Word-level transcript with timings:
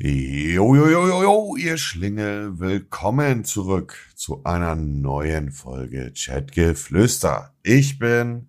Jo, 0.00 0.76
jo, 0.76 0.88
jo, 0.88 1.08
jo, 1.08 1.22
jo, 1.22 1.56
ihr 1.56 1.76
Schlingel, 1.76 2.60
willkommen 2.60 3.42
zurück 3.42 3.96
zu 4.14 4.44
einer 4.44 4.76
neuen 4.76 5.50
Folge 5.50 6.12
Chatgeflüster. 6.14 7.52
Ich 7.64 7.98
bin 7.98 8.48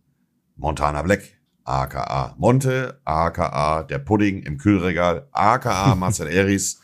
Montana 0.58 1.02
Black, 1.02 1.24
aka 1.64 2.36
Monte, 2.38 3.02
aka 3.04 3.82
der 3.82 3.98
Pudding 3.98 4.44
im 4.44 4.60
Kühlregal, 4.60 5.28
aka 5.32 5.96
Marcel 6.00 6.28
Eris 6.28 6.82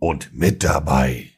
und 0.00 0.34
mit 0.34 0.64
dabei 0.64 1.30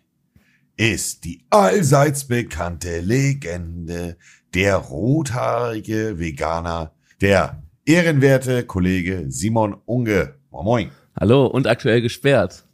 ist 0.79 1.25
die 1.27 1.45
allseits 1.51 2.27
bekannte 2.27 3.01
Legende, 3.01 4.17
der 4.55 4.77
rothaarige 4.77 6.19
Veganer, 6.19 6.95
der 7.21 7.63
ehrenwerte 7.85 8.65
Kollege 8.65 9.27
Simon 9.29 9.77
Unge. 9.85 10.37
Moin, 10.51 10.65
moin. 10.65 10.91
Hallo 11.19 11.47
und 11.47 11.67
aktuell 11.67 12.01
gesperrt. 12.03 12.65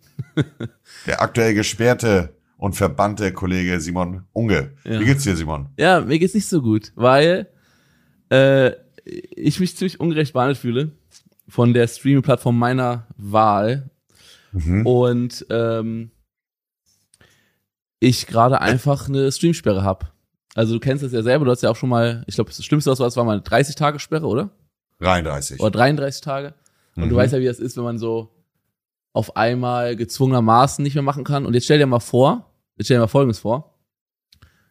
Der 1.07 1.21
aktuell 1.23 1.55
gesperrte 1.55 2.35
und 2.57 2.75
verbannte 2.75 3.33
Kollege 3.33 3.81
Simon 3.81 4.25
Unge. 4.33 4.73
Ja. 4.85 5.01
Wie 5.01 5.05
geht's 5.05 5.25
dir, 5.25 5.37
Simon? 5.37 5.69
Ja, 5.79 6.01
mir 6.01 6.19
geht's 6.19 6.35
nicht 6.35 6.49
so 6.49 6.61
gut, 6.63 6.93
weil 6.97 7.49
äh, 8.31 8.73
ich 9.05 9.61
mich 9.61 9.77
ziemlich 9.77 10.01
ungerecht 10.01 10.33
behandelt 10.33 10.59
fühle 10.59 10.93
von 11.49 11.73
der 11.73 11.87
Streaming-Plattform 11.89 12.59
meiner 12.59 13.07
Wahl 13.17 13.91
Mhm. 14.51 14.87
und 14.87 15.47
ähm, 15.51 16.11
ich 18.01 18.27
gerade 18.27 18.63
einfach 18.63 19.07
eine 19.07 19.31
Streamsperre 19.31 19.85
hab. 19.85 20.15
Also 20.55 20.73
du 20.73 20.81
kennst 20.81 21.05
das 21.05 21.13
ja 21.13 21.23
selber, 21.23 21.45
du 21.45 21.51
hast 21.51 21.63
ja 21.63 21.69
auch 21.69 21.77
schon 21.77 21.91
mal, 21.91 22.25
ich 22.27 22.37
glaube, 22.37 22.49
das 22.51 22.65
Schlimmste, 22.65 22.91
was 22.91 22.99
war, 22.99 23.07
das 23.07 23.17
war 23.19 23.25
mal 23.25 23.33
eine 23.33 23.43
30 23.43 23.75
Tage 23.75 23.99
Sperre, 23.99 24.27
oder? 24.27 24.49
33. 25.01 25.61
Oder 25.61 25.71
33 25.71 26.23
Tage. 26.23 26.55
Und 26.99 27.07
Mhm. 27.07 27.11
du 27.11 27.17
weißt 27.17 27.33
ja, 27.33 27.41
wie 27.41 27.45
das 27.47 27.59
ist, 27.59 27.77
wenn 27.77 27.85
man 27.85 27.99
so 27.99 28.35
auf 29.13 29.37
einmal 29.37 29.97
gezwungenermaßen 29.97 30.83
nicht 30.83 30.95
mehr 30.95 31.03
machen 31.03 31.25
kann. 31.25 31.47
Und 31.47 31.55
jetzt 31.55 31.65
stell 31.65 31.79
dir 31.79 31.87
mal 31.87 32.01
vor, 32.01 32.53
jetzt 32.77 32.87
stell 32.87 32.97
dir 32.97 33.01
mal 33.03 33.07
Folgendes 33.09 33.39
vor. 33.41 33.79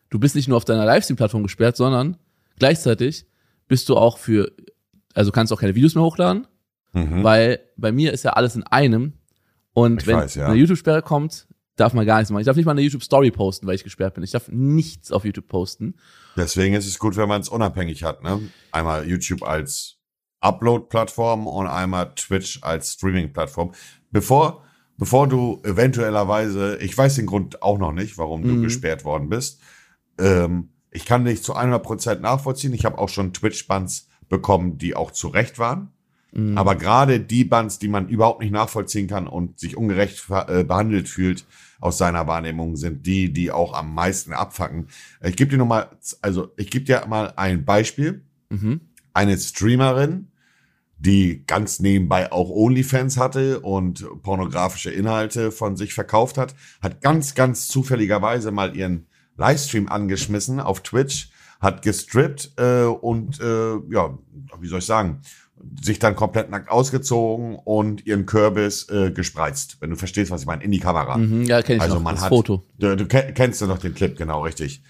Du 0.10 0.20
bist 0.20 0.36
nicht 0.36 0.48
nur 0.48 0.58
auf 0.58 0.66
deiner 0.66 0.86
Livestream-Plattform 0.86 1.44
gesperrt, 1.44 1.76
sondern 1.76 2.18
gleichzeitig 2.60 3.26
bist 3.68 3.90
du 3.90 3.98
auch 3.98 4.18
für, 4.18 4.52
also 5.14 5.32
kannst 5.32 5.52
auch 5.52 5.60
keine 5.60 5.76
Videos 5.76 5.96
mehr 5.96 6.04
hochladen, 6.04 6.48
Mhm. 6.94 7.24
weil 7.24 7.60
bei 7.76 7.92
mir 7.92 8.14
ist 8.14 8.24
ja 8.24 8.32
alles 8.32 8.56
in 8.56 8.64
einem. 8.64 9.14
Und 9.74 10.02
Ich 10.02 10.08
wenn 10.08 10.18
weiß, 10.18 10.36
ja. 10.36 10.48
eine 10.48 10.56
YouTube-Sperre 10.56 11.02
kommt, 11.02 11.48
darf 11.76 11.94
man 11.94 12.06
gar 12.06 12.18
nichts 12.18 12.32
machen. 12.32 12.42
Ich 12.42 12.46
darf 12.48 12.56
nicht 12.56 12.66
mal 12.66 12.72
eine 12.72 12.82
YouTube-Story 12.82 13.30
posten, 13.32 13.68
weil 13.68 13.76
ich 13.76 13.84
gesperrt 13.84 14.14
bin. 14.16 14.24
Ich 14.24 14.32
darf 14.32 14.48
nichts 14.48 15.12
auf 15.12 15.26
YouTube 15.26 15.48
posten. 15.48 15.96
Deswegen 16.36 16.74
ist 16.74 16.88
es 16.88 16.98
gut, 16.98 17.18
wenn 17.18 17.28
man 17.30 17.42
es 17.42 17.50
unabhängig 17.50 18.04
hat. 18.04 18.24
Ne? 18.24 18.40
Einmal 18.72 19.08
YouTube 19.08 19.44
als 19.44 19.97
Upload-Plattform 20.42 21.48
und 21.48 21.68
einmal 21.68 22.14
Twitch 22.16 22.60
als 22.62 22.94
Streaming-Plattform. 22.94 23.72
Bevor, 24.12 24.64
bevor 24.98 25.28
du 25.28 25.62
eventuellerweise, 25.64 26.78
ich 26.78 26.98
weiß 26.98 27.16
den 27.16 27.26
Grund 27.26 27.62
auch 27.62 27.78
noch 27.78 27.92
nicht, 27.94 28.18
warum 28.18 28.44
du 28.44 28.50
Mhm. 28.54 28.64
gesperrt 28.64 29.04
worden 29.06 29.30
bist. 29.30 29.60
Ähm, 30.20 30.70
ich 30.92 31.06
kann 31.06 31.26
dich 31.26 31.44
zu 31.44 31.56
100% 31.56 32.22
nachvollziehen. 32.22 32.74
Ich 32.74 32.86
habe 32.86 32.98
auch 32.98 33.10
schon 33.10 33.34
Twitch-Bans 33.34 34.08
bekommen, 34.30 34.78
die 34.78 34.96
auch 34.96 35.12
zu 35.12 35.28
Recht 35.28 35.60
waren. 35.60 35.92
Mhm. 36.34 36.58
Aber 36.58 36.76
gerade 36.76 37.20
die 37.20 37.44
Bands, 37.46 37.80
die 37.80 37.88
man 37.88 38.10
überhaupt 38.10 38.42
nicht 38.42 38.52
nachvollziehen 38.52 39.08
kann 39.08 39.28
und 39.28 39.60
sich 39.60 39.78
ungerecht 39.78 40.26
äh, 40.30 40.64
behandelt 40.64 41.08
fühlt 41.08 41.46
aus 41.80 41.98
seiner 41.98 42.28
Wahrnehmung, 42.28 42.76
sind 42.76 43.06
die, 43.06 43.32
die 43.32 43.52
auch 43.52 43.74
am 43.74 43.94
meisten 43.94 44.34
abfacken. 44.34 44.88
Ich 45.24 45.36
gebe 45.36 45.52
dir 45.52 45.58
noch 45.58 45.68
mal, 45.68 45.90
also 46.22 46.50
ich 46.58 46.70
gebe 46.70 46.86
dir 46.86 47.06
mal 47.08 47.34
ein 47.36 47.64
Beispiel. 47.66 48.24
Mhm. 48.50 48.82
Eine 49.14 49.38
Streamerin, 49.38 50.27
die 51.00 51.44
ganz 51.46 51.80
nebenbei 51.80 52.32
auch 52.32 52.50
OnlyFans 52.50 53.18
hatte 53.18 53.60
und 53.60 54.06
pornografische 54.24 54.90
Inhalte 54.90 55.52
von 55.52 55.76
sich 55.78 55.94
verkauft 55.94 56.38
hat, 56.38 56.56
hat 56.82 57.02
ganz, 57.02 57.36
ganz 57.36 57.68
zufälligerweise 57.68 58.52
mal 58.52 58.76
ihren 58.76 59.06
Livestream 59.38 59.88
angeschmissen 59.88 60.60
auf 60.60 60.82
Twitch, 60.82 61.30
hat 61.60 61.82
gestrippt 61.84 62.52
äh, 62.58 62.84
und 62.86 63.40
äh, 63.40 63.76
ja, 63.92 64.18
wie 64.60 64.68
soll 64.68 64.80
ich 64.80 64.86
sagen, 64.86 65.22
sich 65.82 65.98
dann 66.00 66.16
komplett 66.16 66.52
nackt 66.52 66.70
ausgezogen 66.70 67.56
und 67.56 68.06
ihren 68.06 68.26
Kürbis 68.28 68.88
äh, 68.90 69.12
gespreizt, 69.12 69.78
wenn 69.80 69.90
du 69.90 69.96
verstehst, 69.96 70.30
was 70.32 70.42
ich 70.42 70.48
meine, 70.48 70.64
in 70.64 70.72
die 70.72 70.80
Kamera. 70.80 71.18
Mhm. 71.18 71.44
Ja, 71.46 71.62
kenn 71.64 71.78
ich 71.78 71.82
Also 71.82 71.96
noch. 71.96 72.04
man 72.04 72.16
das 72.16 72.24
hat, 72.26 72.30
Foto. 72.30 72.64
Du, 72.78 72.96
du 72.96 73.06
ke- 73.08 73.32
kennst 73.34 73.62
ja 73.62 73.68
noch 73.68 73.80
den 73.80 73.94
Clip, 73.96 74.16
genau, 74.16 74.42
richtig. 74.44 74.84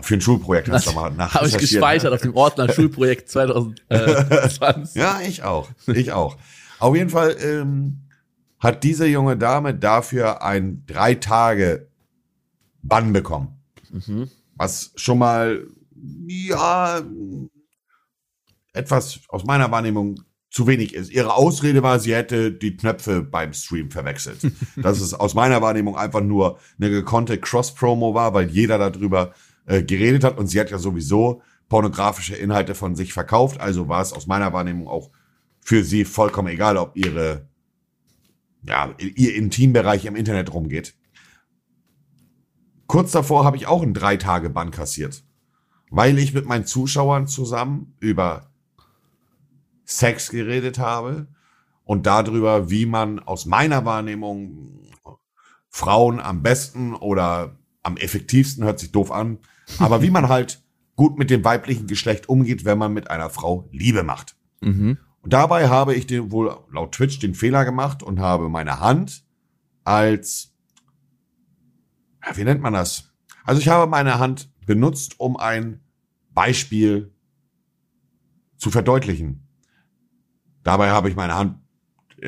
Für 0.00 0.14
ein 0.14 0.20
Schulprojekt 0.20 0.68
hast 0.68 0.86
du 0.86 0.92
mal 0.92 1.10
nach 1.10 1.34
Habe 1.34 1.48
ich 1.48 1.58
gespeichert 1.58 2.12
auf 2.12 2.20
dem 2.20 2.34
Ordner 2.34 2.72
Schulprojekt 2.72 3.28
2020. 3.30 4.94
Ja, 4.94 5.20
ich 5.20 5.42
auch. 5.42 5.68
Ich 5.86 6.12
auch. 6.12 6.36
Auf 6.78 6.94
jeden 6.94 7.10
Fall 7.10 7.36
ähm, 7.42 8.00
hat 8.58 8.84
diese 8.84 9.06
junge 9.06 9.36
Dame 9.36 9.74
dafür 9.74 10.42
ein 10.42 10.84
drei 10.86 11.14
Tage 11.14 11.88
Bann 12.82 13.12
bekommen. 13.12 13.60
Mhm. 13.90 14.30
Was 14.56 14.92
schon 14.96 15.18
mal, 15.18 15.66
ja, 16.26 17.02
etwas 18.72 19.20
aus 19.28 19.44
meiner 19.44 19.70
Wahrnehmung 19.70 20.20
zu 20.50 20.66
wenig 20.66 20.94
ist. 20.94 21.10
Ihre 21.10 21.34
Ausrede 21.34 21.82
war, 21.82 22.00
sie 22.00 22.14
hätte 22.14 22.52
die 22.52 22.76
Knöpfe 22.76 23.22
beim 23.22 23.52
Stream 23.52 23.90
verwechselt. 23.90 24.38
Dass 24.76 25.00
es 25.00 25.14
aus 25.14 25.34
meiner 25.34 25.62
Wahrnehmung 25.62 25.96
einfach 25.96 26.20
nur 26.20 26.58
eine 26.78 26.90
gekonnte 26.90 27.38
Cross-Promo 27.38 28.14
war, 28.14 28.34
weil 28.34 28.50
jeder 28.50 28.78
darüber 28.78 29.32
äh, 29.70 29.84
geredet 29.84 30.24
hat 30.24 30.36
und 30.36 30.48
sie 30.48 30.58
hat 30.58 30.70
ja 30.70 30.78
sowieso 30.78 31.42
pornografische 31.68 32.34
Inhalte 32.34 32.74
von 32.74 32.96
sich 32.96 33.12
verkauft. 33.12 33.60
Also 33.60 33.88
war 33.88 34.02
es 34.02 34.12
aus 34.12 34.26
meiner 34.26 34.52
Wahrnehmung 34.52 34.88
auch 34.88 35.10
für 35.60 35.84
sie 35.84 36.04
vollkommen 36.04 36.48
egal, 36.48 36.76
ob 36.76 36.96
ihre, 36.96 37.46
ja, 38.64 38.92
ihr 38.98 39.36
Intimbereich 39.36 40.06
im 40.06 40.16
Internet 40.16 40.52
rumgeht. 40.52 40.96
Kurz 42.88 43.12
davor 43.12 43.44
habe 43.44 43.56
ich 43.56 43.68
auch 43.68 43.82
einen 43.82 43.94
drei 43.94 44.16
Tage 44.16 44.50
Bann 44.50 44.72
kassiert, 44.72 45.22
weil 45.88 46.18
ich 46.18 46.34
mit 46.34 46.46
meinen 46.46 46.66
Zuschauern 46.66 47.28
zusammen 47.28 47.94
über 48.00 48.50
Sex 49.84 50.30
geredet 50.30 50.80
habe 50.80 51.28
und 51.84 52.06
darüber, 52.06 52.70
wie 52.70 52.86
man 52.86 53.20
aus 53.20 53.46
meiner 53.46 53.84
Wahrnehmung 53.84 54.80
Frauen 55.68 56.18
am 56.18 56.42
besten 56.42 56.92
oder 56.96 57.56
am 57.84 57.96
effektivsten 57.96 58.64
hört 58.64 58.80
sich 58.80 58.90
doof 58.90 59.12
an, 59.12 59.38
aber 59.78 60.02
wie 60.02 60.10
man 60.10 60.28
halt 60.28 60.62
gut 60.96 61.18
mit 61.18 61.30
dem 61.30 61.44
weiblichen 61.44 61.86
Geschlecht 61.86 62.28
umgeht, 62.28 62.64
wenn 62.64 62.78
man 62.78 62.92
mit 62.92 63.10
einer 63.10 63.30
Frau 63.30 63.68
Liebe 63.72 64.02
macht. 64.02 64.36
Mhm. 64.60 64.98
Und 65.22 65.32
dabei 65.32 65.68
habe 65.68 65.94
ich 65.94 66.06
den 66.06 66.32
wohl 66.32 66.56
laut 66.72 66.92
Twitch 66.92 67.18
den 67.18 67.34
Fehler 67.34 67.64
gemacht 67.64 68.02
und 68.02 68.20
habe 68.20 68.48
meine 68.48 68.80
Hand 68.80 69.24
als, 69.84 70.54
ja, 72.24 72.36
wie 72.36 72.44
nennt 72.44 72.62
man 72.62 72.72
das? 72.72 73.12
Also 73.44 73.60
ich 73.60 73.68
habe 73.68 73.90
meine 73.90 74.18
Hand 74.18 74.52
benutzt, 74.66 75.18
um 75.18 75.36
ein 75.36 75.80
Beispiel 76.32 77.12
zu 78.56 78.70
verdeutlichen. 78.70 79.46
Dabei 80.62 80.90
habe 80.90 81.08
ich 81.08 81.16
meine 81.16 81.34
Hand, 81.34 81.59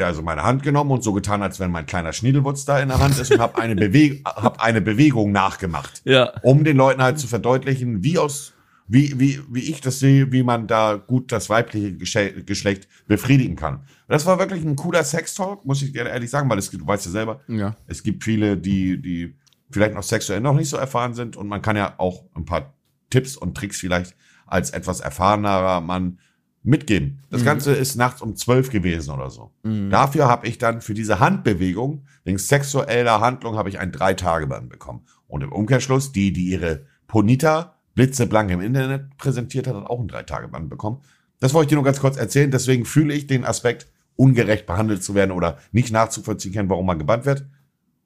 also 0.00 0.22
meine 0.22 0.42
Hand 0.42 0.62
genommen 0.62 0.90
und 0.90 1.02
so 1.04 1.12
getan, 1.12 1.42
als 1.42 1.60
wenn 1.60 1.70
mein 1.70 1.86
kleiner 1.86 2.12
Schniedelwutz 2.12 2.64
da 2.64 2.78
in 2.80 2.88
der 2.88 2.98
Hand 2.98 3.18
ist 3.18 3.30
und 3.32 3.40
habe 3.40 3.60
eine, 3.60 3.74
Beweg 3.76 4.22
hab 4.26 4.62
eine 4.62 4.80
Bewegung 4.80 5.32
nachgemacht 5.32 6.02
Ja. 6.04 6.32
um 6.42 6.64
den 6.64 6.76
Leuten 6.76 7.02
halt 7.02 7.18
zu 7.18 7.26
verdeutlichen, 7.26 8.02
wie 8.02 8.18
aus, 8.18 8.52
wie, 8.88 9.18
wie, 9.20 9.40
wie 9.50 9.70
ich 9.70 9.80
das 9.80 9.98
sehe, 10.00 10.32
wie 10.32 10.42
man 10.42 10.66
da 10.66 10.94
gut 10.96 11.30
das 11.32 11.48
weibliche 11.50 11.94
Geschlecht 11.94 12.88
befriedigen 13.06 13.56
kann. 13.56 13.84
Das 14.08 14.26
war 14.26 14.38
wirklich 14.38 14.64
ein 14.64 14.76
cooler 14.76 15.04
Sextalk, 15.04 15.64
muss 15.64 15.82
ich 15.82 15.92
dir 15.92 16.06
ehrlich 16.06 16.30
sagen, 16.30 16.48
weil 16.50 16.58
es 16.58 16.70
gibt, 16.70 16.82
du 16.82 16.86
weißt 16.86 17.06
ja 17.06 17.10
selber, 17.12 17.40
Ja. 17.48 17.76
es 17.86 18.02
gibt 18.02 18.24
viele, 18.24 18.56
die, 18.56 19.00
die 19.00 19.34
vielleicht 19.70 19.94
noch 19.94 20.02
sexuell 20.02 20.40
noch 20.40 20.54
nicht 20.54 20.68
so 20.68 20.76
erfahren 20.76 21.14
sind 21.14 21.36
und 21.36 21.48
man 21.48 21.62
kann 21.62 21.76
ja 21.76 21.94
auch 21.98 22.24
ein 22.34 22.44
paar 22.44 22.74
Tipps 23.10 23.36
und 23.36 23.54
Tricks 23.56 23.78
vielleicht 23.78 24.14
als 24.46 24.70
etwas 24.70 25.00
erfahrenerer 25.00 25.80
Mann 25.80 26.18
mitgeben. 26.62 27.18
Das 27.30 27.40
Mhm. 27.42 27.46
Ganze 27.46 27.72
ist 27.72 27.96
nachts 27.96 28.22
um 28.22 28.36
zwölf 28.36 28.70
gewesen 28.70 29.12
oder 29.12 29.30
so. 29.30 29.50
Mhm. 29.64 29.90
Dafür 29.90 30.28
habe 30.28 30.46
ich 30.46 30.58
dann 30.58 30.80
für 30.80 30.94
diese 30.94 31.18
Handbewegung, 31.20 32.04
wegen 32.24 32.38
sexueller 32.38 33.20
Handlung, 33.20 33.56
habe 33.56 33.68
ich 33.68 33.78
ein 33.80 33.90
Drei-Tage-Bann 33.92 34.68
bekommen. 34.68 35.02
Und 35.26 35.42
im 35.42 35.52
Umkehrschluss, 35.52 36.12
die, 36.12 36.32
die 36.32 36.44
ihre 36.46 36.84
Ponita 37.08 37.74
blitzeblank 37.94 38.50
im 38.50 38.60
Internet 38.60 39.16
präsentiert 39.18 39.66
hat, 39.66 39.74
hat 39.74 39.86
auch 39.86 40.00
ein 40.00 40.08
Drei-Tage-Bann 40.08 40.68
bekommen. 40.68 41.00
Das 41.40 41.52
wollte 41.52 41.66
ich 41.66 41.68
dir 41.70 41.74
nur 41.76 41.84
ganz 41.84 42.00
kurz 42.00 42.16
erzählen. 42.16 42.50
Deswegen 42.50 42.84
fühle 42.84 43.12
ich 43.14 43.26
den 43.26 43.44
Aspekt, 43.44 43.88
ungerecht 44.14 44.66
behandelt 44.66 45.02
zu 45.02 45.14
werden 45.14 45.32
oder 45.32 45.58
nicht 45.72 45.90
nachzuvollziehen 45.92 46.52
können, 46.52 46.68
warum 46.70 46.86
man 46.86 46.98
gebannt 46.98 47.24
wird. 47.26 47.44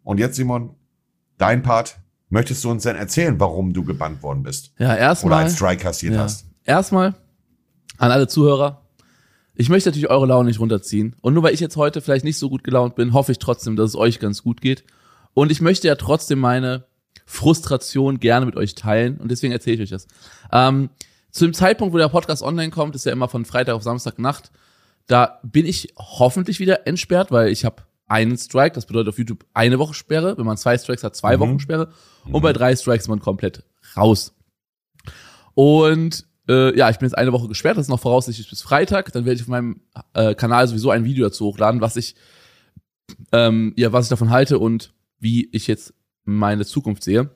Und 0.03 0.19
jetzt, 0.19 0.37
Simon, 0.37 0.71
dein 1.37 1.63
Part. 1.63 1.99
Möchtest 2.29 2.65
du 2.65 2.71
uns 2.71 2.83
denn 2.83 2.97
erzählen, 2.97 3.39
warum 3.39 3.73
du 3.73 3.85
gebannt 3.85 4.21
worden 4.23 4.43
bist? 4.43 4.73
Ja, 4.79 4.87
Oder 4.89 4.99
erstmal. 4.99 5.45
einen 5.45 5.51
Strike 5.55 5.83
kassiert 5.83 6.15
Ja. 6.15 6.23
hast? 6.23 6.47
Erstmal 6.65 7.15
an 7.99 8.11
alle 8.11 8.29
Zuhörer. 8.29 8.83
Ich 9.55 9.69
möchte 9.69 9.89
natürlich 9.89 10.11
eure 10.11 10.27
Laune 10.27 10.49
nicht 10.49 10.61
runterziehen. 10.61 11.17
Und 11.23 11.35
nur 11.35 11.43
weil 11.43 11.55
ich 11.55 11.61
jetzt 11.61 11.77
heute 11.77 12.01
vielleicht 12.03 12.25
nicht 12.25 12.39
so 12.39 12.51
gut 12.51 12.63
gelaunt 12.63 12.95
bin, 12.95 13.13
hoffe 13.15 13.33
ich 13.33 13.39
trotzdem, 13.39 13.77
dass 13.77 13.91
es 13.91 13.97
euch 13.97 14.19
ganz 14.19 14.43
gut 14.43 14.61
geht. 14.61 14.85
Und 15.33 15.51
ich 15.51 15.61
möchte 15.61 15.89
ja 15.89 15.95
trotzdem 15.95 16.39
meine 16.39 16.85
Frustration 17.25 18.21
gerne 18.21 18.47
mit 18.47 18.57
euch 18.57 18.75
teilen. 18.75 19.17
Und 19.19 19.31
deswegen 19.31 19.53
erzähle 19.53 19.77
ich 19.77 19.83
euch 19.83 19.91
das. 19.91 20.07
Ähm, 20.53 20.91
zu 21.31 21.45
dem 21.45 21.55
Zeitpunkt, 21.55 21.95
wo 21.95 21.99
der 21.99 22.09
Podcast 22.09 22.43
online 22.43 22.71
kommt, 22.71 22.95
ist 22.95 23.07
ja 23.07 23.13
immer 23.13 23.29
von 23.29 23.45
Freitag 23.45 23.75
auf 23.75 23.83
Samstag 23.83 24.19
Nacht. 24.19 24.51
Da 25.07 25.41
bin 25.43 25.67
ich 25.67 25.93
hoffentlich 25.97 26.61
wieder 26.61 26.87
entsperrt, 26.87 27.31
weil 27.31 27.49
ich 27.49 27.65
habe 27.65 27.83
einen 28.09 28.37
Strike, 28.39 28.75
das 28.75 28.87
bedeutet 28.87 29.09
auf 29.09 29.19
YouTube 29.19 29.45
eine 29.55 29.79
Woche 29.79 29.95
Sperre. 29.95 30.37
Wenn 30.39 30.47
man 30.47 30.57
zwei 30.57 30.77
Strikes 30.79 31.03
hat, 31.03 31.17
zwei 31.17 31.37
Mhm. 31.37 31.41
Wochen 31.41 31.61
Sperre. 31.61 31.89
Und 32.31 32.43
bei 32.43 32.53
drei 32.53 32.75
Strikes 32.77 33.05
ist 33.05 33.09
man 33.09 33.21
komplett 33.21 33.65
raus. 33.97 34.35
Und 35.55 36.27
äh, 36.49 36.77
ja, 36.77 36.91
ich 36.91 36.99
bin 36.99 37.07
jetzt 37.09 37.17
eine 37.19 37.33
Woche 37.33 37.49
gesperrt, 37.49 37.77
das 37.77 37.87
ist 37.87 37.91
noch 37.91 38.01
voraussichtlich 38.01 38.49
bis 38.49 38.63
Freitag. 38.63 39.13
Dann 39.13 39.25
werde 39.25 39.37
ich 39.37 39.43
auf 39.43 39.49
meinem 39.49 39.81
äh, 40.15 40.35
Kanal 40.35 40.67
sowieso 40.69 40.91
ein 40.91 41.05
Video 41.05 41.27
dazu 41.27 41.47
hochladen, 41.47 41.81
was 41.81 41.97
ich 41.97 42.15
ähm, 43.33 43.73
ja, 43.77 43.93
was 43.93 44.07
ich 44.07 44.11
davon 44.11 44.31
halte 44.31 44.59
und 44.59 44.93
wie 45.19 45.49
ich 45.53 45.67
jetzt 45.67 45.95
meine 46.25 46.65
Zukunft 46.65 47.05
sehe. 47.05 47.31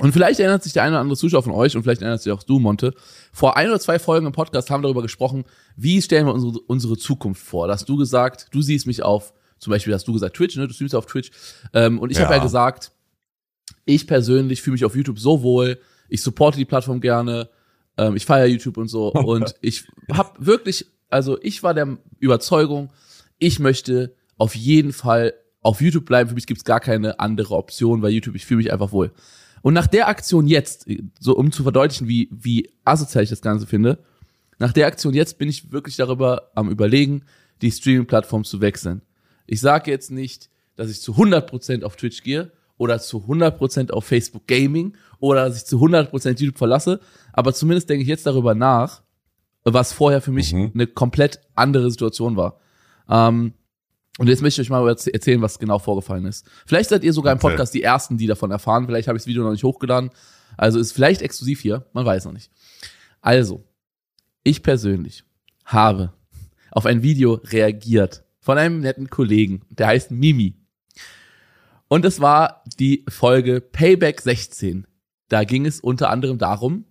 Und 0.00 0.12
vielleicht 0.12 0.40
erinnert 0.40 0.62
sich 0.64 0.72
der 0.72 0.82
eine 0.82 0.92
oder 0.92 1.00
andere 1.00 1.16
Zuschauer 1.16 1.44
von 1.44 1.52
euch 1.52 1.76
und 1.76 1.82
vielleicht 1.84 2.02
erinnert 2.02 2.20
sich 2.20 2.32
auch 2.32 2.42
du, 2.42 2.58
Monte. 2.58 2.94
Vor 3.32 3.56
ein 3.56 3.68
oder 3.68 3.78
zwei 3.78 3.98
Folgen 4.00 4.26
im 4.26 4.32
Podcast 4.32 4.68
haben 4.70 4.80
wir 4.82 4.88
darüber 4.88 5.02
gesprochen, 5.02 5.44
wie 5.76 6.02
stellen 6.02 6.26
wir 6.26 6.34
unsere, 6.34 6.58
unsere 6.66 6.96
Zukunft 6.96 7.42
vor. 7.46 7.68
Da 7.68 7.74
hast 7.74 7.88
du 7.88 7.96
gesagt, 7.96 8.48
du 8.50 8.60
siehst 8.60 8.86
mich 8.88 9.02
auf, 9.04 9.32
zum 9.58 9.70
Beispiel 9.70 9.94
hast 9.94 10.08
du 10.08 10.12
gesagt 10.12 10.36
Twitch, 10.36 10.56
ne? 10.56 10.66
Du 10.66 10.74
streamst 10.74 10.96
auf 10.96 11.06
Twitch. 11.06 11.30
Ähm, 11.72 12.00
und 12.00 12.10
ich 12.10 12.18
habe 12.18 12.32
Ja. 12.32 12.38
ja 12.38 12.42
gesagt, 12.42 12.90
ich 13.84 14.06
persönlich 14.06 14.62
fühle 14.62 14.72
mich 14.72 14.84
auf 14.84 14.96
YouTube 14.96 15.18
so 15.20 15.42
wohl, 15.42 15.78
ich 16.08 16.22
supporte 16.22 16.58
die 16.58 16.64
Plattform 16.64 17.00
gerne, 17.00 17.48
ähm, 17.96 18.16
ich 18.16 18.26
feiere 18.26 18.46
YouTube 18.46 18.76
und 18.76 18.88
so. 18.88 19.12
und 19.12 19.54
ich 19.60 19.86
habe 20.12 20.44
wirklich, 20.44 20.86
also 21.10 21.38
ich 21.42 21.62
war 21.62 21.74
der 21.74 21.98
Überzeugung, 22.18 22.90
ich 23.38 23.58
möchte 23.58 24.14
auf 24.36 24.54
jeden 24.54 24.92
Fall 24.92 25.34
auf 25.60 25.80
YouTube 25.80 26.04
bleiben. 26.04 26.28
Für 26.28 26.34
mich 26.34 26.46
gibt's 26.46 26.64
gar 26.64 26.80
keine 26.80 27.20
andere 27.20 27.54
Option, 27.54 28.02
weil 28.02 28.12
YouTube, 28.12 28.34
ich 28.34 28.46
fühle 28.46 28.58
mich 28.58 28.72
einfach 28.72 28.92
wohl. 28.92 29.12
Und 29.62 29.74
nach 29.74 29.86
der 29.86 30.08
Aktion 30.08 30.46
jetzt, 30.46 30.86
so 31.18 31.34
um 31.36 31.50
zu 31.50 31.62
verdeutlichen, 31.62 32.06
wie, 32.06 32.28
wie 32.30 32.70
asozial 32.84 33.24
ich 33.24 33.30
das 33.30 33.40
Ganze 33.40 33.66
finde, 33.66 33.98
nach 34.58 34.72
der 34.72 34.86
Aktion 34.86 35.14
jetzt 35.14 35.38
bin 35.38 35.48
ich 35.48 35.72
wirklich 35.72 35.96
darüber 35.96 36.50
am 36.54 36.70
überlegen, 36.70 37.24
die 37.62 37.70
Streaming-Plattform 37.70 38.44
zu 38.44 38.60
wechseln. 38.60 39.02
Ich 39.46 39.60
sage 39.60 39.90
jetzt 39.90 40.10
nicht, 40.10 40.50
dass 40.76 40.90
ich 40.90 41.00
zu 41.00 41.12
100% 41.12 41.82
auf 41.82 41.96
Twitch 41.96 42.22
gehe 42.22 42.52
oder 42.76 42.98
zu 42.98 43.18
100% 43.26 43.90
auf 43.92 44.04
Facebook 44.04 44.46
Gaming 44.46 44.96
oder 45.20 45.46
dass 45.46 45.56
ich 45.58 45.64
zu 45.64 45.78
100% 45.78 46.40
YouTube 46.40 46.58
verlasse, 46.58 47.00
aber 47.32 47.52
zumindest 47.54 47.88
denke 47.88 48.02
ich 48.02 48.08
jetzt 48.08 48.26
darüber 48.26 48.54
nach, 48.54 49.02
was 49.64 49.92
vorher 49.92 50.20
für 50.20 50.32
mich 50.32 50.52
Mhm. 50.52 50.72
eine 50.74 50.86
komplett 50.86 51.40
andere 51.54 51.90
Situation 51.90 52.36
war. 52.36 52.58
Ähm, 53.08 53.54
und 54.18 54.28
jetzt 54.28 54.42
möchte 54.42 54.60
ich 54.62 54.66
euch 54.66 54.70
mal 54.70 54.82
erz- 54.88 55.08
erzählen, 55.12 55.40
was 55.42 55.58
genau 55.58 55.78
vorgefallen 55.78 56.26
ist. 56.26 56.46
Vielleicht 56.66 56.90
seid 56.90 57.02
ihr 57.04 57.12
sogar 57.12 57.32
im. 57.32 57.38
Podcast 57.38 57.74
die 57.74 57.82
Ersten, 57.82 58.16
die 58.18 58.26
davon 58.26 58.50
erfahren. 58.50 58.86
Vielleicht 58.86 59.08
habe 59.08 59.16
ich 59.16 59.22
das 59.22 59.26
Video 59.28 59.42
noch 59.42 59.50
nicht 59.50 59.64
hochgeladen. 59.64 60.10
Also 60.56 60.78
ist 60.78 60.92
vielleicht 60.92 61.20
exklusiv 61.22 61.60
hier, 61.60 61.86
man 61.92 62.04
weiß 62.06 62.26
noch 62.26 62.32
nicht. 62.32 62.50
Also, 63.20 63.64
ich 64.44 64.62
persönlich 64.62 65.24
habe 65.64 66.12
auf 66.70 66.86
ein 66.86 67.02
Video 67.02 67.40
reagiert 67.44 68.24
von 68.40 68.58
einem 68.58 68.80
netten 68.80 69.08
Kollegen, 69.08 69.62
der 69.70 69.86
heißt 69.88 70.10
Mimi. 70.10 70.54
Und 71.88 72.04
es 72.04 72.20
war 72.20 72.62
die 72.78 73.04
Folge 73.08 73.60
Payback 73.60 74.20
16. 74.20 74.86
Da 75.28 75.44
ging 75.44 75.66
es 75.66 75.80
unter 75.80 76.10
anderem 76.10 76.38
darum, 76.38 76.84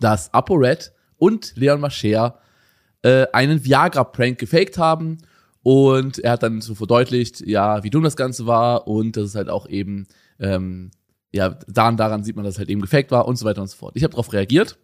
dass 0.00 0.32
ApoRed 0.34 0.92
und 1.16 1.54
Leon 1.56 1.80
Mascher 1.80 2.38
äh, 3.02 3.26
einen 3.32 3.64
Viagra-Prank 3.64 4.38
gefaked 4.38 4.78
haben. 4.78 5.18
Und 5.62 6.18
er 6.18 6.32
hat 6.32 6.42
dann 6.42 6.60
so 6.60 6.74
verdeutlicht, 6.74 7.40
ja, 7.46 7.84
wie 7.84 7.90
dumm 7.90 8.02
das 8.02 8.16
Ganze 8.16 8.46
war 8.46 8.88
und 8.88 9.16
dass 9.16 9.24
es 9.24 9.34
halt 9.36 9.48
auch 9.48 9.68
eben, 9.68 10.08
ähm, 10.40 10.90
ja, 11.30 11.50
daran, 11.68 11.96
daran 11.96 12.24
sieht 12.24 12.34
man, 12.34 12.44
dass 12.44 12.54
es 12.54 12.58
halt 12.58 12.68
eben 12.68 12.80
gefaked 12.80 13.12
war 13.12 13.28
und 13.28 13.36
so 13.36 13.44
weiter 13.44 13.62
und 13.62 13.68
so 13.68 13.76
fort. 13.76 13.92
Ich 13.94 14.02
habe 14.02 14.10
darauf 14.10 14.32
reagiert 14.32 14.78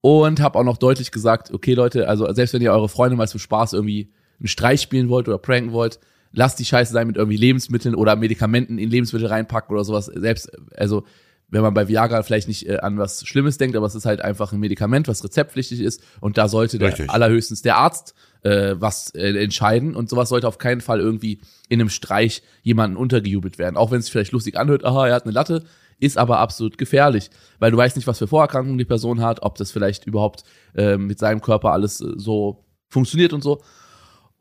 und 0.00 0.40
habe 0.40 0.58
auch 0.58 0.64
noch 0.64 0.76
deutlich 0.76 1.10
gesagt, 1.10 1.52
okay 1.52 1.74
Leute, 1.74 2.08
also 2.08 2.32
selbst 2.32 2.54
wenn 2.54 2.62
ihr 2.62 2.72
eure 2.72 2.88
Freunde 2.88 3.16
mal 3.16 3.26
zum 3.26 3.40
Spaß 3.40 3.72
irgendwie 3.72 4.12
einen 4.38 4.48
Streich 4.48 4.80
spielen 4.82 5.08
wollt 5.08 5.26
oder 5.26 5.38
pranken 5.38 5.72
wollt, 5.72 5.98
lasst 6.32 6.58
die 6.58 6.64
Scheiße 6.64 6.92
sein 6.92 7.06
mit 7.06 7.16
irgendwie 7.16 7.36
Lebensmitteln 7.36 7.94
oder 7.94 8.16
Medikamenten 8.16 8.78
in 8.78 8.90
Lebensmittel 8.90 9.28
reinpacken 9.28 9.74
oder 9.74 9.84
sowas. 9.84 10.06
Selbst, 10.06 10.50
also 10.76 11.04
wenn 11.48 11.62
man 11.62 11.74
bei 11.74 11.86
Viagra 11.86 12.22
vielleicht 12.22 12.48
nicht 12.48 12.66
äh, 12.66 12.78
an 12.78 12.96
was 12.96 13.26
Schlimmes 13.26 13.58
denkt, 13.58 13.76
aber 13.76 13.86
es 13.86 13.94
ist 13.94 14.06
halt 14.06 14.22
einfach 14.22 14.52
ein 14.52 14.60
Medikament, 14.60 15.06
was 15.06 15.22
rezeptpflichtig 15.22 15.80
ist 15.80 16.02
und 16.20 16.38
da 16.38 16.48
sollte 16.48 16.78
der 16.78 16.88
Richtig. 16.88 17.10
allerhöchstens 17.10 17.60
der 17.60 17.76
Arzt 17.76 18.14
äh, 18.42 18.74
was 18.78 19.10
äh, 19.10 19.36
entscheiden 19.42 19.94
und 19.94 20.08
sowas 20.08 20.30
sollte 20.30 20.48
auf 20.48 20.58
keinen 20.58 20.80
Fall 20.80 21.00
irgendwie 21.00 21.40
in 21.68 21.80
einem 21.80 21.90
Streich 21.90 22.42
jemanden 22.62 22.96
untergejubelt 22.96 23.58
werden. 23.58 23.76
Auch 23.76 23.90
wenn 23.90 24.00
es 24.00 24.08
vielleicht 24.08 24.32
lustig 24.32 24.56
anhört, 24.56 24.84
aha, 24.84 25.08
er 25.08 25.14
hat 25.14 25.24
eine 25.24 25.32
Latte, 25.32 25.64
ist 26.00 26.18
aber 26.18 26.38
absolut 26.38 26.78
gefährlich, 26.78 27.30
weil 27.58 27.70
du 27.70 27.76
weißt 27.76 27.96
nicht, 27.96 28.06
was 28.06 28.18
für 28.18 28.26
Vorerkrankungen 28.26 28.78
die 28.78 28.84
Person 28.84 29.20
hat, 29.20 29.42
ob 29.42 29.56
das 29.56 29.70
vielleicht 29.70 30.06
überhaupt 30.06 30.44
äh, 30.74 30.96
mit 30.96 31.18
seinem 31.18 31.42
Körper 31.42 31.72
alles 31.72 32.00
äh, 32.00 32.14
so 32.16 32.64
funktioniert 32.88 33.32
und 33.32 33.42
so. 33.42 33.62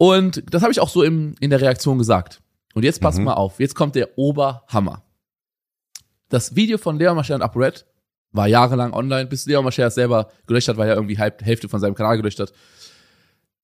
Und 0.02 0.52
das 0.52 0.64
habe 0.64 0.72
ich 0.72 0.80
auch 0.80 0.90
so 0.90 1.04
im, 1.04 1.36
in 1.42 1.52
der 1.52 1.62
Reaktion 1.62 2.00
gesagt. 2.00 2.42
Und 2.74 2.82
jetzt 2.82 3.02
passt 3.02 3.20
Mhm. 3.20 3.26
mal 3.26 3.36
auf, 3.36 3.60
jetzt 3.60 3.76
kommt 3.76 3.94
der 3.94 4.18
Oberhammer. 4.18 5.04
Das 6.30 6.56
Video 6.56 6.80
von 6.80 6.98
Leon 6.98 7.16
Mascher 7.16 7.36
und 7.36 7.44
ApoRed 7.44 7.86
war 8.32 8.48
jahrelang 8.48 8.94
online, 8.94 9.28
bis 9.28 9.46
Leon 9.46 9.64
Mascher 9.64 9.86
es 9.86 9.94
selber 9.94 10.32
gelöscht 10.48 10.70
hat, 10.70 10.78
weil 10.78 10.90
er 10.90 10.96
irgendwie 10.96 11.20
halb 11.20 11.44
Hälfte 11.44 11.70
von 11.70 11.80
seinem 11.80 11.94
Kanal 11.94 12.18
gelöscht 12.18 12.40
hat. 12.40 12.52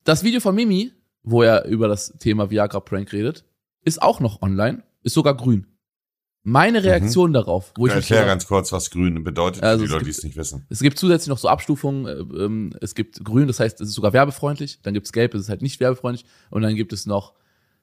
Das 0.03 0.23
Video 0.23 0.39
von 0.39 0.53
Mimi, 0.53 0.93
wo 1.23 1.41
er 1.41 1.65
über 1.65 1.87
das 1.87 2.13
Thema 2.19 2.51
Viagra 2.51 2.81
Prank 2.81 3.13
redet, 3.13 3.43
ist 3.83 3.99
auch 3.99 4.19
noch 4.19 4.43
online, 4.43 4.83
ist 5.01 5.15
sogar 5.15 5.35
grün. 5.35 5.65
Meine 6.49 6.81
Reaktion 6.81 7.33
darauf, 7.33 7.73
wo 7.75 7.87
ich 7.87 7.93
mich 7.93 8.03
Erklär 8.05 8.19
sogar- 8.19 8.33
ganz 8.33 8.47
kurz, 8.47 8.71
was 8.71 8.89
grün 8.89 9.21
bedeutet, 9.25 9.63
Also 9.63 9.79
für 9.79 9.83
die 9.83 9.85
es 9.85 9.91
Leute, 9.91 10.05
die 10.05 10.11
es 10.11 10.23
nicht 10.23 10.37
wissen. 10.37 10.65
es 10.69 10.79
gibt 10.79 10.97
zusätzlich 10.97 11.27
noch 11.27 11.37
so 11.39 11.49
Abstufungen. 11.49 12.05
äh, 12.05 12.43
ähm, 12.45 12.73
Es 12.79 12.95
gibt 12.95 13.21
grün, 13.23 13.47
das 13.47 13.59
heißt, 13.59 13.81
es 13.81 13.89
ist 13.89 13.95
sogar 13.95 14.13
werbefreundlich. 14.13 14.79
Dann 14.81 14.93
gibt 14.93 15.07
es 15.07 15.11
gelb, 15.11 15.31
das 15.33 15.41
ist 15.41 15.49
halt 15.49 15.61
nicht 15.61 15.81
werbefreundlich. 15.81 16.25
Und 16.49 16.61
dann 16.61 16.75
gibt 16.75 16.93
es 16.93 17.05
noch, 17.05 17.33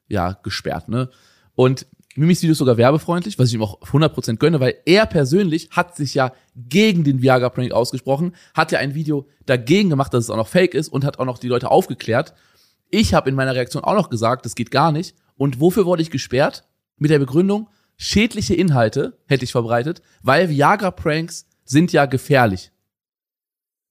ja, 0.07 0.39
gesperrt, 0.41 0.89
ne? 0.89 1.09
Und 1.53 1.85
Mimis 2.15 2.41
Video 2.41 2.53
ist 2.53 2.57
sogar 2.57 2.77
werbefreundlich, 2.77 3.37
was 3.37 3.49
ich 3.49 3.53
ihm 3.53 3.61
auch 3.61 3.81
100% 3.81 4.39
gönne, 4.39 4.59
weil 4.59 4.75
er 4.85 5.05
persönlich 5.05 5.69
hat 5.71 5.95
sich 5.95 6.15
ja 6.15 6.31
gegen 6.55 7.03
den 7.03 7.21
Viagra-Prank 7.21 7.71
ausgesprochen, 7.71 8.35
hat 8.55 8.71
ja 8.71 8.79
ein 8.79 8.95
Video 8.95 9.27
dagegen 9.45 9.89
gemacht, 9.91 10.11
dass 10.13 10.23
es 10.23 10.29
auch 10.31 10.37
noch 10.37 10.47
fake 10.47 10.73
ist 10.73 10.87
und 10.89 11.05
hat 11.05 11.19
auch 11.19 11.25
noch 11.25 11.37
die 11.37 11.49
Leute 11.49 11.69
aufgeklärt. 11.69 12.33
Ich 12.89 13.13
habe 13.13 13.29
in 13.29 13.35
meiner 13.35 13.53
Reaktion 13.53 13.83
auch 13.83 13.93
noch 13.95 14.09
gesagt, 14.09 14.43
das 14.45 14.55
geht 14.55 14.71
gar 14.71 14.91
nicht. 14.91 15.13
Und 15.37 15.59
wofür 15.59 15.85
wurde 15.85 16.01
ich 16.01 16.09
gesperrt? 16.09 16.63
Mit 16.97 17.11
der 17.11 17.19
Begründung, 17.19 17.67
schädliche 17.97 18.55
Inhalte 18.55 19.17
hätte 19.25 19.43
ich 19.45 19.51
verbreitet, 19.51 20.01
weil 20.21 20.49
Viagra-Pranks 20.49 21.47
sind 21.65 21.91
ja 21.91 22.05
gefährlich. 22.05 22.71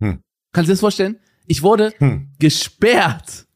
Hm. 0.01 0.21
Kannst 0.53 0.69
du 0.69 0.71
dir 0.71 0.75
das 0.75 0.81
vorstellen? 0.81 1.19
Ich 1.47 1.63
wurde 1.63 1.93
Hm. 1.99 2.31
gesperrt 2.39 3.47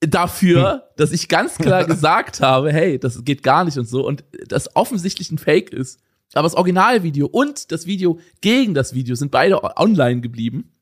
dafür, 0.00 0.90
dass 0.96 1.12
ich 1.12 1.28
ganz 1.28 1.56
klar 1.56 1.84
gesagt 1.86 2.40
habe, 2.40 2.72
hey, 2.72 2.98
das 2.98 3.24
geht 3.24 3.42
gar 3.42 3.64
nicht 3.64 3.78
und 3.78 3.86
so 3.88 4.06
und 4.06 4.24
das 4.48 4.74
offensichtlich 4.76 5.30
ein 5.30 5.38
Fake 5.38 5.70
ist. 5.70 6.00
Aber 6.34 6.42
das 6.42 6.54
Originalvideo 6.54 7.26
und 7.26 7.70
das 7.72 7.86
Video 7.86 8.18
gegen 8.40 8.74
das 8.74 8.92
Video 8.94 9.14
sind 9.14 9.30
beide 9.30 9.62
online 9.78 10.20
geblieben 10.20 10.72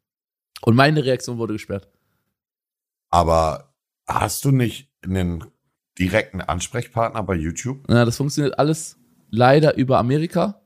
und 0.63 0.75
meine 0.75 1.05
Reaktion 1.05 1.39
wurde 1.39 1.53
gesperrt. 1.53 1.89
Aber 3.11 3.75
hast 4.09 4.45
du 4.45 4.51
nicht 4.51 4.91
einen 5.05 5.45
direkten 5.99 6.41
Ansprechpartner 6.41 7.23
bei 7.23 7.35
YouTube? 7.35 7.89
Ja, 7.89 8.05
das 8.05 8.17
funktioniert 8.17 8.59
alles 8.59 8.97
leider 9.31 9.77
über 9.77 9.99
Amerika. 9.99 10.61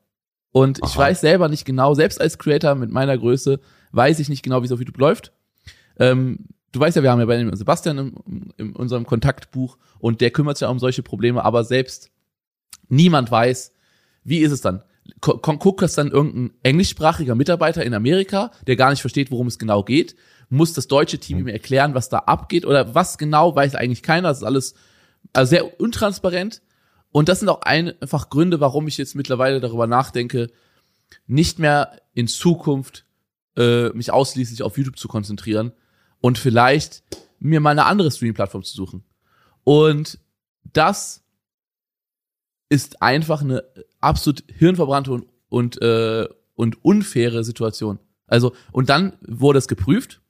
Und 0.51 0.79
ich 0.79 0.93
Aha. 0.93 0.99
weiß 0.99 1.21
selber 1.21 1.49
nicht 1.49 1.65
genau, 1.65 1.95
selbst 1.95 2.21
als 2.21 2.39
Creator 2.39 2.75
mit 2.75 2.91
meiner 2.91 3.17
Größe, 3.17 3.61
weiß 3.93 4.19
ich 4.19 4.29
nicht 4.29 4.43
genau, 4.43 4.63
wie 4.63 4.67
es 4.67 4.73
auf 4.73 4.79
YouTube 4.79 4.99
läuft. 4.99 5.33
Ähm, 5.99 6.47
du 6.73 6.81
weißt 6.81 6.97
ja, 6.97 7.03
wir 7.03 7.11
haben 7.11 7.21
ja 7.21 7.27
bei 7.27 7.37
dem 7.37 7.55
Sebastian 7.55 7.99
in, 7.99 8.53
in 8.57 8.73
unserem 8.77 9.07
Kontaktbuch 9.07 9.79
und 9.99 10.21
der 10.21 10.31
kümmert 10.31 10.57
sich 10.57 10.67
ja 10.67 10.71
um 10.71 10.79
solche 10.79 11.03
Probleme, 11.03 11.45
aber 11.45 11.65
selbst 11.65 12.11
niemand 12.89 13.31
weiß, 13.31 13.73
wie 14.25 14.39
ist 14.39 14.53
es 14.53 14.61
dann? 14.61 14.83
Guckt 15.21 15.81
das 15.81 15.95
dann 15.95 16.11
irgendein 16.11 16.53
englischsprachiger 16.63 17.35
Mitarbeiter 17.35 17.83
in 17.85 17.95
Amerika, 17.95 18.51
der 18.67 18.77
gar 18.77 18.91
nicht 18.91 19.01
versteht, 19.01 19.31
worum 19.31 19.47
es 19.47 19.59
genau 19.59 19.83
geht? 19.83 20.17
Muss 20.51 20.75
das 20.75 20.87
deutsche 20.87 21.19
Team 21.19 21.39
ihm 21.39 21.49
erklären, 21.49 21.95
was 21.95 22.11
da 22.11 22.19
abgeht? 22.19 22.67
Oder 22.67 22.95
was 22.95 23.17
genau 23.17 23.55
weiß 23.55 23.75
eigentlich 23.75 24.03
keiner? 24.03 24.29
Das 24.29 24.39
ist 24.39 24.45
alles 24.45 24.75
also 25.33 25.51
sehr 25.51 25.81
untransparent. 25.81 26.63
Und 27.11 27.29
das 27.29 27.41
sind 27.41 27.49
auch 27.49 27.63
einfach 27.63 28.29
Gründe, 28.29 28.61
warum 28.61 28.87
ich 28.87 28.99
jetzt 28.99 29.15
mittlerweile 29.15 29.61
darüber 29.61 29.87
nachdenke, 29.87 30.51
nicht 31.27 31.59
mehr 31.59 32.01
in 32.13 32.29
Zukunft 32.29 33.07
äh, 33.57 33.89
mich 33.91 34.13
ausschließlich 34.13 34.63
auf 34.63 34.77
YouTube 34.77 34.99
zu 34.99 35.09
konzentrieren 35.09 35.73
und 36.21 36.39
vielleicht 36.39 37.03
mir 37.39 37.61
mal 37.61 37.71
eine 37.71 37.87
andere 37.87 38.11
Streaming-Plattform 38.11 38.63
zu 38.63 38.75
suchen. 38.75 39.05
Und 39.65 40.19
das 40.73 41.23
ist 42.69 43.01
einfach 43.01 43.41
eine 43.41 43.65
absolut 44.01 44.45
hirnverbrannte 44.49 45.13
und, 45.13 45.27
und, 45.49 45.81
äh, 45.81 46.29
und 46.55 46.85
unfaire 46.85 47.45
Situation. 47.45 47.99
Also, 48.27 48.55
und 48.73 48.91
dann 48.91 49.17
wurde 49.23 49.59
es 49.59 49.69
geprüft. 49.69 50.21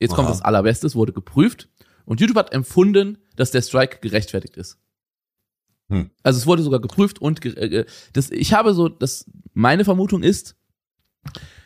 Jetzt 0.00 0.14
kommt 0.14 0.26
Aha. 0.26 0.34
das 0.34 0.42
Allerbeste, 0.42 0.86
es 0.86 0.96
wurde 0.96 1.12
geprüft. 1.12 1.68
Und 2.06 2.20
YouTube 2.20 2.38
hat 2.38 2.52
empfunden, 2.52 3.18
dass 3.36 3.50
der 3.50 3.62
Strike 3.62 3.98
gerechtfertigt 4.00 4.56
ist. 4.56 4.78
Hm. 5.88 6.10
Also 6.22 6.38
es 6.38 6.46
wurde 6.46 6.62
sogar 6.62 6.80
geprüft 6.80 7.20
und 7.20 7.44
äh, 7.44 7.84
das, 8.12 8.30
ich 8.30 8.52
habe 8.54 8.74
so, 8.74 8.88
das, 8.88 9.30
meine 9.52 9.84
Vermutung 9.84 10.22
ist, 10.22 10.56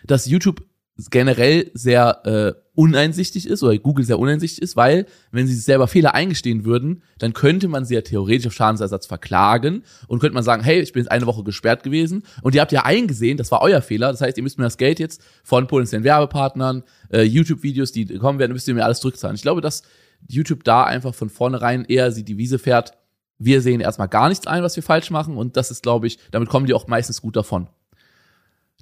dass 0.05 0.27
YouTube 0.27 0.63
generell 1.11 1.71
sehr 1.73 2.27
äh, 2.27 2.61
uneinsichtig 2.75 3.47
ist 3.47 3.63
oder 3.63 3.77
Google 3.79 4.05
sehr 4.05 4.19
uneinsichtig 4.19 4.61
ist, 4.61 4.77
weil 4.77 5.07
wenn 5.31 5.47
sie 5.47 5.55
selber 5.55 5.89
Fehler 5.89 6.15
eingestehen 6.15 6.65
würden, 6.65 7.03
dann 7.19 7.33
könnte 7.33 7.69
man 7.69 7.87
sie 7.87 7.95
ja 7.95 8.03
theoretisch 8.03 8.49
auf 8.49 8.53
Schadensersatz 8.53 9.07
verklagen 9.07 9.83
und 10.09 10.19
könnte 10.19 10.35
man 10.35 10.43
sagen, 10.43 10.63
hey, 10.63 10.81
ich 10.81 10.93
bin 10.93 11.03
jetzt 11.03 11.11
eine 11.11 11.27
Woche 11.27 11.43
gesperrt 11.43 11.83
gewesen 11.83 12.23
und 12.43 12.55
ihr 12.55 12.61
habt 12.61 12.73
ja 12.73 12.85
eingesehen, 12.85 13.39
das 13.39 13.51
war 13.51 13.63
euer 13.63 13.81
Fehler, 13.81 14.11
das 14.11 14.21
heißt, 14.21 14.37
ihr 14.37 14.43
müsst 14.43 14.59
mir 14.59 14.65
das 14.65 14.77
Geld 14.77 14.99
jetzt 14.99 15.23
von 15.43 15.67
potenziellen 15.67 16.05
Werbepartnern, 16.05 16.83
äh, 17.11 17.23
YouTube-Videos, 17.23 17.93
die 17.93 18.07
kommen 18.19 18.39
werden, 18.39 18.53
müsst 18.53 18.69
ihr 18.69 18.75
mir 18.75 18.85
alles 18.85 19.01
zurückzahlen. 19.01 19.37
Ich 19.37 19.43
glaube, 19.43 19.61
dass 19.63 19.83
YouTube 20.29 20.65
da 20.65 20.85
einfach 20.85 21.15
von 21.15 21.31
vornherein 21.31 21.85
eher 21.85 22.12
sie 22.12 22.25
die 22.25 22.39
Wiese 22.39 22.59
fährt, 22.59 22.93
wir 23.39 23.62
sehen 23.62 23.81
erstmal 23.81 24.09
gar 24.09 24.29
nichts 24.29 24.47
ein, 24.47 24.62
was 24.62 24.77
wir 24.77 24.83
falsch 24.83 25.11
machen 25.11 25.37
und 25.37 25.57
das 25.57 25.71
ist, 25.71 25.83
glaube 25.83 26.07
ich, 26.07 26.19
damit 26.31 26.49
kommen 26.49 26.67
die 26.67 26.75
auch 26.75 26.87
meistens 26.87 27.23
gut 27.23 27.37
davon. 27.37 27.69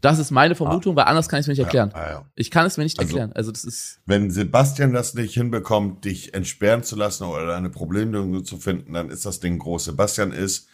Das 0.00 0.18
ist 0.18 0.30
meine 0.30 0.54
Vermutung, 0.54 0.94
ah. 0.94 0.96
weil 0.98 1.04
anders 1.06 1.28
kann 1.28 1.40
ich 1.40 1.44
es 1.44 1.46
mir 1.48 1.52
nicht 1.52 1.64
erklären. 1.64 1.90
Ja, 1.94 2.10
ja. 2.10 2.24
Ich 2.36 2.50
kann 2.50 2.66
es 2.66 2.76
mir 2.76 2.84
nicht 2.84 2.98
also, 2.98 3.10
erklären. 3.10 3.32
Also 3.32 3.50
das 3.50 3.64
ist. 3.64 4.00
Wenn 4.06 4.30
Sebastian 4.30 4.92
das 4.92 5.14
nicht 5.14 5.34
hinbekommt, 5.34 6.04
dich 6.04 6.34
entsperren 6.34 6.82
zu 6.82 6.94
lassen 6.94 7.24
oder 7.24 7.56
eine 7.56 7.70
Problemlösung 7.70 8.44
zu 8.44 8.58
finden, 8.58 8.92
dann 8.92 9.10
ist 9.10 9.26
das 9.26 9.40
Ding 9.40 9.58
groß. 9.58 9.86
Sebastian 9.86 10.32
ist, 10.32 10.68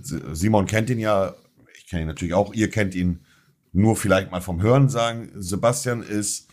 Simon 0.00 0.66
kennt 0.66 0.88
ihn 0.88 0.98
ja, 0.98 1.34
ich 1.76 1.86
kenne 1.86 2.02
ihn 2.02 2.08
natürlich 2.08 2.34
auch, 2.34 2.54
ihr 2.54 2.70
kennt 2.70 2.94
ihn 2.94 3.24
nur 3.72 3.96
vielleicht 3.96 4.30
mal 4.30 4.40
vom 4.40 4.62
Hören 4.62 4.88
sagen. 4.88 5.30
Sebastian 5.34 6.02
ist 6.02 6.48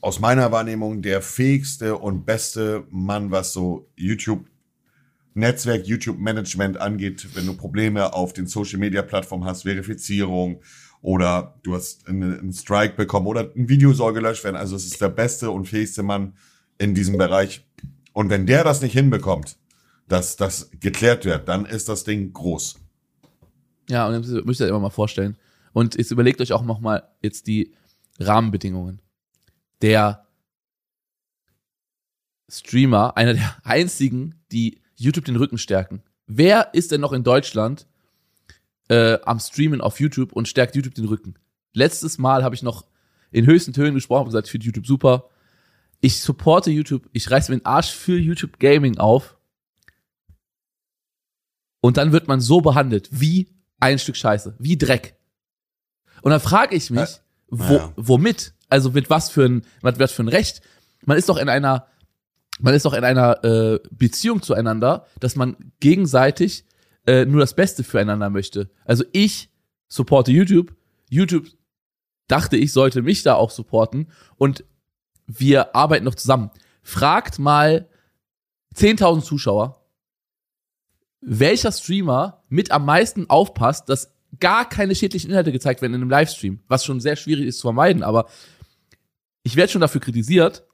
aus 0.00 0.20
meiner 0.20 0.52
Wahrnehmung 0.52 1.02
der 1.02 1.22
fähigste 1.22 1.96
und 1.96 2.24
beste 2.24 2.84
Mann, 2.90 3.30
was 3.30 3.52
so 3.52 3.88
YouTube 3.96 4.46
Netzwerk, 5.34 5.86
YouTube 5.86 6.18
Management 6.18 6.80
angeht, 6.80 7.28
wenn 7.34 7.46
du 7.46 7.54
Probleme 7.54 8.14
auf 8.14 8.32
den 8.32 8.46
Social 8.46 8.78
Media 8.78 9.02
Plattformen 9.02 9.44
hast, 9.44 9.62
Verifizierung, 9.62 10.62
oder 11.02 11.54
du 11.62 11.74
hast 11.74 12.08
einen 12.08 12.52
Strike 12.52 12.96
bekommen 12.96 13.26
oder 13.26 13.52
ein 13.54 13.68
Video 13.68 13.92
soll 13.92 14.12
gelöscht 14.12 14.44
werden. 14.44 14.56
Also 14.56 14.76
es 14.76 14.86
ist 14.86 15.00
der 15.00 15.08
beste 15.08 15.50
und 15.50 15.66
fähigste 15.66 16.02
Mann 16.02 16.34
in 16.78 16.94
diesem 16.94 17.16
Bereich. 17.16 17.64
Und 18.12 18.30
wenn 18.30 18.46
der 18.46 18.64
das 18.64 18.82
nicht 18.82 18.94
hinbekommt, 18.94 19.56
dass 20.08 20.36
das 20.36 20.70
geklärt 20.80 21.24
wird, 21.24 21.48
dann 21.48 21.66
ist 21.66 21.88
das 21.88 22.04
Ding 22.04 22.32
groß. 22.32 22.80
Ja, 23.88 24.08
und 24.08 24.46
müsst 24.46 24.60
ihr 24.60 24.64
euch 24.64 24.70
immer 24.70 24.80
mal 24.80 24.90
vorstellen. 24.90 25.36
Und 25.72 25.96
jetzt 25.96 26.10
überlegt 26.10 26.40
euch 26.40 26.52
auch 26.52 26.64
noch 26.64 26.80
mal 26.80 27.04
jetzt 27.22 27.46
die 27.46 27.74
Rahmenbedingungen. 28.18 29.00
Der 29.82 30.26
Streamer, 32.48 33.16
einer 33.16 33.34
der 33.34 33.56
einzigen, 33.64 34.34
die 34.52 34.80
YouTube 34.96 35.24
den 35.24 35.36
Rücken 35.36 35.58
stärken. 35.58 36.02
Wer 36.26 36.74
ist 36.74 36.90
denn 36.90 37.00
noch 37.00 37.12
in 37.12 37.24
Deutschland, 37.24 37.86
äh, 38.88 39.18
am 39.24 39.38
Streamen 39.38 39.80
auf 39.80 40.00
YouTube 40.00 40.32
und 40.32 40.48
stärkt 40.48 40.76
YouTube 40.76 40.94
den 40.94 41.06
Rücken. 41.06 41.34
Letztes 41.72 42.18
Mal 42.18 42.42
habe 42.44 42.54
ich 42.54 42.62
noch 42.62 42.86
in 43.30 43.46
höchsten 43.46 43.72
Tönen 43.72 43.94
gesprochen 43.94 44.22
und 44.22 44.28
gesagt, 44.28 44.46
ich 44.46 44.52
finde 44.52 44.66
YouTube 44.66 44.86
super. 44.86 45.28
Ich 46.00 46.20
supporte 46.20 46.70
YouTube, 46.70 47.08
ich 47.12 47.30
reiße 47.30 47.50
mir 47.50 47.58
den 47.58 47.66
Arsch 47.66 47.90
für 47.90 48.16
YouTube 48.18 48.58
Gaming 48.58 48.98
auf. 48.98 49.36
Und 51.80 51.96
dann 51.96 52.12
wird 52.12 52.28
man 52.28 52.40
so 52.40 52.60
behandelt, 52.60 53.08
wie 53.12 53.48
ein 53.78 53.98
Stück 53.98 54.16
Scheiße, 54.16 54.56
wie 54.58 54.76
Dreck. 54.76 55.16
Und 56.22 56.30
dann 56.30 56.40
frage 56.40 56.74
ich 56.74 56.90
mich, 56.90 57.00
äh, 57.00 57.18
wo, 57.48 57.74
ja. 57.74 57.92
womit? 57.96 58.54
Also 58.68 58.90
mit 58.90 59.10
was 59.10 59.30
für 59.30 59.44
ein, 59.44 59.62
was, 59.82 59.98
was 59.98 60.12
für 60.12 60.22
ein 60.22 60.28
Recht? 60.28 60.60
Man 61.04 61.16
ist 61.16 61.28
doch 61.28 61.36
in 61.36 61.48
einer, 61.48 61.86
man 62.58 62.74
ist 62.74 62.84
doch 62.84 62.94
in 62.94 63.04
einer 63.04 63.44
äh, 63.44 63.80
Beziehung 63.90 64.42
zueinander, 64.42 65.06
dass 65.20 65.36
man 65.36 65.56
gegenseitig 65.80 66.64
äh, 67.06 67.24
nur 67.24 67.40
das 67.40 67.54
Beste 67.54 67.84
füreinander 67.84 68.30
möchte. 68.30 68.70
Also 68.84 69.04
ich 69.12 69.50
supporte 69.88 70.32
YouTube. 70.32 70.74
YouTube 71.08 71.46
dachte, 72.28 72.56
ich 72.56 72.72
sollte 72.72 73.02
mich 73.02 73.22
da 73.22 73.34
auch 73.34 73.50
supporten 73.50 74.08
und 74.36 74.64
wir 75.26 75.74
arbeiten 75.74 76.04
noch 76.04 76.14
zusammen. 76.14 76.50
Fragt 76.82 77.38
mal 77.38 77.88
10.000 78.74 79.22
Zuschauer, 79.22 79.82
welcher 81.20 81.72
Streamer 81.72 82.42
mit 82.48 82.70
am 82.70 82.84
meisten 82.84 83.28
aufpasst, 83.28 83.88
dass 83.88 84.12
gar 84.38 84.68
keine 84.68 84.94
schädlichen 84.94 85.30
Inhalte 85.30 85.52
gezeigt 85.52 85.82
werden 85.82 85.94
in 85.94 86.02
einem 86.02 86.10
Livestream, 86.10 86.60
was 86.68 86.84
schon 86.84 87.00
sehr 87.00 87.16
schwierig 87.16 87.46
ist 87.46 87.58
zu 87.58 87.68
vermeiden, 87.68 88.02
aber 88.02 88.26
ich 89.46 89.54
werde 89.54 89.70
schon 89.70 89.80
dafür 89.80 90.00
kritisiert, 90.00 90.66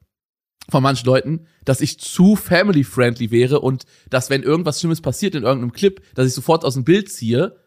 von 0.71 0.83
manchen 0.83 1.05
Leuten, 1.05 1.47
dass 1.63 1.83
ich 1.83 2.01
zu 2.01 2.37
family-friendly 2.37 3.31
wäre 3.31 3.61
und 3.61 3.85
dass, 4.09 4.31
wenn 4.31 4.43
irgendwas 4.43 4.81
Schlimmes 4.81 5.03
passiert 5.03 5.35
in 5.35 5.43
irgendeinem 5.43 5.73
Clip, 5.73 6.01
dass 6.15 6.27
ich 6.27 6.33
sofort 6.33 6.65
aus 6.65 6.73
dem 6.73 6.85
Bild 6.85 7.13
ziehe. 7.13 7.59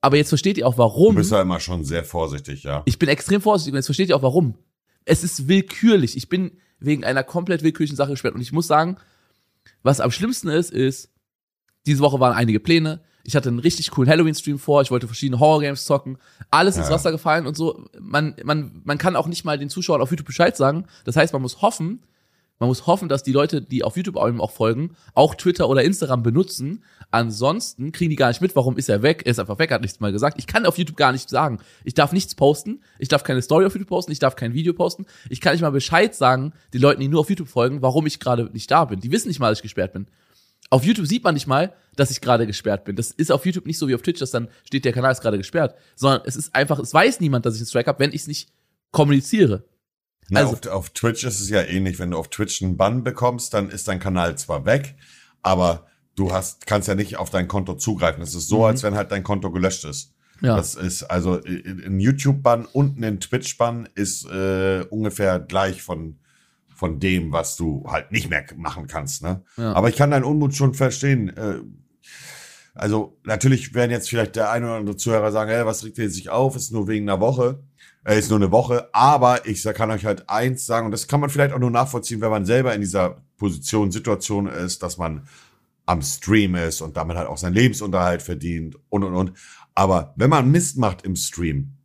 Aber 0.00 0.16
jetzt 0.16 0.30
versteht 0.30 0.58
ihr 0.58 0.66
auch, 0.66 0.78
warum. 0.78 1.14
Du 1.14 1.20
bist 1.20 1.30
ja 1.30 1.40
immer 1.40 1.60
schon 1.60 1.84
sehr 1.84 2.02
vorsichtig, 2.02 2.64
ja. 2.64 2.82
Ich 2.86 2.98
bin 2.98 3.08
extrem 3.08 3.40
vorsichtig 3.40 3.72
und 3.72 3.76
jetzt 3.76 3.86
versteht 3.86 4.08
ihr 4.08 4.16
auch, 4.16 4.22
warum. 4.22 4.58
Es 5.04 5.22
ist 5.22 5.46
willkürlich. 5.46 6.16
Ich 6.16 6.28
bin 6.28 6.58
wegen 6.80 7.04
einer 7.04 7.22
komplett 7.22 7.62
willkürlichen 7.62 7.96
Sache 7.96 8.10
gesperrt. 8.10 8.34
Und 8.34 8.40
ich 8.40 8.50
muss 8.50 8.66
sagen, 8.66 8.96
was 9.84 10.00
am 10.00 10.10
schlimmsten 10.10 10.48
ist, 10.48 10.72
ist, 10.72 11.12
diese 11.86 12.00
Woche 12.00 12.18
waren 12.18 12.34
einige 12.34 12.58
Pläne. 12.58 13.00
Ich 13.24 13.36
hatte 13.36 13.48
einen 13.48 13.58
richtig 13.58 13.90
coolen 13.90 14.10
Halloween-Stream 14.10 14.58
vor. 14.58 14.82
Ich 14.82 14.90
wollte 14.90 15.06
verschiedene 15.06 15.40
Horror-Games 15.40 15.84
zocken. 15.84 16.18
Alles 16.50 16.76
ins 16.76 16.88
ja. 16.88 16.94
Wasser 16.94 17.12
gefallen 17.12 17.46
und 17.46 17.56
so. 17.56 17.84
Man, 18.00 18.34
man, 18.44 18.80
man 18.84 18.98
kann 18.98 19.16
auch 19.16 19.26
nicht 19.26 19.44
mal 19.44 19.58
den 19.58 19.70
Zuschauern 19.70 20.00
auf 20.00 20.10
YouTube 20.10 20.26
Bescheid 20.26 20.56
sagen. 20.56 20.86
Das 21.04 21.16
heißt, 21.16 21.32
man 21.32 21.42
muss 21.42 21.62
hoffen, 21.62 22.00
man 22.62 22.68
muss 22.68 22.86
hoffen, 22.86 23.08
dass 23.08 23.24
die 23.24 23.32
Leute, 23.32 23.60
die 23.60 23.82
auf 23.82 23.96
YouTube 23.96 24.16
auch 24.16 24.50
folgen, 24.52 24.94
auch 25.14 25.34
Twitter 25.34 25.68
oder 25.68 25.82
Instagram 25.82 26.22
benutzen. 26.22 26.84
Ansonsten 27.10 27.90
kriegen 27.90 28.10
die 28.10 28.16
gar 28.16 28.28
nicht 28.28 28.40
mit, 28.40 28.54
warum 28.54 28.76
ist 28.76 28.88
er 28.88 29.02
weg? 29.02 29.22
Er 29.24 29.32
ist 29.32 29.40
einfach 29.40 29.58
weg, 29.58 29.72
hat 29.72 29.82
nichts 29.82 29.98
mal 29.98 30.12
gesagt. 30.12 30.38
Ich 30.38 30.46
kann 30.46 30.64
auf 30.64 30.78
YouTube 30.78 30.96
gar 30.96 31.10
nichts 31.10 31.28
sagen. 31.28 31.58
Ich 31.82 31.94
darf 31.94 32.12
nichts 32.12 32.36
posten. 32.36 32.80
Ich 33.00 33.08
darf 33.08 33.24
keine 33.24 33.42
Story 33.42 33.66
auf 33.66 33.74
YouTube 33.74 33.88
posten. 33.88 34.12
Ich 34.12 34.20
darf 34.20 34.36
kein 34.36 34.54
Video 34.54 34.74
posten. 34.74 35.06
Ich 35.28 35.40
kann 35.40 35.54
nicht 35.54 35.62
mal 35.62 35.70
Bescheid 35.70 36.14
sagen, 36.14 36.52
den 36.72 36.80
Leuten, 36.80 37.00
die 37.00 37.08
nur 37.08 37.18
auf 37.18 37.30
YouTube 37.30 37.48
folgen, 37.48 37.82
warum 37.82 38.06
ich 38.06 38.20
gerade 38.20 38.48
nicht 38.52 38.70
da 38.70 38.84
bin. 38.84 39.00
Die 39.00 39.10
wissen 39.10 39.26
nicht 39.26 39.40
mal, 39.40 39.48
dass 39.48 39.58
ich 39.58 39.62
gesperrt 39.62 39.92
bin. 39.92 40.06
Auf 40.70 40.84
YouTube 40.84 41.08
sieht 41.08 41.24
man 41.24 41.34
nicht 41.34 41.48
mal, 41.48 41.72
dass 41.96 42.10
ich 42.10 42.20
gerade 42.20 42.46
gesperrt 42.46 42.84
bin. 42.84 42.96
Das 42.96 43.10
ist 43.10 43.30
auf 43.30 43.44
YouTube 43.44 43.66
nicht 43.66 43.78
so 43.78 43.88
wie 43.88 43.94
auf 43.94 44.02
Twitch, 44.02 44.20
dass 44.20 44.30
dann 44.30 44.48
steht, 44.64 44.84
der 44.84 44.92
Kanal 44.92 45.12
ist 45.12 45.20
gerade 45.20 45.38
gesperrt. 45.38 45.76
Sondern 45.94 46.22
es 46.24 46.36
ist 46.36 46.54
einfach, 46.54 46.78
es 46.78 46.94
weiß 46.94 47.20
niemand, 47.20 47.46
dass 47.46 47.54
ich 47.54 47.60
einen 47.60 47.66
Strike 47.66 47.88
habe, 47.88 47.98
wenn 47.98 48.10
ich 48.10 48.22
es 48.22 48.26
nicht 48.26 48.50
kommuniziere. 48.90 49.64
Na, 50.28 50.40
also, 50.40 50.52
auf, 50.52 50.66
auf 50.66 50.90
Twitch 50.90 51.24
ist 51.24 51.40
es 51.40 51.50
ja 51.50 51.62
ähnlich. 51.62 51.98
Wenn 51.98 52.12
du 52.12 52.18
auf 52.18 52.28
Twitch 52.28 52.62
einen 52.62 52.76
Bann 52.76 53.04
bekommst, 53.04 53.52
dann 53.52 53.70
ist 53.70 53.88
dein 53.88 54.00
Kanal 54.00 54.38
zwar 54.38 54.64
weg, 54.64 54.94
aber 55.42 55.86
du 56.14 56.32
hast, 56.32 56.66
kannst 56.66 56.88
ja 56.88 56.94
nicht 56.94 57.16
auf 57.16 57.30
dein 57.30 57.48
Konto 57.48 57.74
zugreifen. 57.74 58.22
Es 58.22 58.34
ist 58.34 58.48
so, 58.48 58.58
mhm. 58.58 58.64
als 58.64 58.82
wenn 58.82 58.94
halt 58.94 59.12
dein 59.12 59.24
Konto 59.24 59.50
gelöscht 59.50 59.84
ist. 59.84 60.14
Ja. 60.40 60.56
Das 60.56 60.74
ist 60.74 61.04
also 61.04 61.40
ein 61.44 62.00
YouTube-Bann 62.00 62.66
und 62.66 63.02
ein 63.02 63.20
Twitch-Bann 63.20 63.88
ist 63.94 64.24
äh, 64.26 64.84
ungefähr 64.90 65.38
gleich 65.38 65.82
von 65.82 66.18
von 66.82 66.98
dem, 66.98 67.30
was 67.30 67.54
du 67.54 67.84
halt 67.86 68.10
nicht 68.10 68.28
mehr 68.28 68.44
machen 68.56 68.88
kannst. 68.88 69.22
Ne? 69.22 69.44
Ja. 69.56 69.72
Aber 69.72 69.88
ich 69.88 69.94
kann 69.94 70.10
deinen 70.10 70.24
Unmut 70.24 70.56
schon 70.56 70.74
verstehen. 70.74 71.28
Äh, 71.28 71.60
also 72.74 73.20
natürlich 73.22 73.72
werden 73.72 73.92
jetzt 73.92 74.08
vielleicht 74.08 74.34
der 74.34 74.50
eine 74.50 74.66
oder 74.66 74.74
andere 74.74 74.96
Zuhörer 74.96 75.30
sagen, 75.30 75.52
hey, 75.52 75.64
was 75.64 75.84
regt 75.84 75.98
ihr 75.98 76.10
sich 76.10 76.28
auf? 76.28 76.56
Ist 76.56 76.72
nur 76.72 76.88
wegen 76.88 77.08
einer 77.08 77.20
Woche. 77.20 77.62
Äh, 78.04 78.18
ist 78.18 78.30
nur 78.30 78.40
eine 78.40 78.50
Woche. 78.50 78.88
Aber 78.92 79.46
ich 79.46 79.62
kann 79.62 79.92
euch 79.92 80.04
halt 80.04 80.28
eins 80.28 80.66
sagen, 80.66 80.86
und 80.86 80.90
das 80.90 81.06
kann 81.06 81.20
man 81.20 81.30
vielleicht 81.30 81.54
auch 81.54 81.60
nur 81.60 81.70
nachvollziehen, 81.70 82.20
wenn 82.20 82.32
man 82.32 82.46
selber 82.46 82.74
in 82.74 82.80
dieser 82.80 83.22
Position, 83.36 83.92
Situation 83.92 84.48
ist, 84.48 84.82
dass 84.82 84.98
man 84.98 85.28
am 85.86 86.02
Stream 86.02 86.56
ist 86.56 86.80
und 86.80 86.96
damit 86.96 87.16
halt 87.16 87.28
auch 87.28 87.38
seinen 87.38 87.54
Lebensunterhalt 87.54 88.22
verdient 88.22 88.76
und, 88.88 89.04
und, 89.04 89.14
und. 89.14 89.34
Aber 89.76 90.14
wenn 90.16 90.30
man 90.30 90.50
Mist 90.50 90.78
macht 90.78 91.02
im 91.02 91.14
Stream 91.14 91.76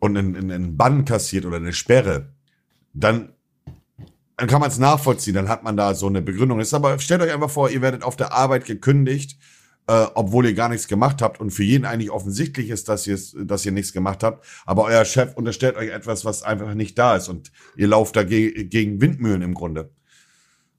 und 0.00 0.16
einen, 0.16 0.50
einen 0.50 0.76
Bann 0.76 1.04
kassiert 1.04 1.46
oder 1.46 1.58
eine 1.58 1.72
Sperre, 1.72 2.34
dann, 2.98 3.32
dann 4.36 4.48
kann 4.48 4.60
man 4.60 4.70
es 4.70 4.78
nachvollziehen. 4.78 5.34
Dann 5.34 5.48
hat 5.48 5.62
man 5.62 5.76
da 5.76 5.94
so 5.94 6.06
eine 6.06 6.22
Begründung. 6.22 6.60
Ist 6.60 6.74
aber 6.74 6.98
stellt 6.98 7.22
euch 7.22 7.32
einfach 7.32 7.50
vor, 7.50 7.70
ihr 7.70 7.82
werdet 7.82 8.02
auf 8.02 8.16
der 8.16 8.32
Arbeit 8.32 8.64
gekündigt 8.64 9.38
äh, 9.88 10.06
obwohl 10.14 10.46
ihr 10.46 10.54
gar 10.54 10.68
nichts 10.68 10.88
gemacht 10.88 11.22
habt 11.22 11.40
und 11.40 11.50
für 11.50 11.62
jeden 11.62 11.84
eigentlich 11.84 12.10
offensichtlich 12.10 12.70
ist, 12.70 12.88
dass 12.88 13.06
ihr, 13.06 13.18
dass 13.44 13.64
ihr 13.64 13.72
nichts 13.72 13.92
gemacht 13.92 14.22
habt, 14.22 14.44
aber 14.64 14.84
euer 14.84 15.04
Chef 15.04 15.34
unterstellt 15.36 15.76
euch 15.76 15.90
etwas, 15.90 16.24
was 16.24 16.42
einfach 16.42 16.74
nicht 16.74 16.98
da 16.98 17.16
ist 17.16 17.28
und 17.28 17.52
ihr 17.76 17.86
lauft 17.86 18.16
da 18.16 18.24
ge 18.24 18.64
gegen 18.64 19.00
Windmühlen 19.00 19.42
im 19.42 19.54
Grunde. 19.54 19.90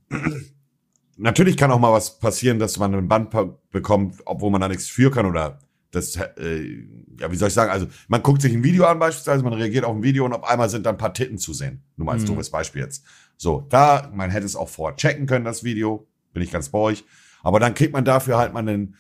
Natürlich 1.18 1.58
kann 1.58 1.72
auch 1.72 1.80
mal 1.80 1.94
was 1.94 2.20
passieren, 2.20 2.60
dass 2.60 2.78
man 2.78 2.94
ein 2.94 3.08
Band 3.08 3.34
bekommt, 3.72 4.22
obwohl 4.26 4.52
man 4.52 4.62
da 4.62 4.68
nichts 4.68 4.88
für 4.88 5.10
kann 5.10 5.26
oder 5.26 5.60
das, 5.92 6.16
äh, 6.16 6.86
ja, 7.20 7.32
wie 7.32 7.36
soll 7.36 7.48
ich 7.48 7.54
sagen, 7.54 7.72
also 7.72 7.88
man 8.08 8.22
guckt 8.22 8.42
sich 8.42 8.54
ein 8.54 8.64
Video 8.64 8.86
an 8.86 9.00
beispielsweise, 9.00 9.44
man 9.44 9.54
reagiert 9.54 9.86
auf 9.86 9.96
ein 9.96 10.04
Video 10.04 10.26
und 10.26 10.34
auf 10.34 10.44
einmal 10.44 10.70
sind 10.70 10.86
dann 10.86 10.96
ein 10.96 11.00
paar 11.00 11.14
Titten 11.14 11.38
zu 11.38 11.54
sehen. 11.54 11.84
Nur 11.96 12.06
mal 12.06 12.14
als 12.14 12.24
mhm. 12.24 12.28
doofes 12.28 12.50
Beispiel 12.50 12.82
jetzt. 12.82 13.04
So, 13.38 13.66
da, 13.70 14.12
man 14.14 14.30
hätte 14.30 14.46
es 14.46 14.56
auch 14.56 14.70
vorher 14.70 14.98
checken 14.98 15.28
können, 15.28 15.46
das 15.46 15.64
Video, 15.64 16.08
bin 16.34 16.44
ich 16.44 16.52
ganz 16.52 16.70
bei 16.70 16.80
euch. 16.80 17.06
Aber 17.44 17.60
dann 17.60 17.74
kriegt 17.74 17.94
man 17.94 18.04
dafür 18.04 18.38
halt 18.38 18.54
mal 18.54 18.60
einen, 18.60 18.96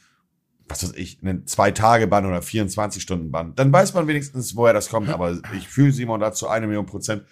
was 0.67 0.83
weiß 0.83 0.93
ich, 0.95 1.21
einen 1.21 1.47
Zwei-Tage-Bann 1.47 2.25
oder 2.25 2.39
24-Stunden-Bann. 2.39 3.55
Dann 3.55 3.71
weiß 3.73 3.93
man 3.93 4.07
wenigstens, 4.07 4.55
woher 4.55 4.73
das 4.73 4.89
kommt. 4.89 5.09
Aber 5.09 5.37
ich 5.55 5.67
fühle 5.67 5.91
Simon 5.91 6.19
dazu 6.19 6.47
eine 6.47 6.67
Million 6.67 6.85
Prozent. 6.85 7.23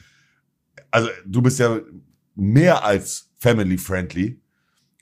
Also 0.92 1.10
du 1.26 1.42
bist 1.42 1.60
ja 1.60 1.80
mehr 2.36 2.84
als 2.84 3.32
family-friendly. 3.40 4.42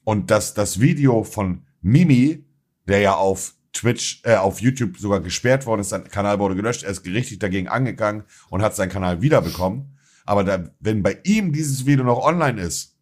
Und 0.04 0.30
das, 0.30 0.54
das 0.54 0.80
Video 0.80 1.24
von 1.24 1.66
Mimi, 1.82 2.46
der 2.88 3.00
ja 3.00 3.16
auf 3.16 3.56
Twitch, 3.74 4.22
äh, 4.24 4.36
auf 4.36 4.62
YouTube 4.62 4.98
sogar 4.98 5.20
gesperrt 5.20 5.66
worden 5.66 5.82
ist, 5.82 5.90
sein 5.90 6.06
Kanal 6.06 6.40
wurde 6.40 6.56
gelöscht, 6.56 6.84
er 6.84 6.92
ist 6.92 7.04
gerichtlich 7.04 7.40
dagegen 7.40 7.68
angegangen 7.68 8.24
und 8.50 8.62
hat 8.62 8.76
seinen 8.76 8.90
Kanal 8.90 9.22
wiederbekommen. 9.22 9.98
Aber 10.26 10.44
da, 10.44 10.70
wenn 10.80 11.04
bei 11.04 11.20
ihm 11.24 11.52
dieses 11.52 11.86
Video 11.86 12.06
noch 12.06 12.24
online 12.24 12.62
ist, 12.62 12.96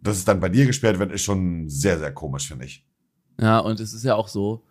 dass 0.00 0.18
es 0.18 0.24
dann 0.24 0.40
bei 0.40 0.48
dir 0.48 0.66
gesperrt 0.66 0.98
wird, 0.98 1.10
ist 1.10 1.22
schon 1.22 1.68
sehr, 1.68 1.98
sehr 1.98 2.12
komisch, 2.12 2.48
finde 2.48 2.66
ich. 2.66 2.86
Ja, 3.40 3.58
und 3.58 3.80
es 3.80 3.92
ist 3.92 4.04
ja 4.04 4.14
auch 4.14 4.28
so, 4.28 4.64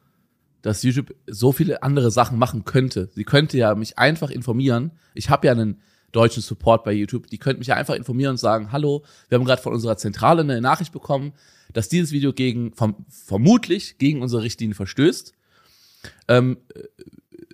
dass 0.61 0.81
YouTube 0.81 1.13
so 1.27 1.51
viele 1.51 1.83
andere 1.83 2.09
Sachen 2.09 2.39
machen 2.39 2.63
könnte. 2.63 3.09
Sie 3.13 3.23
könnte 3.23 3.57
ja 3.57 3.75
mich 3.75 3.97
einfach 3.99 4.29
informieren. 4.29 4.91
Ich 5.13 5.29
habe 5.29 5.47
ja 5.47 5.53
einen 5.53 5.81
deutschen 6.15 6.41
Support 6.41 6.83
bei 6.83 6.93
YouTube. 6.93 7.27
Die 7.27 7.37
könnten 7.37 7.59
mich 7.59 7.67
ja 7.67 7.75
einfach 7.75 7.95
informieren 7.95 8.31
und 8.31 8.37
sagen, 8.37 8.71
hallo, 8.71 9.03
wir 9.29 9.37
haben 9.37 9.45
gerade 9.45 9.61
von 9.61 9.73
unserer 9.73 9.97
Zentrale 9.97 10.41
eine 10.41 10.61
Nachricht 10.61 10.91
bekommen, 10.91 11.33
dass 11.73 11.89
dieses 11.89 12.11
Video 12.11 12.33
gegen, 12.33 12.73
vom, 12.73 13.05
vermutlich 13.09 13.97
gegen 13.97 14.21
unsere 14.21 14.43
Richtlinie 14.43 14.75
verstößt. 14.75 15.33
Ähm, 16.27 16.57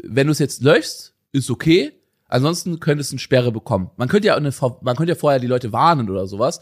wenn 0.03 0.27
du 0.27 0.31
es 0.31 0.39
jetzt 0.39 0.61
löschst, 0.61 1.13
ist 1.31 1.49
okay. 1.49 1.93
Ansonsten 2.27 2.79
könntest 2.79 3.11
du 3.11 3.15
eine 3.15 3.19
Sperre 3.19 3.51
bekommen. 3.51 3.91
Man 3.97 4.07
könnte 4.07 4.27
ja 4.27 4.35
eine, 4.35 4.53
man 4.81 4.95
könnte 4.95 5.13
ja 5.13 5.19
vorher 5.19 5.39
die 5.39 5.47
Leute 5.47 5.73
warnen 5.73 6.09
oder 6.09 6.27
sowas. 6.27 6.61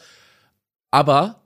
Aber 0.91 1.38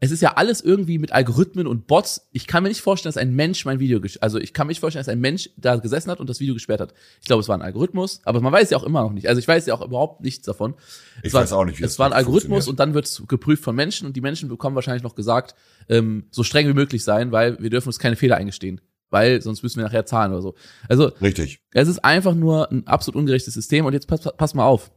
es 0.00 0.12
ist 0.12 0.22
ja 0.22 0.34
alles 0.34 0.60
irgendwie 0.60 0.98
mit 0.98 1.12
Algorithmen 1.12 1.66
und 1.66 1.88
Bots. 1.88 2.28
Ich 2.30 2.46
kann 2.46 2.62
mir 2.62 2.68
nicht 2.68 2.80
vorstellen, 2.80 3.12
dass 3.12 3.16
ein 3.16 3.34
Mensch 3.34 3.64
mein 3.64 3.80
Video, 3.80 4.00
also 4.20 4.38
ich 4.38 4.54
kann 4.54 4.66
mir 4.66 4.70
nicht 4.70 4.80
vorstellen, 4.80 5.04
dass 5.04 5.12
ein 5.12 5.20
Mensch 5.20 5.50
da 5.56 5.74
gesessen 5.76 6.10
hat 6.10 6.20
und 6.20 6.30
das 6.30 6.38
Video 6.38 6.54
gesperrt 6.54 6.80
hat. 6.80 6.94
Ich 7.20 7.26
glaube, 7.26 7.40
es 7.40 7.48
war 7.48 7.58
ein 7.58 7.62
Algorithmus, 7.62 8.20
aber 8.24 8.40
man 8.40 8.52
weiß 8.52 8.70
ja 8.70 8.76
auch 8.76 8.84
immer 8.84 9.02
noch 9.02 9.12
nicht. 9.12 9.28
Also 9.28 9.40
ich 9.40 9.48
weiß 9.48 9.66
ja 9.66 9.74
auch 9.74 9.84
überhaupt 9.84 10.20
nichts 10.20 10.46
davon. 10.46 10.74
Ich 11.22 11.28
es 11.28 11.34
war, 11.34 11.42
weiß 11.42 11.52
auch 11.52 11.64
nicht, 11.64 11.80
wie 11.80 11.84
es 11.84 11.98
war 11.98 12.06
ein 12.06 12.12
Algorithmus 12.12 12.68
und 12.68 12.78
dann 12.78 12.94
wird 12.94 13.06
es 13.06 13.24
geprüft 13.26 13.64
von 13.64 13.74
Menschen 13.74 14.06
und 14.06 14.14
die 14.14 14.20
Menschen 14.20 14.48
bekommen 14.48 14.76
wahrscheinlich 14.76 15.02
noch 15.02 15.16
gesagt, 15.16 15.56
ähm, 15.88 16.26
so 16.30 16.44
streng 16.44 16.68
wie 16.68 16.74
möglich 16.74 17.02
sein, 17.02 17.32
weil 17.32 17.58
wir 17.60 17.70
dürfen 17.70 17.88
uns 17.88 17.98
keine 17.98 18.14
Fehler 18.14 18.36
eingestehen. 18.36 18.80
Weil 19.10 19.40
sonst 19.42 19.62
müssen 19.62 19.78
wir 19.78 19.84
nachher 19.84 20.04
zahlen 20.04 20.32
oder 20.32 20.42
so. 20.42 20.54
Also 20.88 21.06
Richtig. 21.22 21.60
es 21.72 21.88
ist 21.88 22.04
einfach 22.04 22.34
nur 22.34 22.70
ein 22.70 22.86
absolut 22.86 23.18
ungerechtes 23.18 23.54
System 23.54 23.86
und 23.86 23.94
jetzt 23.94 24.06
pass, 24.06 24.20
pass 24.36 24.54
mal 24.54 24.66
auf. 24.66 24.92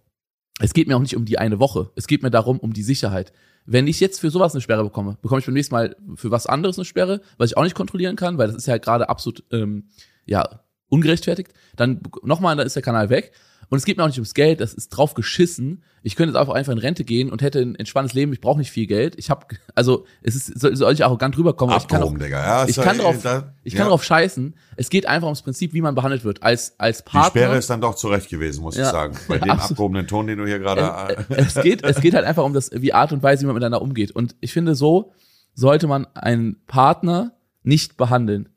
Es 0.60 0.74
geht 0.74 0.88
mir 0.88 0.96
auch 0.96 1.02
nicht 1.02 1.16
um 1.16 1.26
die 1.26 1.40
eine 1.40 1.60
Woche. 1.60 1.90
Es 1.96 2.08
geht 2.08 2.22
mir 2.22 2.30
darum, 2.30 2.60
um 2.60 2.74
die 2.74 2.84
Sicherheit. 2.84 3.32
Wenn 3.66 3.88
ich 3.88 4.00
jetzt 4.00 4.20
für 4.20 4.32
sowas 4.32 4.54
eine 4.54 4.62
Sperre 4.62 4.84
bekomme, 4.84 5.18
bekomme 5.22 5.40
ich 5.40 5.46
beim 5.46 5.54
nächsten 5.54 5.76
Mal 5.76 5.96
für 6.16 6.32
was 6.32 6.48
anderes 6.48 6.78
eine 6.78 6.86
Sperre, 6.86 7.22
was 7.38 7.52
ich 7.52 7.58
auch 7.58 7.64
nicht 7.64 7.76
kontrollieren 7.76 8.16
kann, 8.16 8.38
weil 8.38 8.48
das 8.48 8.56
ist 8.56 8.68
ja 8.68 8.78
gerade 8.78 9.10
absolut 9.10 9.44
ähm, 9.52 9.86
ja 10.26 10.62
ungerechtfertigt. 10.90 11.54
Dann 11.76 12.02
nochmal, 12.24 12.56
dann 12.56 12.68
ist 12.68 12.76
der 12.76 12.84
Kanal 12.84 13.10
weg. 13.10 13.32
Und 13.72 13.78
es 13.78 13.86
geht 13.86 13.96
mir 13.96 14.04
auch 14.04 14.08
nicht 14.08 14.18
ums 14.18 14.34
Geld, 14.34 14.60
das 14.60 14.74
ist 14.74 14.90
drauf 14.90 15.14
geschissen. 15.14 15.82
Ich 16.04 16.18
könnte 16.18 16.38
jetzt 16.38 16.50
einfach 16.50 16.74
in 16.74 16.78
Rente 16.78 17.06
gehen 17.06 17.32
und 17.32 17.42
hätte 17.42 17.62
ein 17.62 17.76
entspanntes 17.76 18.14
Leben. 18.14 18.34
Ich 18.34 18.42
brauche 18.42 18.60
nicht 18.60 18.70
viel 18.70 18.86
Geld. 18.86 19.16
Ich 19.18 19.30
habe, 19.30 19.46
also 19.76 20.06
es 20.22 20.36
ist, 20.36 20.60
soll, 20.60 20.92
ich 20.92 21.06
arrogant 21.06 21.38
rüberkommen. 21.38 21.78
ich 21.78 21.88
kann, 21.88 22.04
auch. 22.04 22.14
Ja, 22.20 22.68
ich 22.68 22.76
kann 22.76 22.98
ja- 22.98 23.04
drauf, 23.04 23.22
da- 23.24 23.56
ich 23.64 23.74
kann 23.74 23.86
ja. 23.86 23.90
drauf 23.90 24.04
scheißen. 24.04 24.56
Es 24.76 24.90
geht 24.90 25.06
einfach 25.06 25.28
ums 25.28 25.42
Prinzip, 25.42 25.72
wie 25.72 25.80
man 25.80 25.96
behandelt 25.96 26.26
wird. 26.26 26.44
Als 26.44 26.78
als 26.80 26.98
Die 26.98 27.12
Partner. 27.12 27.30
Sperre 27.30 27.58
ist 27.58 27.70
dann 27.70 27.80
doch 27.80 27.96
zurecht 27.96 28.28
gewesen, 28.30 28.62
muss 28.62 28.76
ich 28.76 28.84
sagen. 28.84 29.16
Bei 29.30 29.38
dem 29.38 29.50
absolut. 29.52 29.72
abgehobenen 29.72 30.06
Ton, 30.08 30.28
den 30.28 30.38
du 30.40 30.46
hier 30.46 30.60
gerade. 30.60 31.24
Äh, 31.30 31.36
es 31.36 31.54
geht, 31.56 31.82
es 31.86 32.02
geht 32.02 32.14
halt 32.14 32.26
einfach 32.26 32.44
um 32.44 32.54
das, 32.54 32.72
wie 32.74 32.92
Art 32.92 33.14
und 33.14 33.24
Weise, 33.24 33.44
wie 33.44 33.46
man 33.46 33.56
miteinander 33.56 33.82
umgeht. 33.82 34.12
Und 34.12 34.36
ich 34.42 34.52
finde, 34.52 34.76
so 34.76 35.14
sollte 35.54 35.88
man 35.88 36.08
einen 36.14 36.62
Partner 36.68 37.38
nicht 37.64 37.96
behandeln. 37.96 38.50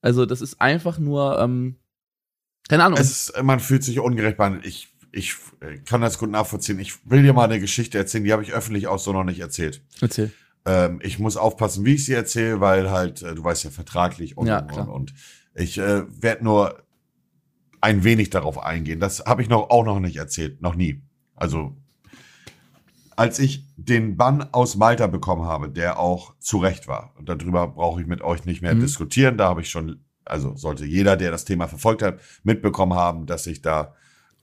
Also, 0.00 0.26
das 0.26 0.40
ist 0.40 0.60
einfach 0.60 0.98
nur, 0.98 1.38
ähm, 1.38 1.76
keine 2.68 2.84
Ahnung. 2.84 2.98
Ist, 2.98 3.32
man 3.42 3.60
fühlt 3.60 3.84
sich 3.84 3.98
ungerecht 4.00 4.36
behandelt. 4.36 4.64
Ich, 4.66 4.88
ich 5.10 5.34
äh, 5.60 5.78
kann 5.78 6.00
das 6.00 6.18
gut 6.18 6.30
nachvollziehen. 6.30 6.78
Ich 6.78 6.94
will 7.10 7.22
dir 7.22 7.32
mal 7.32 7.44
eine 7.44 7.60
Geschichte 7.60 7.98
erzählen, 7.98 8.24
die 8.24 8.32
habe 8.32 8.42
ich 8.42 8.52
öffentlich 8.52 8.86
auch 8.86 8.98
so 8.98 9.12
noch 9.12 9.24
nicht 9.24 9.40
erzählt. 9.40 9.82
Erzähl. 10.00 10.32
Ähm, 10.64 11.00
ich 11.02 11.18
muss 11.18 11.36
aufpassen, 11.36 11.84
wie 11.84 11.94
ich 11.94 12.04
sie 12.04 12.14
erzähle, 12.14 12.60
weil 12.60 12.90
halt, 12.90 13.22
äh, 13.22 13.34
du 13.34 13.42
weißt 13.44 13.64
ja, 13.64 13.70
vertraglich 13.70 14.36
und, 14.36 14.46
Ja, 14.46 14.60
und, 14.60 14.88
und. 14.88 15.14
Ich 15.54 15.76
äh, 15.78 16.04
werde 16.22 16.44
nur 16.44 16.82
ein 17.80 18.04
wenig 18.04 18.30
darauf 18.30 18.58
eingehen. 18.62 19.00
Das 19.00 19.24
habe 19.26 19.42
ich 19.42 19.48
noch 19.48 19.70
auch 19.70 19.84
noch 19.84 19.98
nicht 20.00 20.16
erzählt, 20.16 20.62
noch 20.62 20.76
nie. 20.76 21.02
Also 21.34 21.76
als 23.16 23.38
ich 23.38 23.66
den 23.76 24.16
Bann 24.16 24.48
aus 24.52 24.76
Malta 24.76 25.06
bekommen 25.06 25.44
habe, 25.44 25.68
der 25.68 25.98
auch 25.98 26.34
zu 26.38 26.58
Recht 26.58 26.88
war, 26.88 27.12
und 27.18 27.28
darüber 27.28 27.66
brauche 27.68 28.00
ich 28.00 28.06
mit 28.06 28.22
euch 28.22 28.44
nicht 28.46 28.62
mehr 28.62 28.74
Mhm. 28.74 28.80
diskutieren, 28.80 29.36
da 29.36 29.48
habe 29.48 29.60
ich 29.60 29.68
schon, 29.68 30.02
also 30.24 30.56
sollte 30.56 30.84
jeder, 30.84 31.16
der 31.16 31.30
das 31.30 31.44
Thema 31.44 31.68
verfolgt 31.68 32.02
hat, 32.02 32.20
mitbekommen 32.42 32.94
haben, 32.94 33.26
dass 33.26 33.46
ich 33.46 33.62
da 33.62 33.94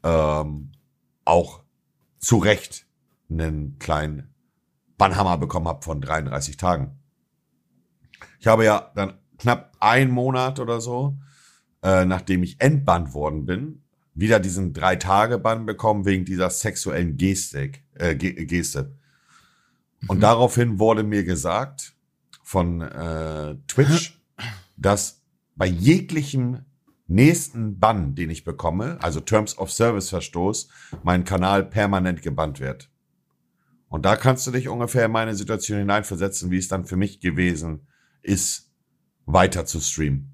ähm, 0.04 0.72
auch 1.26 1.64
zu 2.20 2.38
Recht 2.38 2.86
einen 3.30 3.78
kleinen 3.80 4.34
Bannhammer 4.98 5.38
bekommen 5.38 5.68
habe 5.68 5.84
von 5.84 6.02
33 6.02 6.58
Tagen. 6.58 7.00
Ich 8.40 8.48
habe 8.48 8.66
ja 8.66 8.92
dann 8.96 9.14
knapp 9.38 9.76
einen 9.80 10.12
Monat 10.12 10.60
oder 10.60 10.82
so, 10.82 11.18
äh, 11.84 12.06
nachdem 12.06 12.44
ich 12.44 12.60
entbannt 12.60 13.14
worden 13.14 13.46
bin, 13.46 13.84
wieder 14.14 14.40
diesen 14.40 14.74
Drei-Tage-Bann 14.74 15.66
bekommen 15.66 16.06
wegen 16.06 16.26
dieser 16.26 16.50
sexuellen 16.50 17.16
Gestik, 17.16 17.84
äh, 17.94 18.16
Ge 18.16 18.46
Geste. 18.46 18.96
Und 20.08 20.18
Mhm. 20.18 20.22
daraufhin 20.22 20.80
wurde 20.80 21.04
mir 21.04 21.24
gesagt 21.24 21.94
von 22.44 22.82
äh, 22.82 23.56
Twitch, 23.68 24.20
dass 24.78 25.19
bei 25.60 25.68
jeglichem 25.68 26.66
nächsten 27.08 27.80
Bann, 27.80 28.16
den 28.16 28.30
ich 28.30 28.46
bekomme, 28.46 28.98
also 29.02 29.20
Terms 29.20 29.58
of 29.58 29.72
Service 29.72 30.10
Verstoß, 30.10 30.70
mein 31.04 31.26
Kanal 31.26 31.66
permanent 31.66 32.22
gebannt 32.22 32.62
wird. 32.62 32.90
Und 33.90 34.06
da 34.06 34.16
kannst 34.16 34.48
du 34.48 34.52
dich 34.52 34.70
ungefähr 34.70 35.06
in 35.06 35.12
meine 35.12 35.36
Situation 35.36 35.80
hineinversetzen, 35.80 36.50
wie 36.50 36.60
es 36.60 36.70
dann 36.70 36.86
für 36.86 36.96
mich 36.96 37.20
gewesen 37.20 37.88
ist, 38.22 38.72
weiter 39.26 39.66
zu 39.66 39.82
streamen. 39.82 40.32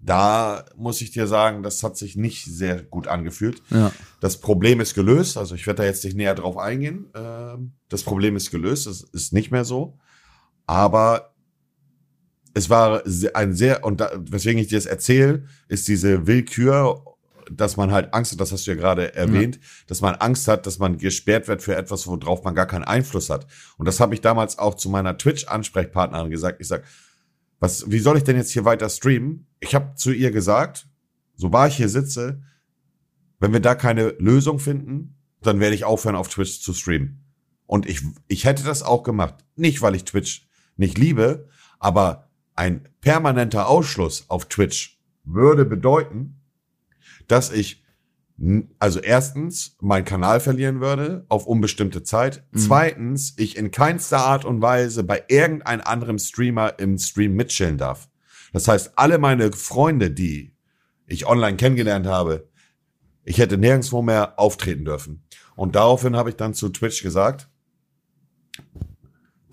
Da 0.00 0.64
muss 0.76 1.00
ich 1.00 1.12
dir 1.12 1.28
sagen, 1.28 1.62
das 1.62 1.84
hat 1.84 1.96
sich 1.96 2.16
nicht 2.16 2.44
sehr 2.44 2.82
gut 2.82 3.06
angefühlt. 3.06 3.62
Ja. 3.70 3.92
Das 4.20 4.40
Problem 4.40 4.80
ist 4.80 4.94
gelöst, 4.94 5.36
also 5.36 5.54
ich 5.54 5.64
werde 5.66 5.82
da 5.82 5.84
jetzt 5.84 6.04
nicht 6.04 6.16
näher 6.16 6.34
drauf 6.34 6.58
eingehen. 6.58 7.06
Ähm, 7.14 7.74
Das 7.88 8.02
Problem 8.02 8.34
ist 8.34 8.50
gelöst, 8.50 8.88
es 8.88 9.02
ist 9.02 9.32
nicht 9.32 9.52
mehr 9.52 9.64
so. 9.64 9.96
Aber 10.66 11.33
es 12.54 12.70
war 12.70 13.02
ein 13.34 13.54
sehr, 13.54 13.84
und 13.84 14.00
da, 14.00 14.10
weswegen 14.16 14.60
ich 14.60 14.68
dir 14.68 14.78
das 14.78 14.86
erzähle, 14.86 15.44
ist 15.68 15.88
diese 15.88 16.26
Willkür, 16.26 17.04
dass 17.50 17.76
man 17.76 17.92
halt 17.92 18.14
Angst 18.14 18.32
hat, 18.32 18.40
das 18.40 18.52
hast 18.52 18.66
du 18.66 18.70
ja 18.70 18.76
gerade 18.76 19.14
erwähnt, 19.14 19.60
dass 19.86 20.00
man 20.00 20.14
Angst 20.14 20.48
hat, 20.48 20.66
dass 20.66 20.78
man 20.78 20.96
gesperrt 20.96 21.48
wird 21.48 21.62
für 21.62 21.76
etwas, 21.76 22.06
worauf 22.06 22.42
man 22.44 22.54
gar 22.54 22.66
keinen 22.66 22.84
Einfluss 22.84 23.28
hat. 23.28 23.46
Und 23.76 23.86
das 23.86 24.00
habe 24.00 24.14
ich 24.14 24.20
damals 24.20 24.58
auch 24.58 24.74
zu 24.74 24.88
meiner 24.88 25.18
Twitch-Ansprechpartnerin 25.18 26.30
gesagt. 26.30 26.60
Ich 26.60 26.68
sag, 26.68 26.84
was, 27.58 27.90
wie 27.90 27.98
soll 27.98 28.16
ich 28.16 28.24
denn 28.24 28.36
jetzt 28.36 28.52
hier 28.52 28.64
weiter 28.64 28.88
streamen? 28.88 29.46
Ich 29.60 29.74
habe 29.74 29.94
zu 29.94 30.12
ihr 30.12 30.30
gesagt, 30.30 30.86
so 31.36 31.52
wahr 31.52 31.68
ich 31.68 31.76
hier 31.76 31.88
sitze, 31.88 32.42
wenn 33.40 33.52
wir 33.52 33.60
da 33.60 33.74
keine 33.74 34.14
Lösung 34.18 34.58
finden, 34.58 35.16
dann 35.42 35.60
werde 35.60 35.74
ich 35.74 35.84
aufhören, 35.84 36.16
auf 36.16 36.28
Twitch 36.28 36.60
zu 36.60 36.72
streamen. 36.72 37.24
Und 37.66 37.86
ich, 37.86 38.00
ich 38.28 38.44
hätte 38.44 38.64
das 38.64 38.82
auch 38.82 39.02
gemacht. 39.02 39.44
Nicht, 39.56 39.82
weil 39.82 39.94
ich 39.94 40.04
Twitch 40.04 40.46
nicht 40.76 40.98
liebe, 40.98 41.48
aber 41.78 42.23
ein 42.54 42.88
permanenter 43.00 43.68
Ausschluss 43.68 44.24
auf 44.28 44.46
Twitch 44.46 45.00
würde 45.24 45.64
bedeuten, 45.64 46.40
dass 47.28 47.50
ich 47.52 47.84
also 48.80 48.98
erstens 48.98 49.76
meinen 49.80 50.04
Kanal 50.04 50.40
verlieren 50.40 50.80
würde 50.80 51.24
auf 51.28 51.46
unbestimmte 51.46 52.02
Zeit. 52.02 52.44
Mhm. 52.50 52.58
Zweitens, 52.58 53.34
ich 53.38 53.56
in 53.56 53.70
keinster 53.70 54.18
Art 54.18 54.44
und 54.44 54.60
Weise 54.60 55.04
bei 55.04 55.22
irgendeinem 55.28 55.82
anderen 55.82 56.18
Streamer 56.18 56.78
im 56.78 56.98
Stream 56.98 57.34
mitchillen 57.34 57.78
darf. 57.78 58.08
Das 58.52 58.66
heißt, 58.66 58.92
alle 58.96 59.18
meine 59.18 59.52
Freunde, 59.52 60.10
die 60.10 60.54
ich 61.06 61.26
online 61.26 61.56
kennengelernt 61.56 62.06
habe, 62.06 62.48
ich 63.24 63.38
hätte 63.38 63.56
nirgendwo 63.56 64.02
mehr 64.02 64.38
auftreten 64.38 64.84
dürfen. 64.84 65.22
Und 65.56 65.76
daraufhin 65.76 66.16
habe 66.16 66.30
ich 66.30 66.36
dann 66.36 66.54
zu 66.54 66.68
Twitch 66.68 67.02
gesagt, 67.02 67.48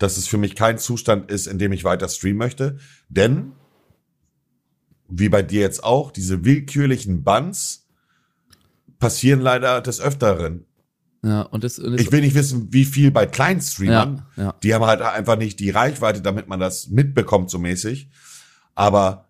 dass 0.02 0.16
es 0.16 0.26
für 0.26 0.38
mich 0.38 0.56
kein 0.56 0.78
Zustand 0.78 1.30
ist, 1.30 1.46
in 1.46 1.58
dem 1.58 1.72
ich 1.72 1.84
weiter 1.84 2.08
streamen 2.08 2.38
möchte. 2.38 2.78
Denn, 3.08 3.52
wie 5.08 5.28
bei 5.28 5.42
dir 5.42 5.60
jetzt 5.60 5.84
auch, 5.84 6.10
diese 6.10 6.44
willkürlichen 6.44 7.22
Bans 7.22 7.86
passieren 8.98 9.40
leider 9.40 9.80
des 9.80 10.00
Öfteren. 10.00 10.64
Ja, 11.24 11.42
und 11.42 11.62
das, 11.62 11.76
das 11.76 12.00
Ich 12.00 12.10
will 12.10 12.20
nicht 12.20 12.34
wissen, 12.34 12.72
wie 12.72 12.84
viel 12.84 13.12
bei 13.12 13.26
kleinen 13.26 13.60
Streamern. 13.60 14.26
ja, 14.36 14.42
ja. 14.42 14.54
Die 14.62 14.74
haben 14.74 14.84
halt 14.84 15.02
einfach 15.02 15.38
nicht 15.38 15.60
die 15.60 15.70
Reichweite, 15.70 16.20
damit 16.20 16.48
man 16.48 16.58
das 16.58 16.88
mitbekommt, 16.88 17.48
so 17.48 17.60
mäßig. 17.60 18.10
Aber 18.74 19.28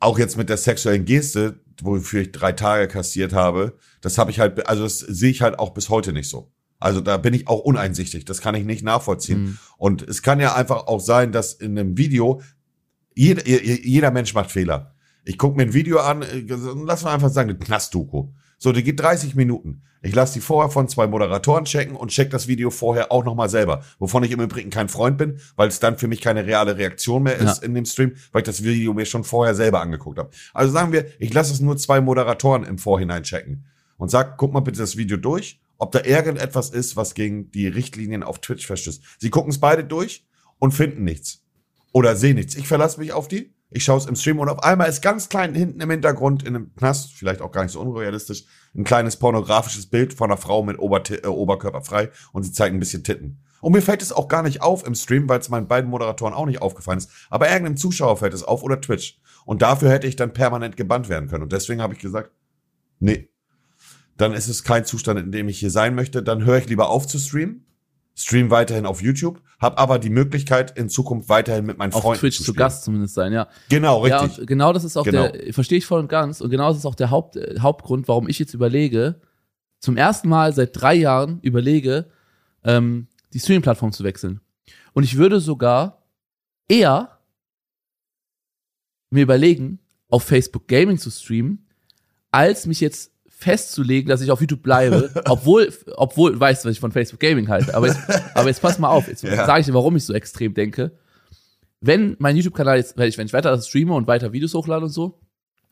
auch 0.00 0.18
jetzt 0.18 0.36
mit 0.36 0.50
der 0.50 0.58
sexuellen 0.58 1.06
Geste, 1.06 1.60
wofür 1.80 2.20
ich 2.20 2.32
drei 2.32 2.52
Tage 2.52 2.88
kassiert 2.88 3.32
habe, 3.32 3.78
das 4.02 4.18
habe 4.18 4.30
ich 4.30 4.38
halt, 4.38 4.66
also 4.68 4.82
das 4.82 4.98
sehe 4.98 5.30
ich 5.30 5.40
halt 5.40 5.58
auch 5.58 5.70
bis 5.70 5.88
heute 5.88 6.12
nicht 6.12 6.28
so. 6.28 6.52
Also 6.80 7.00
da 7.00 7.16
bin 7.16 7.34
ich 7.34 7.48
auch 7.48 7.60
uneinsichtig. 7.60 8.24
Das 8.24 8.40
kann 8.40 8.54
ich 8.54 8.64
nicht 8.64 8.84
nachvollziehen. 8.84 9.40
Mhm. 9.42 9.58
Und 9.78 10.02
es 10.02 10.22
kann 10.22 10.40
ja 10.40 10.54
einfach 10.54 10.86
auch 10.86 11.00
sein, 11.00 11.32
dass 11.32 11.52
in 11.54 11.78
einem 11.78 11.96
Video 11.96 12.40
jeder, 13.14 13.46
jeder 13.48 14.10
Mensch 14.10 14.32
macht 14.34 14.50
Fehler. 14.52 14.94
Ich 15.24 15.38
gucke 15.38 15.56
mir 15.56 15.64
ein 15.64 15.74
Video 15.74 15.98
an, 15.98 16.22
äh, 16.22 16.44
lass 16.84 17.02
mal 17.04 17.12
einfach 17.14 17.30
sagen, 17.30 17.50
eine 17.50 17.58
Knastdoku. 17.58 18.28
So, 18.58 18.72
die 18.72 18.82
geht 18.82 19.00
30 19.00 19.34
Minuten. 19.34 19.82
Ich 20.00 20.14
lasse 20.14 20.34
die 20.34 20.40
vorher 20.40 20.70
von 20.70 20.88
zwei 20.88 21.08
Moderatoren 21.08 21.64
checken 21.64 21.96
und 21.96 22.10
check 22.12 22.30
das 22.30 22.46
Video 22.46 22.70
vorher 22.70 23.10
auch 23.10 23.24
nochmal 23.24 23.48
selber. 23.48 23.82
Wovon 23.98 24.22
ich 24.22 24.30
im 24.30 24.40
Übrigen 24.40 24.70
kein 24.70 24.88
Freund 24.88 25.18
bin, 25.18 25.38
weil 25.56 25.68
es 25.68 25.80
dann 25.80 25.98
für 25.98 26.06
mich 26.06 26.20
keine 26.20 26.46
reale 26.46 26.76
Reaktion 26.76 27.24
mehr 27.24 27.36
ist 27.36 27.58
Ja. 27.60 27.64
in 27.66 27.74
dem 27.74 27.84
Stream, 27.84 28.12
weil 28.30 28.42
ich 28.42 28.46
das 28.46 28.62
Video 28.62 28.94
mir 28.94 29.04
schon 29.06 29.24
vorher 29.24 29.56
selber 29.56 29.80
angeguckt 29.80 30.18
habe. 30.18 30.30
Also 30.54 30.72
sagen 30.72 30.92
wir, 30.92 31.06
ich 31.18 31.34
lasse 31.34 31.52
es 31.52 31.60
nur 31.60 31.76
zwei 31.76 32.00
Moderatoren 32.00 32.62
im 32.64 32.78
Vorhinein 32.78 33.24
checken. 33.24 33.64
und 33.96 34.10
sag, 34.12 34.38
guck 34.38 34.52
mal 34.52 34.60
bitte 34.60 34.78
das 34.78 34.96
Video 34.96 35.16
durch, 35.16 35.60
ob 35.78 35.92
da 35.92 36.04
irgendetwas 36.04 36.70
ist, 36.70 36.96
was 36.96 37.14
gegen 37.14 37.50
die 37.50 37.68
Richtlinien 37.68 38.22
auf 38.22 38.40
Twitch 38.40 38.66
verstößt. 38.66 39.02
Sie 39.18 39.30
gucken 39.30 39.50
es 39.50 39.58
beide 39.58 39.84
durch 39.84 40.26
und 40.58 40.72
finden 40.72 41.04
nichts. 41.04 41.44
Oder 41.92 42.16
sehen 42.16 42.36
nichts. 42.36 42.56
Ich 42.56 42.68
verlasse 42.68 43.00
mich 43.00 43.12
auf 43.12 43.28
die, 43.28 43.54
ich 43.70 43.84
schaue 43.84 43.98
es 43.98 44.06
im 44.06 44.16
Stream 44.16 44.38
und 44.38 44.48
auf 44.48 44.62
einmal 44.62 44.88
ist 44.88 45.02
ganz 45.02 45.28
klein 45.28 45.54
hinten 45.54 45.80
im 45.80 45.90
Hintergrund 45.90 46.42
in 46.42 46.54
einem 46.54 46.74
Knast, 46.74 47.12
vielleicht 47.12 47.42
auch 47.42 47.52
gar 47.52 47.62
nicht 47.62 47.72
so 47.72 47.80
unrealistisch, 47.80 48.44
ein 48.74 48.84
kleines 48.84 49.16
pornografisches 49.16 49.86
Bild 49.86 50.14
von 50.14 50.30
einer 50.30 50.40
Frau 50.40 50.62
mit 50.62 50.78
Ober 50.78 51.02
äh, 51.10 51.26
Oberkörper 51.26 51.82
frei 51.82 52.10
und 52.32 52.44
sie 52.44 52.52
zeigt 52.52 52.74
ein 52.74 52.80
bisschen 52.80 53.04
Titten. 53.04 53.42
Und 53.60 53.72
mir 53.72 53.82
fällt 53.82 54.02
es 54.02 54.12
auch 54.12 54.28
gar 54.28 54.42
nicht 54.42 54.62
auf 54.62 54.86
im 54.86 54.94
Stream, 54.94 55.28
weil 55.28 55.40
es 55.40 55.48
meinen 55.48 55.68
beiden 55.68 55.90
Moderatoren 55.90 56.32
auch 56.32 56.46
nicht 56.46 56.62
aufgefallen 56.62 56.98
ist. 56.98 57.10
Aber 57.28 57.48
irgendeinem 57.48 57.76
Zuschauer 57.76 58.16
fällt 58.16 58.32
es 58.32 58.44
auf 58.44 58.62
oder 58.62 58.80
Twitch. 58.80 59.20
Und 59.44 59.62
dafür 59.62 59.90
hätte 59.90 60.06
ich 60.06 60.14
dann 60.14 60.32
permanent 60.32 60.76
gebannt 60.76 61.08
werden 61.08 61.28
können. 61.28 61.42
Und 61.42 61.52
deswegen 61.52 61.82
habe 61.82 61.92
ich 61.92 61.98
gesagt, 61.98 62.30
nee, 63.00 63.28
dann 64.18 64.32
ist 64.34 64.48
es 64.48 64.64
kein 64.64 64.84
Zustand, 64.84 65.18
in 65.18 65.32
dem 65.32 65.48
ich 65.48 65.58
hier 65.58 65.70
sein 65.70 65.94
möchte. 65.94 66.22
Dann 66.22 66.44
höre 66.44 66.58
ich 66.58 66.68
lieber 66.68 66.90
auf 66.90 67.06
zu 67.06 67.18
streamen, 67.18 67.64
stream 68.14 68.50
weiterhin 68.50 68.84
auf 68.84 69.00
YouTube, 69.00 69.40
habe 69.60 69.78
aber 69.78 69.98
die 69.98 70.10
Möglichkeit 70.10 70.76
in 70.76 70.88
Zukunft 70.88 71.28
weiterhin 71.28 71.64
mit 71.64 71.78
meinen 71.78 71.92
auf 71.92 72.02
Freunden 72.02 72.20
Twitch 72.20 72.38
zu, 72.38 72.44
zu. 72.44 72.52
Gast 72.54 72.84
zumindest 72.84 73.14
sein, 73.14 73.32
ja. 73.32 73.48
Genau, 73.68 74.06
Ja, 74.06 74.20
richtig. 74.20 74.40
und 74.40 74.46
genau 74.46 74.72
das 74.72 74.84
ist 74.84 74.96
auch 74.96 75.04
Genau. 75.04 75.28
der, 75.28 75.54
verstehe 75.54 75.78
ich 75.78 75.86
voll 75.86 76.00
und 76.00 76.08
ganz, 76.08 76.40
und 76.40 76.50
genau 76.50 76.68
das 76.68 76.78
ist 76.78 76.84
auch 76.86 76.96
der 76.96 77.10
Haupt, 77.10 77.36
äh, 77.36 77.60
Hauptgrund, 77.60 78.08
warum 78.08 78.28
ich 78.28 78.38
jetzt 78.38 78.54
überlege, 78.54 79.20
zum 79.80 79.96
ersten 79.96 80.28
Mal 80.28 80.52
seit 80.52 80.70
drei 80.80 80.94
Jahren 80.94 81.38
überlege, 81.40 82.10
ähm, 82.64 83.06
die 83.32 83.38
Streaming-Plattform 83.38 83.92
zu 83.92 84.02
wechseln. 84.02 84.40
Und 84.94 85.04
ich 85.04 85.16
würde 85.16 85.38
sogar 85.38 86.02
eher 86.68 87.18
mir 89.10 89.22
überlegen, 89.22 89.78
auf 90.08 90.24
Facebook 90.24 90.66
Gaming 90.66 90.98
zu 90.98 91.10
streamen, 91.10 91.66
als 92.30 92.66
mich 92.66 92.80
jetzt 92.80 93.12
festzulegen, 93.40 94.08
dass 94.08 94.20
ich 94.20 94.30
auf 94.32 94.40
YouTube 94.40 94.62
bleibe, 94.62 95.10
obwohl, 95.26 95.72
obwohl, 95.96 96.38
weißt 96.38 96.64
du, 96.64 96.68
was 96.68 96.72
ich 96.74 96.80
von 96.80 96.90
Facebook 96.90 97.20
Gaming 97.20 97.48
halte. 97.48 97.72
Aber 97.74 97.86
jetzt, 97.86 98.00
aber 98.34 98.48
jetzt 98.48 98.60
pass 98.60 98.78
mal 98.80 98.88
auf, 98.88 99.06
jetzt 99.06 99.22
Ja. 99.22 99.46
sage 99.46 99.60
ich 99.60 99.66
dir, 99.66 99.74
warum 99.74 99.94
ich 99.96 100.04
so 100.04 100.12
extrem 100.12 100.54
denke. 100.54 100.90
Wenn 101.80 102.16
mein 102.18 102.36
YouTube-Kanal 102.36 102.78
jetzt, 102.78 102.98
wenn 102.98 103.08
ich, 103.08 103.16
wenn 103.16 103.26
ich 103.26 103.32
weiter 103.32 103.50
das 103.52 103.68
streame 103.68 103.94
und 103.94 104.08
weiter 104.08 104.32
Videos 104.32 104.54
hochlade 104.54 104.84
und 104.86 104.90
so, 104.90 105.20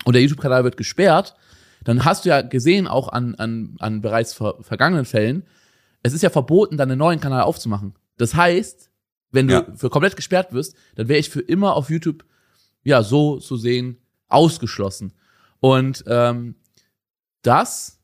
und 0.04 0.12
der 0.12 0.22
YouTube-Kanal 0.22 0.62
wird 0.62 0.76
gesperrt, 0.76 1.34
dann 1.82 2.04
hast 2.04 2.24
du 2.24 2.28
ja 2.28 2.42
gesehen, 2.42 2.86
auch 2.86 3.08
an, 3.08 3.34
an, 3.34 3.74
an 3.80 4.00
bereits 4.00 4.32
ver 4.32 4.54
vergangenen 4.60 5.04
Fällen, 5.04 5.42
es 6.04 6.12
ist 6.12 6.22
ja 6.22 6.30
verboten, 6.30 6.76
dann 6.76 6.88
einen 6.90 6.98
neuen 7.00 7.18
Kanal 7.18 7.42
aufzumachen. 7.42 7.94
Das 8.16 8.36
heißt, 8.36 8.90
wenn 9.32 9.48
du 9.48 9.54
Ja. 9.54 9.66
für 9.74 9.90
komplett 9.90 10.14
gesperrt 10.14 10.52
wirst, 10.52 10.76
dann 10.94 11.08
wäre 11.08 11.18
ich 11.18 11.28
für 11.30 11.40
immer 11.40 11.74
auf 11.74 11.90
YouTube, 11.90 12.24
ja, 12.84 13.02
so 13.02 13.38
zu 13.40 13.56
sehen, 13.56 13.96
ausgeschlossen. 14.28 15.12
Und 15.58 16.04
ähm, 16.06 16.54
das 17.42 17.96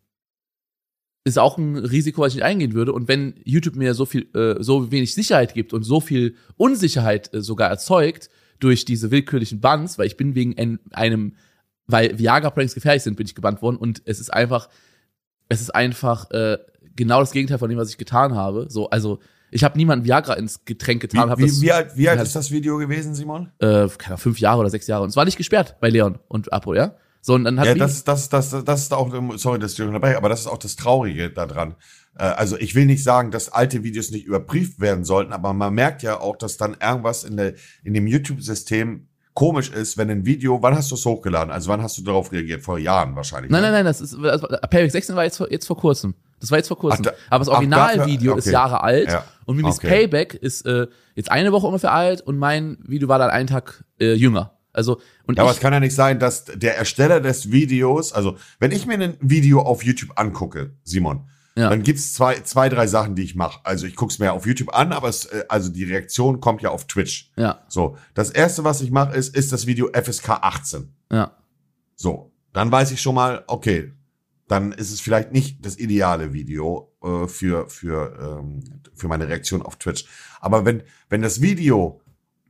ist 1.24 1.38
auch 1.38 1.56
ein 1.56 1.76
Risiko, 1.76 2.22
was 2.22 2.32
ich 2.32 2.36
nicht 2.36 2.44
eingehen 2.44 2.74
würde. 2.74 2.92
Und 2.92 3.08
wenn 3.08 3.34
YouTube 3.44 3.76
mir 3.76 3.94
so 3.94 4.06
viel, 4.06 4.28
äh, 4.34 4.62
so 4.62 4.90
wenig 4.90 5.14
Sicherheit 5.14 5.54
gibt 5.54 5.72
und 5.72 5.84
so 5.84 6.00
viel 6.00 6.34
Unsicherheit 6.56 7.32
äh, 7.32 7.40
sogar 7.40 7.70
erzeugt 7.70 8.28
durch 8.58 8.84
diese 8.84 9.10
willkürlichen 9.10 9.60
Bans, 9.60 9.98
weil 9.98 10.06
ich 10.06 10.16
bin 10.16 10.34
wegen 10.34 10.58
ein, 10.58 10.80
einem, 10.90 11.36
weil 11.86 12.18
Viagra-Pranks 12.18 12.74
gefährlich 12.74 13.02
sind, 13.02 13.16
bin 13.16 13.26
ich 13.26 13.34
gebannt 13.34 13.62
worden 13.62 13.76
und 13.76 14.02
es 14.04 14.20
ist 14.20 14.32
einfach, 14.32 14.68
es 15.48 15.60
ist 15.60 15.70
einfach 15.70 16.30
äh, 16.30 16.58
genau 16.96 17.20
das 17.20 17.32
Gegenteil 17.32 17.58
von 17.58 17.68
dem, 17.68 17.78
was 17.78 17.90
ich 17.90 17.98
getan 17.98 18.34
habe. 18.34 18.66
So, 18.68 18.90
also 18.90 19.20
ich 19.52 19.64
habe 19.64 19.76
niemanden 19.76 20.04
Viagra 20.04 20.34
ins 20.34 20.64
Getränk 20.64 21.02
getan. 21.02 21.30
hab 21.30 21.38
Wie, 21.38 21.46
das, 21.46 21.60
wie, 21.60 21.66
wie 21.66 21.72
alt, 21.72 21.96
wie 21.96 22.08
alt 22.08 22.20
ist 22.20 22.34
das 22.34 22.50
Video 22.50 22.78
gewesen, 22.78 23.14
Simon? 23.14 23.52
äh, 23.58 23.86
keine 23.88 24.06
Ahnung, 24.06 24.18
fünf 24.18 24.40
Jahre 24.40 24.60
oder 24.60 24.70
sechs 24.70 24.86
Jahre. 24.86 25.04
Und 25.04 25.10
es 25.10 25.16
war 25.16 25.24
nicht 25.24 25.36
gesperrt 25.36 25.76
bei 25.80 25.88
Leon 25.88 26.18
und 26.28 26.52
Apo, 26.52 26.74
ja. 26.74 26.96
So, 27.24 27.34
und 27.34 27.44
dann 27.44 27.58
hat 27.60 27.66
Ja, 27.68 27.74
das, 27.76 28.02
das, 28.02 28.28
das, 28.28 28.50
das 28.64 28.82
ist 28.82 28.92
auch, 28.92 29.08
sorry, 29.36 29.60
dass 29.60 29.72
ich 29.72 29.78
dabei, 29.78 30.16
aber 30.16 30.28
das 30.28 30.40
ist 30.40 30.46
auch 30.48 30.58
das 30.58 30.74
Traurige 30.74 31.30
daran. 31.30 31.76
Äh, 32.18 32.24
Also 32.24 32.56
ich 32.58 32.74
will 32.74 32.84
nicht 32.86 33.04
sagen, 33.04 33.30
dass 33.30 33.48
alte 33.48 33.84
Videos 33.84 34.10
nicht 34.10 34.26
überprüft 34.26 34.80
werden 34.80 35.04
sollten, 35.04 35.32
aber 35.32 35.52
man 35.52 35.72
merkt 35.72 36.02
ja 36.02 36.18
auch, 36.20 36.36
dass 36.36 36.56
dann 36.56 36.76
irgendwas 36.82 37.22
in, 37.22 37.36
der, 37.36 37.54
in 37.84 37.94
dem 37.94 38.08
YouTube-System 38.08 39.06
komisch 39.34 39.70
ist, 39.70 39.96
wenn 39.96 40.10
ein 40.10 40.26
Video, 40.26 40.60
wann 40.62 40.74
hast 40.76 40.90
du 40.90 40.96
es 40.96 41.06
hochgeladen? 41.06 41.52
Also 41.52 41.70
wann 41.70 41.80
hast 41.80 41.96
du 41.96 42.02
darauf 42.02 42.32
reagiert? 42.32 42.62
Vor 42.62 42.78
Jahren 42.78 43.14
wahrscheinlich. 43.16 43.50
Nein, 43.52 43.62
ne? 43.62 43.68
nein, 43.68 43.76
nein, 43.76 43.84
das 43.86 44.00
ist 44.00 44.14
also, 44.14 44.46
Payback 44.48 44.90
16 44.90 45.14
war 45.16 45.24
jetzt 45.24 45.36
vor, 45.38 45.50
jetzt 45.50 45.66
vor 45.66 45.78
kurzem. 45.78 46.14
Das 46.40 46.50
war 46.50 46.58
jetzt 46.58 46.68
vor 46.68 46.78
kurzem. 46.78 47.04
Ach, 47.06 47.12
da- 47.12 47.16
Aber 47.30 47.38
das 47.44 47.48
Originalvideo 47.48 48.32
dafür- 48.34 48.38
ist 48.38 48.46
okay. 48.48 48.52
Jahre 48.52 48.82
alt 48.82 49.08
Ja, 49.08 49.24
und 49.46 49.56
Mimis 49.56 49.76
okay. 49.76 49.88
Payback 49.88 50.34
ist 50.34 50.66
äh, 50.66 50.88
jetzt 51.14 51.30
eine 51.30 51.52
Woche 51.52 51.66
ungefähr 51.68 51.92
alt 51.92 52.20
und 52.20 52.36
mein 52.36 52.78
Video 52.86 53.06
war 53.08 53.18
dann 53.20 53.30
einen 53.30 53.46
Tag 53.46 53.84
äh, 54.00 54.12
jünger. 54.14 54.51
Also 54.72 55.00
und 55.26 55.36
Ja, 55.36 55.42
aber 55.44 55.52
es 55.52 55.60
kann 55.60 55.72
ja 55.72 55.80
nicht 55.80 55.94
sein, 55.94 56.18
dass 56.18 56.44
der 56.46 56.76
Ersteller 56.76 57.20
des 57.20 57.50
Videos, 57.52 58.12
also 58.12 58.36
wenn 58.58 58.72
ich 58.72 58.86
mir 58.86 58.94
ein 58.98 59.16
Video 59.20 59.60
auf 59.60 59.84
YouTube 59.84 60.12
angucke, 60.18 60.72
Simon, 60.84 61.28
Ja. 61.54 61.68
dann 61.68 61.82
gibt's 61.82 62.14
zwei, 62.14 62.40
zwei, 62.40 62.68
drei 62.70 62.86
Sachen, 62.86 63.14
die 63.14 63.22
ich 63.22 63.34
mache. 63.34 63.60
Also 63.64 63.86
ich 63.86 63.94
guck's 63.96 64.18
mir 64.18 64.32
auf 64.32 64.46
YouTube 64.46 64.74
an, 64.74 64.92
aber 64.92 65.08
es, 65.08 65.26
äh, 65.26 65.44
also 65.48 65.68
die 65.70 65.84
Reaktion 65.84 66.40
kommt 66.40 66.62
ja 66.62 66.70
auf 66.70 66.86
Twitch. 66.86 67.30
ja, 67.36 67.60
So, 67.68 67.96
das 68.14 68.30
erste, 68.30 68.64
was 68.64 68.80
ich 68.80 68.90
mache, 68.90 69.14
ist, 69.14 69.36
ist 69.36 69.52
das 69.52 69.66
Video 69.66 69.88
FSK 69.92 70.30
18. 70.42 70.94
ja, 71.10 71.36
So, 71.96 72.32
dann 72.54 72.70
weiß 72.72 72.90
ich 72.92 73.00
schon 73.02 73.14
mal, 73.14 73.44
okay, 73.46 73.92
dann 74.48 74.72
ist 74.72 74.90
es 74.92 75.00
vielleicht 75.00 75.32
nicht 75.32 75.64
das 75.64 75.78
ideale 75.78 76.32
Video 76.34 76.92
äh, 77.02 77.26
für, 77.26 77.68
für, 77.70 78.40
ähm, 78.40 78.60
für 78.94 79.08
meine 79.08 79.26
Reaktion 79.28 79.62
auf 79.62 79.76
Twitch. 79.76 80.04
Aber 80.40 80.64
wenn, 80.66 80.82
wenn 81.08 81.22
das 81.22 81.40
Video, 81.40 82.01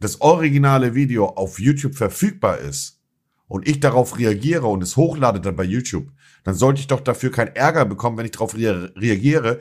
das 0.02 0.20
originale 0.20 0.94
Video 0.94 1.26
auf 1.26 1.58
YouTube 1.58 1.94
verfügbar 1.94 2.58
ist 2.58 3.00
und 3.46 3.68
ich 3.68 3.80
darauf 3.80 4.18
reagiere 4.18 4.66
und 4.66 4.82
es 4.82 4.96
hochlade 4.96 5.40
dann 5.40 5.56
bei 5.56 5.64
YouTube, 5.64 6.08
dann 6.44 6.54
sollte 6.54 6.80
ich 6.80 6.88
doch 6.88 7.00
dafür 7.00 7.30
keinen 7.30 7.54
Ärger 7.54 7.84
bekommen, 7.84 8.18
wenn 8.18 8.24
ich 8.24 8.32
darauf 8.32 8.54
rea 8.56 8.90
reagiere. 8.96 9.60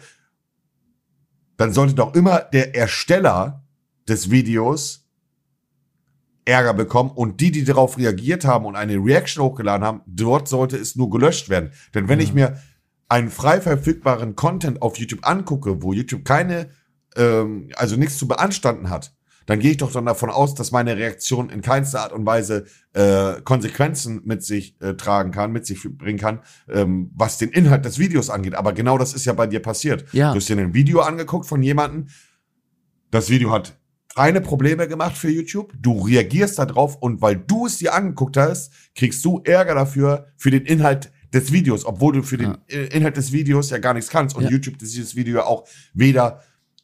Dann 1.58 1.73
sollte 1.73 1.93
doch 1.93 2.15
immer 2.15 2.39
der 2.39 2.75
Ersteller 2.75 3.63
des 4.08 4.32
Videos 4.32 5.08
Ärger 6.43 6.73
bekommen 6.73 7.12
und 7.12 7.39
die, 7.39 7.51
die 7.51 7.63
darauf 7.63 7.99
reagiert 7.99 8.45
haben 8.45 8.65
und 8.65 8.75
eine 8.75 8.95
Reaction 8.95 9.43
hochgeladen 9.43 9.86
haben, 9.86 10.01
dort 10.08 10.47
sollte 10.47 10.75
es 10.75 10.95
nur 10.95 11.12
gelöscht 11.12 11.49
werden. 11.49 11.71
Denn 11.93 12.10
wenn 12.10 12.19
ich 12.19 12.34
mir 12.34 12.60
einen 13.10 13.30
frei 13.30 13.62
verfügbaren 13.62 14.36
Content 14.36 14.82
auf 14.82 14.97
YouTube 14.97 15.27
angucke, 15.27 15.84
wo 15.84 15.93
YouTube 15.93 16.25
keine, 16.25 16.71
ähm, 17.15 17.69
also 17.75 17.95
nichts 17.95 18.17
zu 18.17 18.27
beanstanden 18.27 18.89
hat, 18.89 19.13
dann 19.45 19.60
gehe 19.60 19.71
ich 19.71 19.77
doch 19.77 19.91
dann 19.91 20.06
davon 20.06 20.30
aus, 20.30 20.56
dass 20.56 20.71
meine 20.71 20.97
Reaktion 20.97 21.49
in 21.49 21.62
keinster 21.62 22.01
Art 22.01 22.13
und 22.13 22.25
Weise 22.25 22.65
äh, 22.93 23.41
Konsequenzen 23.43 24.21
mit 24.25 24.43
sich 24.43 24.80
äh, 24.82 24.93
tragen 24.93 25.32
kann, 25.32 25.51
mit 25.51 25.65
sich 25.65 25.82
bringen 25.97 26.19
kann, 26.19 26.39
ähm, 26.69 27.12
was 27.15 27.38
den 27.38 27.49
Inhalt 27.49 27.86
des 27.86 27.99
Videos 27.99 28.30
angeht. 28.30 28.56
Aber 28.56 28.73
genau 28.73 28.97
das 28.97 29.13
ist 29.13 29.25
ja 29.25 29.34
bei 29.34 29.47
dir 29.47 29.62
passiert. 29.62 30.06
Ja. 30.13 30.32
Du 30.32 30.38
hast 30.38 30.49
dir 30.49 30.58
ein 30.58 30.73
Video 30.73 31.01
angeguckt 31.01 31.45
von 31.45 31.62
jemandem, 31.63 32.08
das 33.10 33.30
Video 33.30 33.51
hat 33.51 33.77
keine 34.15 34.41
Probleme 34.41 34.88
gemacht 34.88 35.17
für 35.17 35.30
YouTube. 35.30 35.73
Du 35.80 36.01
reagierst 36.01 36.60
da 36.60 36.65
drauf 36.65 36.97
und 36.97 37.21
weil 37.21 37.36
du 37.38 37.65
es 37.65 37.77
dir 37.77 37.93
angeguckt 37.93 38.38
hast, 38.38 38.71
kriegst 38.95 39.23
du 39.23 39.41
Ärger 39.43 39.75
dafür 39.75 40.27
für 40.38 40.51
den 40.51 40.65
Inhalt 40.65 41.12
des 41.34 41.51
Videos, 41.51 41.86
obwohl 41.86 42.13
du 42.13 42.23
für 42.23 42.38
den 42.38 42.58
äh, 42.67 42.88
Inhalt 42.88 43.15
des 43.17 43.32
Videos 43.32 43.69
ja 43.69 43.77
gar 43.77 43.93
nichts 43.93 44.10
kannst 44.10 44.36
und 44.36 44.43
Ja. 44.43 44.49
YouTube 44.49 44.77
dieses 44.77 45.15
Video 45.15 45.38
ja 45.38 45.45
auch 45.45 45.65
weder 45.93 46.41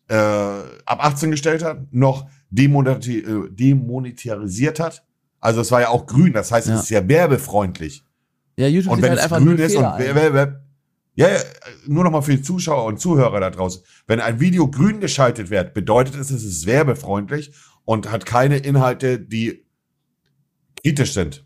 äh, 0.10 0.16
ab 0.16 1.00
18 1.04 1.32
gestellt 1.32 1.64
hat, 1.64 1.92
noch 1.92 2.30
demonetarisiert 2.50 4.80
hat. 4.80 5.04
Also 5.40 5.62
es 5.62 5.72
war 5.72 5.82
ja 5.82 5.90
auch 5.90 6.08
grün, 6.08 6.34
das 6.34 6.52
heißt, 6.52 6.68
Ja. 6.68 6.76
es 6.76 6.84
ist 6.84 6.90
ja 6.90 7.08
werbefreundlich. 7.08 8.04
ja, 8.58 8.68
YouTube 8.68 8.94
Und 8.94 9.02
wenn 9.02 9.10
halt 9.12 9.20
es 9.20 9.24
einfach 9.26 9.40
grün 9.40 9.58
ist 9.58 9.76
und 9.76 9.84
Fehler 9.84 9.96
wer, 9.98 10.16
wer, 10.16 10.34
wer, 10.34 10.64
ja, 11.16 11.30
ja, 11.30 11.40
nur 11.88 12.04
noch 12.04 12.12
mal 12.12 12.22
für 12.22 12.36
die 12.36 12.42
Zuschauer 12.44 12.86
und 12.86 13.00
Zuhörer 13.00 13.40
da 13.40 13.50
draußen. 13.50 13.82
Wenn 14.06 14.20
ein 14.20 14.40
Video 14.40 14.70
grün 14.70 15.00
geschaltet 15.00 15.50
wird, 15.50 15.74
bedeutet 15.74 16.16
es, 16.16 16.30
es 16.30 16.44
ist 16.44 16.66
werbefreundlich 16.68 17.54
und 17.86 18.12
hat 18.12 18.26
keine 18.26 18.58
Inhalte, 18.58 19.20
die 19.20 19.66
kritisch 20.84 21.14
sind. 21.14 21.44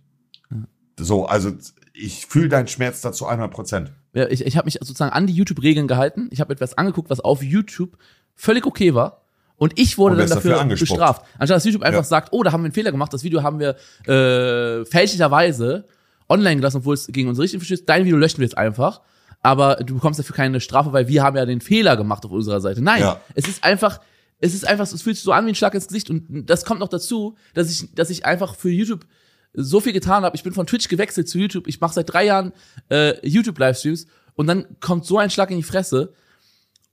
So, 0.99 1.25
also 1.25 1.51
ich 1.93 2.25
fühle 2.25 2.49
deinen 2.49 2.67
Schmerz 2.67 3.01
dazu 3.01 3.27
100 3.27 3.51
Prozent. 3.51 3.93
Ja, 4.13 4.27
ich 4.27 4.45
ich 4.45 4.57
habe 4.57 4.65
mich 4.65 4.73
sozusagen 4.75 5.13
an 5.13 5.25
die 5.25 5.33
YouTube-Regeln 5.33 5.87
gehalten. 5.87 6.27
Ich 6.31 6.41
habe 6.41 6.51
etwas 6.53 6.77
angeguckt, 6.77 7.09
was 7.09 7.21
auf 7.21 7.41
YouTube 7.41 7.97
völlig 8.35 8.65
okay 8.65 8.93
war. 8.93 9.20
Und 9.61 9.77
ich 9.79 9.99
wurde 9.99 10.13
Und 10.15 10.21
dann 10.21 10.29
dafür 10.29 10.55
dafür 10.55 10.75
bestraft. 10.75 11.21
Anstatt 11.37 11.57
dass 11.57 11.65
YouTube 11.65 11.83
einfach 11.83 11.99
Ja. 11.99 12.03
sagt, 12.03 12.29
oh, 12.31 12.41
da 12.41 12.51
haben 12.51 12.61
wir 12.61 12.65
einen 12.65 12.73
Fehler 12.73 12.91
gemacht, 12.91 13.13
das 13.13 13.23
Video 13.23 13.43
haben 13.43 13.59
wir 13.59 13.75
äh, 14.07 14.83
fälschlicherweise 14.85 15.85
online 16.27 16.55
gelassen, 16.55 16.77
obwohl 16.77 16.95
es 16.95 17.05
gegen 17.05 17.29
unsere 17.29 17.43
Richtlinien 17.43 17.61
verstößt. 17.61 17.87
Dein 17.87 18.05
Video 18.05 18.17
löschen 18.17 18.39
wir 18.39 18.45
jetzt 18.45 18.57
einfach. 18.57 19.01
Aber 19.43 19.75
du 19.75 19.93
bekommst 19.93 20.19
dafür 20.19 20.35
keine 20.35 20.59
Strafe, 20.61 20.93
weil 20.93 21.07
wir 21.07 21.21
haben 21.21 21.37
ja 21.37 21.45
den 21.45 21.61
Fehler 21.61 21.95
gemacht 21.95 22.25
auf 22.25 22.31
unserer 22.31 22.59
Seite. 22.59 22.81
Nein, 22.81 23.01
Ja. 23.01 23.21
es 23.35 23.47
ist 23.47 23.63
einfach, 23.63 23.99
es 24.39 24.55
ist 24.55 24.67
einfach, 24.67 24.85
es 24.91 24.99
fühlt 25.01 25.15
sich 25.17 25.23
so 25.23 25.31
an 25.31 25.45
wie 25.45 25.49
ein 25.51 25.55
Schlag 25.55 25.75
ins 25.75 25.85
Gesicht. 25.87 26.09
Und 26.09 26.45
das 26.49 26.65
kommt 26.65 26.79
noch 26.79 26.89
dazu, 26.89 27.35
dass 27.53 27.69
ich, 27.69 27.93
dass 27.93 28.09
ich 28.09 28.25
einfach 28.25 28.55
für 28.55 28.69
YouTube 28.71 29.05
so 29.53 29.79
viel 29.79 29.93
getan 29.93 30.23
habe. 30.23 30.35
Ich 30.35 30.41
bin 30.41 30.53
von 30.53 30.65
Twitch 30.65 30.87
gewechselt 30.87 31.29
zu 31.29 31.37
YouTube. 31.37 31.67
Ich 31.67 31.79
mache 31.81 31.93
seit 31.93 32.11
drei 32.11 32.25
Jahren 32.25 32.51
äh, 32.89 33.13
YouTube-Livestreams 33.27 34.07
und 34.33 34.47
dann 34.47 34.65
kommt 34.79 35.05
so 35.05 35.19
ein 35.19 35.29
Schlag 35.29 35.51
in 35.51 35.57
die 35.57 35.63
Fresse. 35.63 36.13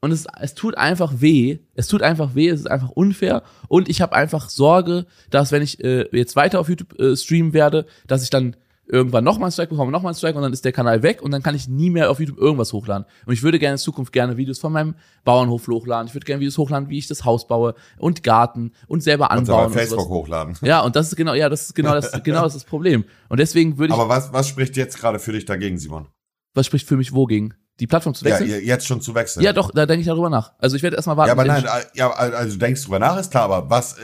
Und 0.00 0.12
es, 0.12 0.26
es 0.40 0.54
tut 0.54 0.76
einfach 0.78 1.14
weh. 1.20 1.58
Es 1.74 1.88
tut 1.88 2.02
einfach 2.02 2.34
weh. 2.34 2.48
Es 2.48 2.60
ist 2.60 2.70
einfach 2.70 2.90
unfair. 2.90 3.42
Und 3.66 3.88
ich 3.88 4.00
habe 4.00 4.14
einfach 4.14 4.48
Sorge, 4.48 5.06
dass 5.30 5.50
wenn 5.50 5.62
ich 5.62 5.82
äh, 5.82 6.06
jetzt 6.16 6.36
weiter 6.36 6.60
auf 6.60 6.68
YouTube 6.68 6.98
äh, 7.00 7.16
streamen 7.16 7.52
werde, 7.52 7.84
dass 8.06 8.22
ich 8.22 8.30
dann 8.30 8.54
irgendwann 8.90 9.22
nochmal 9.24 9.46
einen 9.48 9.52
Strike 9.52 9.68
bekomme, 9.70 9.92
nochmal 9.92 10.10
einen 10.10 10.16
Strike 10.16 10.34
und 10.36 10.42
dann 10.42 10.52
ist 10.52 10.64
der 10.64 10.72
Kanal 10.72 11.02
weg 11.02 11.20
und 11.20 11.30
dann 11.30 11.42
kann 11.42 11.54
ich 11.54 11.68
nie 11.68 11.90
mehr 11.90 12.10
auf 12.10 12.20
YouTube 12.20 12.38
irgendwas 12.38 12.72
hochladen. 12.72 13.06
Und 13.26 13.34
ich 13.34 13.42
würde 13.42 13.58
gerne 13.58 13.72
in 13.74 13.78
Zukunft 13.78 14.12
gerne 14.14 14.36
Videos 14.38 14.58
von 14.58 14.72
meinem 14.72 14.94
Bauernhof 15.24 15.68
hochladen. 15.68 16.06
Ich 16.08 16.14
würde 16.14 16.24
gerne 16.24 16.40
Videos 16.40 16.56
hochladen, 16.56 16.88
wie 16.88 16.96
ich 16.98 17.06
das 17.06 17.24
Haus 17.24 17.46
baue 17.46 17.74
und 17.98 18.22
Garten 18.22 18.72
und 18.86 19.02
selber 19.02 19.30
Und 19.30 19.38
anbauen. 19.38 19.66
auf 19.66 19.72
Facebook 19.74 19.98
sowas. 20.00 20.08
hochladen. 20.10 20.56
Ja, 20.62 20.80
und 20.80 20.96
das 20.96 21.08
ist 21.08 21.16
genau, 21.16 21.34
ja, 21.34 21.50
das 21.50 21.64
ist 21.66 21.74
genau 21.74 21.92
das, 21.92 22.12
genau 22.22 22.42
das 22.44 22.54
ist 22.54 22.62
das 22.62 22.70
Problem. 22.70 23.04
Und 23.28 23.40
deswegen 23.40 23.76
würde 23.76 23.92
ich, 23.92 24.00
Aber 24.00 24.08
was, 24.08 24.32
was 24.32 24.48
spricht 24.48 24.76
jetzt 24.78 24.98
gerade 24.98 25.18
für 25.18 25.32
dich 25.32 25.44
dagegen, 25.44 25.76
Simon? 25.78 26.06
was 26.54 26.64
spricht 26.66 26.88
für 26.88 26.96
mich 26.96 27.12
wogegen? 27.12 27.54
Die 27.80 27.86
Plattform 27.86 28.14
zu 28.14 28.24
Ja, 28.24 28.32
wechseln? 28.32 28.50
ihr- 28.50 28.64
jetzt 28.64 28.86
schon 28.86 29.00
zu 29.00 29.14
wechseln. 29.14 29.42
Ja, 29.44 29.52
doch, 29.52 29.70
da 29.72 29.86
denke 29.86 30.00
ich 30.00 30.06
darüber 30.06 30.30
nach. 30.30 30.52
Also 30.58 30.76
ich 30.76 30.82
werde 30.82 30.96
erstmal 30.96 31.16
warten. 31.16 31.28
Ja, 31.28 31.32
aber 31.32 31.44
nein, 31.44 31.64
ja, 31.94 32.10
also 32.10 32.52
du 32.54 32.58
denkst 32.58 32.82
drüber 32.84 32.98
nach, 32.98 33.18
ist 33.18 33.30
klar, 33.30 33.44
aber 33.44 33.70
was, 33.70 33.94
äh, 33.98 34.00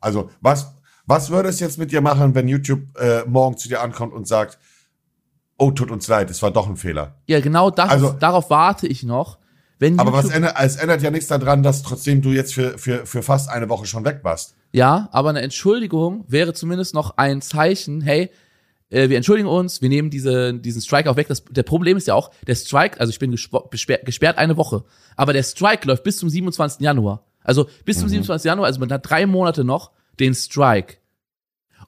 also 0.00 0.30
was, 0.40 0.72
was 1.06 1.30
würde 1.30 1.48
es 1.48 1.60
jetzt 1.60 1.78
mit 1.78 1.92
dir 1.92 2.00
machen, 2.00 2.34
wenn 2.34 2.48
YouTube 2.48 2.80
äh, 2.98 3.24
morgen 3.26 3.56
zu 3.58 3.68
dir 3.68 3.80
ankommt 3.82 4.12
und 4.14 4.26
sagt, 4.26 4.58
oh, 5.58 5.70
tut 5.72 5.90
uns 5.90 6.06
leid, 6.08 6.30
es 6.30 6.40
war 6.42 6.50
doch 6.50 6.68
ein 6.68 6.76
Fehler. 6.76 7.16
Ja, 7.26 7.40
genau 7.40 7.70
das, 7.70 7.90
Also- 7.90 8.12
darauf 8.12 8.48
warte 8.50 8.86
ich 8.86 9.02
noch. 9.02 9.38
Wenn 9.80 9.98
Aber 10.00 10.12
was 10.12 10.28
ändert, 10.30 10.56
es 10.58 10.74
ändert 10.76 11.02
ja 11.02 11.10
nichts 11.12 11.28
daran, 11.28 11.62
dass 11.62 11.82
trotzdem 11.84 12.20
du 12.20 12.30
jetzt 12.30 12.52
für, 12.52 12.78
für, 12.78 13.06
für 13.06 13.22
fast 13.22 13.48
eine 13.48 13.68
Woche 13.68 13.86
schon 13.86 14.04
weg 14.04 14.20
warst. 14.24 14.54
ja, 14.72 15.08
aber 15.12 15.28
eine 15.30 15.40
Entschuldigung 15.42 16.24
wäre 16.28 16.52
zumindest 16.52 16.94
noch 16.94 17.16
ein 17.16 17.40
Zeichen, 17.42 18.00
hey, 18.00 18.28
äh, 18.90 19.08
wir 19.08 19.16
entschuldigen 19.16 19.48
uns, 19.48 19.82
wir 19.82 19.88
nehmen 19.88 20.10
diese, 20.10 20.54
diesen 20.54 20.80
Strike 20.80 21.10
auch 21.10 21.16
weg. 21.16 21.28
Das, 21.28 21.44
der 21.44 21.62
Problem 21.62 21.96
ist 21.96 22.06
ja 22.06 22.14
auch, 22.14 22.30
der 22.46 22.54
Strike, 22.54 23.00
also 23.00 23.10
ich 23.10 23.18
bin 23.18 23.30
besperrt, 23.70 24.04
gesperrt 24.06 24.38
eine 24.38 24.56
Woche, 24.56 24.84
aber 25.16 25.32
der 25.32 25.42
Strike 25.42 25.86
läuft 25.86 26.04
bis 26.04 26.18
zum 26.18 26.28
27. 26.28 26.80
Januar. 26.80 27.24
Also 27.42 27.68
bis 27.84 27.98
zum 27.98 28.08
27. 28.08 28.44
Januar, 28.46 28.66
also 28.66 28.80
man 28.80 28.90
hat 28.92 29.08
drei 29.08 29.26
Monate 29.26 29.64
noch 29.64 29.92
den 30.20 30.34
Strike. 30.34 30.96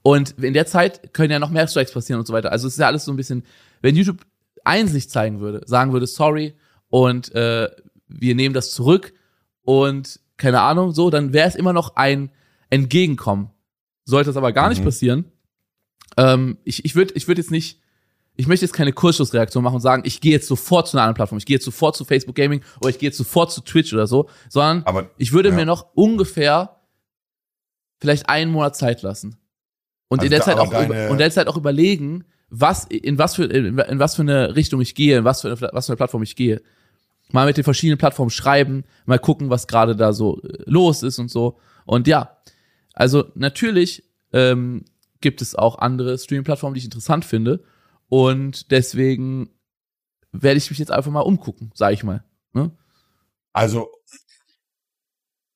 Und 0.03 0.43
in 0.43 0.55
der 0.55 0.67
Zeit 0.67 1.13
können 1.13 1.31
ja 1.31 1.39
noch 1.39 1.51
mehr 1.51 1.69
Strikes 1.69 1.93
passieren 1.93 2.21
und 2.21 2.27
so 2.27 2.33
weiter. 2.33 2.53
Also 2.53 2.67
es 2.67 2.75
ist 2.75 2.79
ja 2.81 2.87
alles 2.87 3.05
so 3.05 3.13
ein 3.13 3.17
bisschen, 3.17 3.45
wenn 3.83 3.97
YouTube 3.97 4.25
Einsicht 4.65 5.11
zeigen 5.11 5.41
würde, 5.41 5.63
sagen 5.67 5.93
würde, 5.93 6.07
sorry, 6.07 6.55
und 6.89 7.35
äh, 7.35 7.69
wir 8.09 8.35
nehmen 8.35 8.55
das 8.55 8.73
zurück 8.73 9.13
und 9.63 10.21
keine 10.37 10.61
Ahnung, 10.63 10.93
so, 10.93 11.11
dann 11.11 11.33
wäre 11.33 11.49
es 11.49 11.55
immer 11.55 11.73
noch 11.73 11.97
ein 11.97 12.31
Entgegenkommen. 12.71 13.51
Sollte 14.05 14.31
das 14.31 14.37
aber 14.37 14.53
gar 14.53 14.69
nicht 14.71 14.81
Mhm. 14.81 14.85
passieren, 14.87 15.25
ähm, 16.16 16.59
ich, 16.64 16.85
ich 16.85 16.94
würde 16.94 17.14
ich 17.14 17.29
würd 17.29 17.38
jetzt 17.38 17.51
nicht, 17.51 17.81
ich 18.37 18.46
möchte 18.46 18.64
jetzt 18.64 18.73
keine 18.73 18.92
Kurzschlussreaktion 18.92 19.62
machen 19.62 19.77
und 19.77 19.81
sagen, 19.81 20.03
ich 20.07 20.20
gehe 20.20 20.33
jetzt 20.33 20.46
sofort 20.49 20.88
zu 20.88 20.96
einer 20.96 21.03
anderen 21.03 21.16
Plattform, 21.16 21.38
ich 21.38 21.46
gehe 21.46 21.57
jetzt 21.57 21.64
sofort 21.64 21.96
zu 21.96 22.05
Facebook 22.05 22.35
Gaming 22.35 22.62
oder 22.81 22.88
ich 22.90 22.99
gehe 22.99 23.09
jetzt 23.09 23.18
sofort 23.18 23.53
zu 23.53 23.61
Twitch 23.61 23.92
oder 23.92 24.07
so, 24.07 24.29
sondern 24.49 24.83
Aber 24.85 25.11
ich 25.18 25.33
würde 25.33 25.51
ja. 25.51 25.55
mir 25.55 25.66
noch 25.66 25.87
ungefähr 25.94 26.77
vielleicht 27.99 28.29
einen 28.29 28.51
Monat 28.53 28.77
Zeit 28.77 29.03
lassen. 29.03 29.37
Und 30.09 30.23
in 30.25 30.29
Also 30.29 30.31
der 30.31 30.38
da- 30.38 30.44
Zeit 30.44 30.59
auch 30.59 30.68
über, 30.70 30.87
deine- 30.94 31.07
und 31.07 31.12
in 31.12 31.18
der 31.18 31.31
Zeit 31.31 31.46
auch 31.49 31.57
überlegen, 31.57 32.25
was 32.49 32.85
in 32.87 33.18
was 33.18 33.37
für 33.37 33.44
in, 33.44 33.79
in 33.79 33.99
was 33.99 34.16
für 34.16 34.23
eine 34.23 34.57
Richtung 34.57 34.81
ich 34.81 34.94
gehe, 34.94 35.18
in 35.18 35.25
was 35.25 35.42
für 35.42 35.49
eine, 35.49 35.61
was 35.73 35.87
für 35.87 35.92
eine 35.92 35.96
Plattform 35.99 36.23
ich 36.23 36.35
gehe. 36.35 36.62
Mal 37.33 37.46
mit 37.46 37.57
den 37.57 37.62
verschiedenen 37.64 37.99
Plattformen 37.99 38.31
schreiben, 38.31 38.83
mal 39.07 39.20
gucken, 39.20 39.51
was 39.51 39.68
gerade 39.68 39.94
da 39.94 40.12
so 40.12 40.42
äh, 40.42 40.62
los 40.66 41.05
ist 41.05 41.20
und 41.20 41.31
so. 41.31 41.59
Und 41.85 42.09
ja, 42.09 42.38
also 42.92 43.27
natürlich 43.37 44.03
ähm, 44.33 44.85
gibt 45.20 45.42
es 45.42 45.54
auch 45.54 45.78
andere 45.78 46.18
Streaming-Plattformen, 46.18 46.74
die 46.74 46.78
ich 46.80 46.85
interessant 46.85 47.24
finde. 47.24 47.62
Und 48.09 48.70
deswegen 48.70 49.50
werde 50.33 50.59
ich 50.59 50.70
mich 50.70 50.78
jetzt 50.78 50.90
einfach 50.90 51.11
mal 51.11 51.20
umgucken, 51.20 51.70
sage 51.74 51.94
ich 51.94 52.04
mal. 52.04 52.24
Ne? 52.52 52.70
also, 53.52 53.90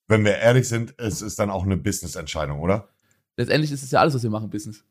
wenn 0.07 0.23
wir 0.23 0.37
ehrlich 0.37 0.67
sind, 0.67 0.93
es 0.97 1.21
ist 1.21 1.39
dann 1.39 1.49
auch 1.49 1.63
eine 1.63 1.77
Business-Entscheidung, 1.77 2.59
oder? 2.59 2.89
Letztendlich 3.37 3.71
ist 3.71 3.83
es 3.83 3.91
ja 3.91 3.99
alles, 3.99 4.13
was 4.13 4.23
wir 4.23 4.29
machen, 4.29 4.49
Business. 4.49 4.83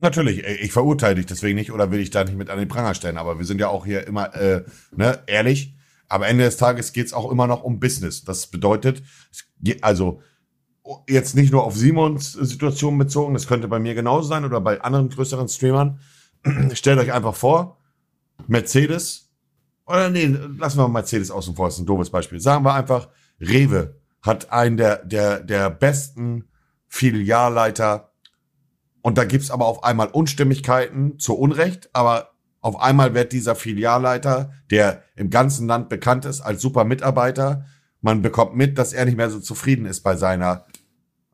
Natürlich, 0.00 0.42
ich 0.42 0.72
verurteile 0.72 1.16
dich 1.16 1.26
deswegen 1.26 1.56
nicht 1.56 1.70
oder 1.70 1.90
will 1.92 2.00
ich 2.00 2.10
da 2.10 2.24
nicht 2.24 2.36
mit 2.36 2.50
an 2.50 2.58
den 2.58 2.68
Pranger 2.68 2.94
stellen, 2.94 3.18
aber 3.18 3.38
wir 3.38 3.44
sind 3.46 3.60
ja 3.60 3.68
auch 3.68 3.84
hier 3.86 4.06
immer 4.06 4.34
äh, 4.34 4.64
ne, 4.90 5.22
ehrlich. 5.26 5.76
Am 6.08 6.22
Ende 6.22 6.44
des 6.44 6.56
Tages 6.56 6.92
geht's 6.92 7.12
auch 7.12 7.30
immer 7.30 7.46
noch 7.46 7.62
um 7.62 7.78
Business. 7.78 8.24
Das 8.24 8.48
bedeutet, 8.48 9.02
es 9.30 9.44
geht- 9.60 9.84
also 9.84 10.20
jetzt 11.08 11.34
nicht 11.34 11.52
nur 11.52 11.64
auf 11.64 11.76
Simons 11.76 12.32
Situation 12.32 12.98
bezogen, 12.98 13.34
das 13.34 13.46
könnte 13.46 13.68
bei 13.68 13.78
mir 13.78 13.94
genauso 13.94 14.28
sein 14.28 14.44
oder 14.44 14.60
bei 14.60 14.80
anderen 14.80 15.08
größeren 15.08 15.48
Streamern. 15.48 16.00
Stellt 16.72 16.98
euch 16.98 17.12
einfach 17.12 17.34
vor, 17.34 17.78
Mercedes, 18.46 19.30
oder 19.86 20.10
nee, 20.10 20.26
lassen 20.58 20.78
wir 20.78 20.88
Mercedes 20.88 21.30
außen 21.30 21.54
vor, 21.54 21.66
das 21.66 21.74
ist 21.74 21.80
ein 21.80 21.86
doofes 21.86 22.10
Beispiel. 22.10 22.40
Sagen 22.40 22.64
wir 22.64 22.74
einfach, 22.74 23.08
Rewe 23.40 23.96
hat 24.22 24.52
einen 24.52 24.76
der, 24.76 25.04
der, 25.04 25.40
der 25.40 25.70
besten 25.70 26.48
Filialleiter 26.88 28.12
und 29.02 29.18
da 29.18 29.24
gibt's 29.24 29.50
aber 29.50 29.66
auf 29.66 29.84
einmal 29.84 30.08
Unstimmigkeiten 30.08 31.18
zu 31.18 31.36
Unrecht, 31.36 31.90
aber 31.92 32.30
auf 32.60 32.80
einmal 32.80 33.14
wird 33.14 33.32
dieser 33.32 33.56
Filialleiter, 33.56 34.52
der 34.70 35.02
im 35.16 35.30
ganzen 35.30 35.66
Land 35.66 35.88
bekannt 35.88 36.24
ist 36.24 36.40
als 36.40 36.62
super 36.62 36.84
Mitarbeiter, 36.84 37.66
man 38.00 38.22
bekommt 38.22 38.56
mit, 38.56 38.78
dass 38.78 38.92
er 38.92 39.04
nicht 39.04 39.16
mehr 39.16 39.30
so 39.30 39.40
zufrieden 39.40 39.86
ist 39.86 40.00
bei 40.02 40.16
seiner 40.16 40.66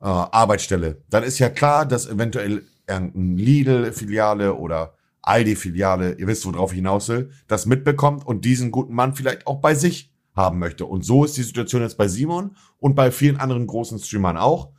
äh, 0.00 0.06
Arbeitsstelle. 0.06 1.02
Dann 1.10 1.24
ist 1.24 1.38
ja 1.38 1.48
klar, 1.48 1.86
dass 1.86 2.06
eventuell 2.06 2.64
irgendein 2.86 3.36
Lidl-Filiale 3.36 4.54
oder 4.54 4.94
Aldi-Filiale, 5.22 6.14
ihr 6.14 6.26
wisst, 6.26 6.46
worauf 6.46 6.72
ich 6.72 6.76
hinaus 6.76 7.08
will, 7.08 7.30
das 7.48 7.66
mitbekommt 7.66 8.26
und 8.26 8.44
diesen 8.44 8.70
guten 8.70 8.94
Mann 8.94 9.14
vielleicht 9.14 9.46
auch 9.46 9.60
bei 9.60 9.74
sich 9.74 10.14
haben 10.34 10.58
möchte. 10.58 10.86
Und 10.86 11.04
so 11.04 11.24
ist 11.24 11.36
die 11.36 11.42
Situation 11.42 11.82
jetzt 11.82 11.98
bei 11.98 12.08
Simon 12.08 12.56
und 12.78 12.94
bei 12.94 13.10
vielen 13.10 13.36
anderen 13.36 13.66
großen 13.66 13.98
Streamern 13.98 14.36
auch. 14.36 14.72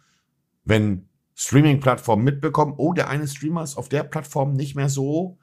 Wenn 0.63 1.09
Streaming-Plattformen 1.35 2.23
mitbekommen, 2.23 2.73
oh, 2.77 2.93
der 2.93 3.09
eine 3.09 3.27
Streamer 3.27 3.63
ist 3.63 3.77
auf 3.77 3.89
der 3.89 4.03
Plattform 4.03 4.53
nicht 4.53 4.75
mehr 4.75 4.89
so 4.89 5.37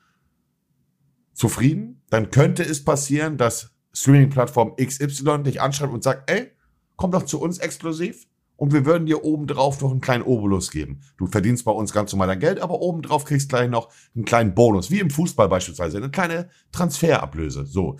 zufrieden, 1.32 2.02
dann 2.10 2.30
könnte 2.30 2.62
es 2.62 2.84
passieren, 2.84 3.36
dass 3.36 3.70
Streaming-Plattform 3.92 4.76
XY 4.76 5.42
dich 5.44 5.60
anschreibt 5.60 5.92
und 5.92 6.02
sagt, 6.02 6.30
ey, 6.30 6.50
komm 6.96 7.12
doch 7.12 7.24
zu 7.24 7.40
uns 7.40 7.58
exklusiv 7.58 8.26
und 8.56 8.72
wir 8.72 8.86
würden 8.86 9.06
dir 9.06 9.24
obendrauf 9.24 9.80
noch 9.80 9.90
einen 9.90 10.00
kleinen 10.00 10.24
Obolus 10.24 10.70
geben. 10.70 11.00
Du 11.18 11.26
verdienst 11.26 11.64
bei 11.64 11.72
uns 11.72 11.92
ganz 11.92 12.12
normal 12.12 12.28
dein 12.28 12.40
Geld, 12.40 12.60
aber 12.60 12.80
obendrauf 12.80 13.24
kriegst 13.24 13.50
gleich 13.50 13.68
noch 13.68 13.90
einen 14.14 14.24
kleinen 14.24 14.54
Bonus, 14.54 14.90
wie 14.90 15.00
im 15.00 15.10
Fußball 15.10 15.48
beispielsweise, 15.48 15.98
eine 15.98 16.10
kleine 16.10 16.48
Transferablöse. 16.72 17.66
So. 17.66 17.98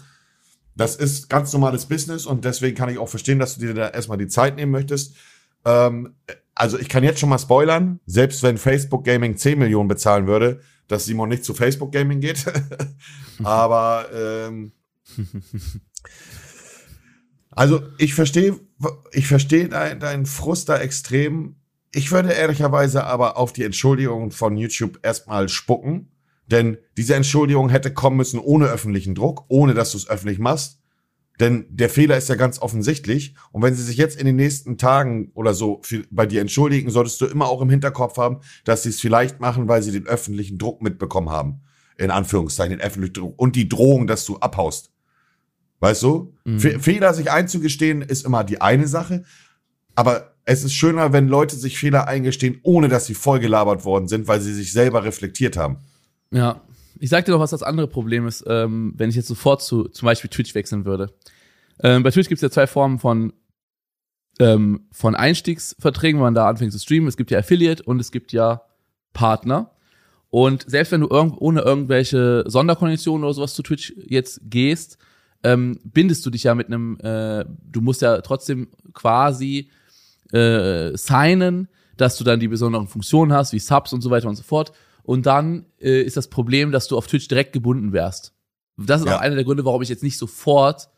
Das 0.75 0.97
ist 0.97 1.29
ganz 1.29 1.53
normales 1.53 1.87
Business 1.87 2.27
und 2.27 2.45
deswegen 2.45 2.77
kann 2.77 2.89
ich 2.89 2.99
auch 2.99 3.09
verstehen, 3.09 3.39
dass 3.39 3.55
du 3.57 3.67
dir 3.67 3.75
da 3.75 3.89
erstmal 3.89 4.19
die 4.19 4.29
Zeit 4.29 4.57
nehmen 4.57 4.73
möchtest. 4.73 5.15
Ähm, 5.65 6.15
also 6.55 6.79
ich 6.79 6.89
kann 6.89 7.05
jetzt 7.05 7.21
schon 7.21 7.29
mal 7.29 7.39
spoilern, 7.39 8.01
selbst 8.07 8.43
wenn 8.43 8.59
Facebook 8.59 9.05
Gaming 9.05 9.37
10 9.37 9.59
Millionen 9.59 9.89
bezahlen 9.89 10.27
würde, 10.27 10.61
dass 10.89 11.05
Simon 11.05 11.29
nicht 11.29 11.45
zu 11.45 11.55
Facebook 11.55 11.93
Gaming 11.93 12.21
geht. 12.21 12.45
Aber 13.45 14.07
ähm, 14.15 14.73
also 17.51 17.83
ich 17.99 18.15
verstehe, 18.15 18.59
ich 19.13 19.27
verstehe 19.27 19.69
deinen 19.69 20.01
dein 20.01 20.27
Frust 20.27 20.69
da 20.69 20.79
extrem. 20.79 21.57
Ich 21.93 22.13
würde 22.13 22.33
ehrlicherweise 22.33 23.05
aber 23.05 23.37
auf 23.37 23.53
die 23.53 23.65
Entschuldigung 23.65 24.31
von 24.31 24.57
YouTube 24.57 24.99
erstmal 25.03 25.49
spucken, 25.49 26.13
denn 26.47 26.79
diese 26.97 27.15
Entschuldigung 27.15 27.71
hätte 27.71 27.93
kommen 27.93 28.17
müssen 28.17 28.39
ohne 28.39 28.67
öffentlichen 28.67 29.15
Druck, 29.15 29.45
ohne 29.49 29.75
dass 29.75 29.93
du 29.93 29.99
es 29.99 30.09
öffentlich 30.09 30.39
machst. 30.39 30.81
Denn 31.41 31.67
der 31.69 31.91
Fehler 31.91 32.17
ist 32.17 32.29
ja 32.29 32.35
ganz 32.35 32.61
offensichtlich. 32.61 33.35
Und 33.53 33.63
wenn 33.63 33.75
sie 33.75 33.83
sich 33.83 33.97
jetzt 33.97 34.19
in 34.19 34.27
den 34.27 34.37
nächsten 34.37 34.79
Tagen 34.79 35.31
oder 35.35 35.53
so 35.53 35.83
bei 36.11 36.25
dir 36.25 36.41
entschuldigen, 36.41 36.91
solltest 36.91 37.21
du 37.21 37.27
immer 37.27 37.49
auch 37.49 37.61
im 37.61 37.69
Hinterkopf 37.69 38.17
haben, 38.17 38.39
dass 38.65 38.85
sie 38.85 38.89
es 38.89 39.01
vielleicht 39.01 39.41
machen, 39.41 39.69
weil 39.69 39.83
sie 39.83 39.93
den 39.93 40.07
öffentlichen 40.07 40.57
Druck 40.57 40.81
mitbekommen 40.81 41.29
haben. 41.29 41.61
In 41.99 42.11
Anführungszeichen, 42.11 42.79
den 42.79 42.81
öffentlichen 42.81 43.15
Druck. 43.15 43.39
Und 43.39 43.57
die 43.57 43.69
Drohung, 43.69 44.07
dass 44.07 44.25
du 44.25 44.39
abhaust. 44.39 44.93
Weißt 45.81 46.03
du? 46.03 46.35
Mhm. 46.45 46.61
Fe 46.61 46.81
Fehler 46.81 47.15
sich 47.15 47.31
einzugestehen 47.31 48.03
ist 48.03 48.25
immer 48.25 48.45
die 48.45 48.61
eine 48.61 48.87
Sache. 48.87 49.25
Aber 49.95 50.35
es 50.45 50.65
ist 50.65 50.75
schöner, 50.75 51.13
wenn 51.13 51.29
Leute 51.29 51.57
sich 51.57 51.79
Fehler 51.79 52.07
eingestehen, 52.07 52.61
ohne 52.63 52.89
dass 52.89 53.07
sie 53.07 53.15
vollgelabert 53.15 53.85
worden 53.85 54.09
sind, 54.09 54.29
weil 54.29 54.41
sie 54.41 54.55
sich 54.55 54.73
selber 54.73 55.05
reflektiert 55.05 55.57
haben. 55.57 55.79
Ja. 56.31 56.63
Ich 56.99 57.11
sag 57.11 57.27
dir 57.27 57.33
doch, 57.33 57.41
was 57.41 57.51
das 57.51 57.63
andere 57.63 57.89
Problem 57.89 58.27
ist, 58.27 58.45
ähm, 58.47 58.95
wenn 58.97 59.11
ich 59.11 59.17
jetzt 59.17 59.29
sofort 59.29 59.61
zu 59.61 59.85
zum 59.89 60.07
Beispiel 60.07 60.31
Twitch 60.31 60.55
wechseln 60.55 60.87
würde. 60.87 61.13
Ähm, 61.83 62.03
bei 62.03 62.11
Twitch 62.11 62.29
gibt 62.29 62.39
es 62.39 62.43
ja 62.43 62.51
zwei 62.51 62.67
Formen 62.67 62.99
von, 62.99 63.35
ähm, 64.39 64.87
von 64.93 65.15
Einstiegsverträgen, 65.15 66.19
wenn 66.19 66.27
man 66.27 66.35
da 66.35 66.49
anfängt 66.49 66.73
zu 66.73 66.79
streamen. 66.79 67.09
Es 67.09 67.19
gibt 67.19 67.31
ja 67.31 67.39
Affiliate 67.39 67.83
und 67.83 68.01
es 68.01 68.13
gibt 68.13 68.33
ja 68.33 68.63
Partner. 69.13 69.73
Und 70.31 70.65
selbst 70.69 70.93
wenn 70.93 71.03
du 71.03 71.09
irgend, 71.09 71.35
ohne 71.39 71.61
irgendwelche 71.61 72.45
Sonderkonditionen 72.47 73.25
oder 73.25 73.35
sowas 73.35 73.55
zu 73.55 73.63
Twitch 73.63 73.93
jetzt 74.07 74.41
gehst, 74.45 74.97
ähm, 75.43 75.79
bindest 75.85 76.25
du 76.27 76.31
dich 76.31 76.45
ja 76.45 76.55
mit 76.55 76.67
einem, 76.67 76.99
äh, 77.01 77.45
du 77.71 77.81
musst 77.81 78.03
ja 78.03 78.21
trotzdem 78.21 78.69
quasi 78.93 79.71
äh, 80.33 80.97
signen, 80.97 81.69
dass 81.97 82.17
du 82.19 82.25
dann 82.25 82.41
die 82.41 82.49
besonderen 82.49 82.89
Funktionen 82.89 83.33
hast, 83.33 83.53
wie 83.53 83.59
Subs 83.59 83.93
und 83.93 84.01
so 84.03 84.11
weiter 84.11 84.29
und 84.29 84.37
so 84.37 84.43
fort. 84.43 84.73
Und 85.03 85.25
dann 85.27 85.67
äh, 85.81 86.03
ist 86.03 86.17
das 86.17 86.29
Problem, 86.29 86.73
dass 86.73 86.89
du 86.89 86.97
auf 86.97 87.07
Twitch 87.07 87.29
direkt 87.29 87.53
gebunden 87.53 87.93
wärst. 87.93 88.35
Das 88.77 89.01
ist 89.01 89.07
Ja. 89.07 89.17
auch 89.17 89.21
einer 89.21 89.37
der 89.37 89.45
Gründe, 89.45 89.65
warum 89.65 89.81
ich 89.83 89.89
jetzt 89.89 90.03
nicht 90.03 90.19
sofort 90.19 90.89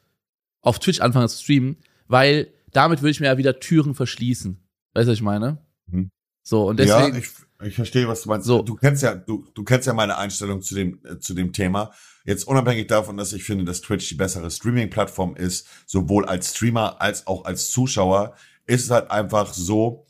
auf 0.63 0.79
Twitch 0.79 1.01
anfange 1.01 1.29
zu 1.29 1.43
streamen, 1.43 1.77
weil 2.09 2.49
damit 2.73 3.03
würde 3.03 3.11
ich 3.11 3.21
mir 3.21 3.27
ja 3.27 3.39
wieder 3.39 3.61
Türen 3.61 3.95
verschließen. 3.95 4.59
Weißt 4.95 5.07
du, 5.07 5.13
was 5.13 5.19
ich 5.19 5.23
meine? 5.23 5.59
Mhm. 5.91 6.11
So, 6.43 6.67
und 6.67 6.79
deswegen, 6.79 7.15
ja, 7.15 7.21
ich, 7.21 7.29
Ich 7.65 7.75
verstehe, 7.75 8.07
was 8.07 8.23
du 8.23 8.29
meinst. 8.29 8.47
So. 8.47 8.63
Du 8.63 8.77
kennst 8.77 9.03
ja, 9.03 9.15
du, 9.15 9.45
du 9.55 9.65
kennst 9.65 9.87
ja 9.87 9.93
meine 9.93 10.17
Einstellung 10.17 10.63
zu 10.63 10.75
dem, 10.75 11.01
äh, 11.05 11.19
zu 11.19 11.35
dem 11.35 11.53
Thema. 11.53 11.93
Jetzt 12.25 12.47
unabhängig 12.47 12.87
davon, 12.87 13.17
dass 13.17 13.33
ich 13.33 13.43
finde, 13.45 13.65
dass 13.65 13.81
Twitch 13.81 14.09
die 14.09 14.15
bessere 14.15 14.51
Streaming-Plattform 14.51 15.35
ist, 15.35 15.67
sowohl 15.87 16.27
als 16.27 16.55
Streamer 16.55 17.01
als 17.01 17.27
auch 17.27 17.45
als 17.45 17.71
Zuschauer, 17.71 18.35
ist 18.67 18.85
es 18.85 18.91
halt 18.91 19.11
einfach 19.11 19.53
so, 19.55 20.07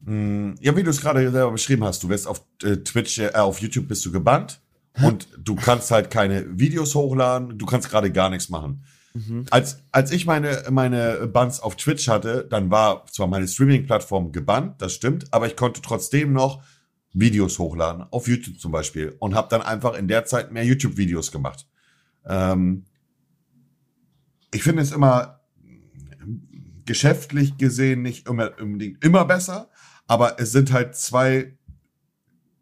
mh, 0.00 0.56
ja, 0.60 0.76
wie 0.76 0.82
du 0.82 0.90
es 0.90 1.00
gerade 1.00 1.30
selber 1.30 1.52
beschrieben 1.52 1.84
hast, 1.84 2.02
du 2.02 2.08
wirst 2.08 2.26
auf 2.26 2.44
äh, 2.62 2.76
Twitch, 2.78 3.18
äh, 3.18 3.32
auf 3.32 3.60
YouTube 3.60 3.88
bist 3.88 4.04
du 4.04 4.12
gebannt 4.12 4.60
und 5.02 5.28
du 5.38 5.54
kannst 5.54 5.90
halt 5.90 6.10
keine 6.10 6.58
Videos 6.58 6.94
hochladen, 6.94 7.56
du 7.56 7.64
kannst 7.64 7.88
gerade 7.88 8.10
gar 8.12 8.28
nichts 8.28 8.48
machen. 8.48 8.84
Als, 9.50 9.82
als 9.90 10.12
ich 10.12 10.24
meine, 10.24 10.64
meine 10.70 11.26
Bands 11.26 11.60
auf 11.60 11.76
Twitch 11.76 12.08
hatte, 12.08 12.46
dann 12.48 12.70
war 12.70 13.06
zwar 13.06 13.26
meine 13.26 13.48
Streaming-Plattform 13.48 14.30
gebannt, 14.32 14.80
das 14.80 14.92
stimmt, 14.92 15.32
aber 15.32 15.46
ich 15.46 15.56
konnte 15.56 15.82
trotzdem 15.82 16.32
noch 16.32 16.62
Videos 17.12 17.58
hochladen, 17.58 18.04
auf 18.10 18.28
YouTube 18.28 18.60
zum 18.60 18.70
Beispiel, 18.70 19.16
und 19.18 19.34
habe 19.34 19.48
dann 19.48 19.62
einfach 19.62 19.94
in 19.94 20.06
der 20.06 20.26
Zeit 20.26 20.52
mehr 20.52 20.64
YouTube-Videos 20.64 21.32
gemacht. 21.32 21.66
Ähm, 22.24 22.84
ich 24.52 24.62
finde 24.62 24.82
es 24.82 24.92
immer 24.92 25.40
geschäftlich 26.84 27.56
gesehen 27.56 28.02
nicht 28.02 28.28
immer, 28.28 28.52
unbedingt 28.60 29.04
immer 29.04 29.24
besser, 29.24 29.70
aber 30.06 30.40
es 30.40 30.52
sind 30.52 30.72
halt 30.72 30.96
zwei, 30.96 31.56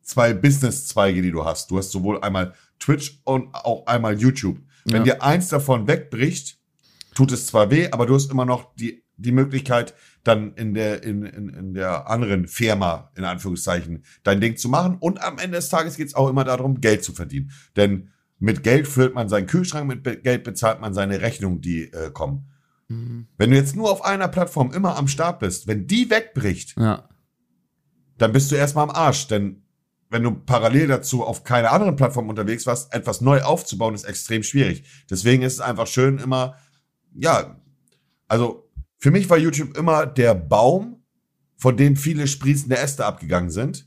zwei 0.02 0.34
Business-Zweige, 0.34 1.22
die 1.22 1.30
du 1.30 1.44
hast. 1.44 1.70
Du 1.70 1.78
hast 1.78 1.90
sowohl 1.90 2.20
einmal 2.22 2.54
Twitch 2.78 3.20
und 3.24 3.54
auch 3.54 3.86
einmal 3.86 4.18
YouTube. 4.18 4.58
Wenn 4.90 5.04
Ja. 5.04 5.14
dir 5.16 5.22
eins 5.22 5.48
davon 5.48 5.86
wegbricht, 5.86 6.58
tut 7.14 7.32
es 7.32 7.46
zwar 7.46 7.70
weh, 7.70 7.88
aber 7.90 8.06
du 8.06 8.14
hast 8.14 8.30
immer 8.30 8.44
noch 8.44 8.74
die, 8.76 9.02
die 9.16 9.32
Möglichkeit, 9.32 9.94
dann 10.24 10.54
in 10.54 10.74
der, 10.74 11.02
in, 11.02 11.22
in, 11.24 11.48
in 11.48 11.74
der 11.74 12.08
anderen 12.08 12.46
Firma, 12.46 13.10
in 13.16 13.24
Anführungszeichen, 13.24 14.04
dein 14.22 14.40
Ding 14.40 14.56
zu 14.56 14.68
machen. 14.68 14.96
Und 15.00 15.22
am 15.22 15.38
Ende 15.38 15.56
des 15.56 15.68
Tages 15.68 15.96
geht 15.96 16.08
es 16.08 16.14
auch 16.14 16.28
immer 16.28 16.44
darum, 16.44 16.80
Geld 16.80 17.02
zu 17.02 17.12
verdienen. 17.12 17.50
Denn 17.76 18.10
mit 18.38 18.62
Geld 18.62 18.86
füllt 18.86 19.14
man 19.14 19.28
seinen 19.28 19.46
Kühlschrank, 19.46 19.88
mit 19.88 20.22
Geld 20.22 20.44
bezahlt 20.44 20.80
man 20.80 20.94
seine 20.94 21.20
Rechnungen, 21.20 21.60
die 21.60 21.92
äh, 21.92 22.10
kommen. 22.12 22.46
Mhm. 22.88 23.26
Wenn 23.36 23.50
du 23.50 23.56
jetzt 23.56 23.74
nur 23.74 23.90
auf 23.90 24.04
einer 24.04 24.28
Plattform 24.28 24.70
immer 24.72 24.96
am 24.96 25.08
Start 25.08 25.40
bist, 25.40 25.66
wenn 25.66 25.86
die 25.88 26.08
wegbricht, 26.10 26.76
Ja. 26.78 27.08
dann 28.18 28.32
bist 28.32 28.50
du 28.52 28.54
erstmal 28.54 28.84
am 28.84 28.90
Arsch. 28.94 29.26
Denn 29.26 29.64
wenn 30.10 30.22
du 30.22 30.32
parallel 30.32 30.88
dazu 30.88 31.24
auf 31.24 31.44
keiner 31.44 31.72
anderen 31.72 31.96
Plattform 31.96 32.28
unterwegs 32.28 32.66
warst, 32.66 32.94
etwas 32.94 33.20
neu 33.20 33.42
aufzubauen, 33.42 33.94
ist 33.94 34.04
extrem 34.04 34.42
schwierig. 34.42 34.84
Deswegen 35.10 35.42
ist 35.42 35.54
es 35.54 35.60
einfach 35.60 35.86
schön 35.86 36.18
immer, 36.18 36.56
ja, 37.14 37.60
also 38.26 38.68
für 38.98 39.10
mich 39.10 39.28
war 39.30 39.38
YouTube 39.38 39.76
immer 39.76 40.06
der 40.06 40.34
Baum, 40.34 41.02
von 41.56 41.76
dem 41.76 41.96
viele 41.96 42.26
sprießende 42.26 42.78
Äste 42.78 43.04
abgegangen 43.04 43.50
sind. 43.50 43.86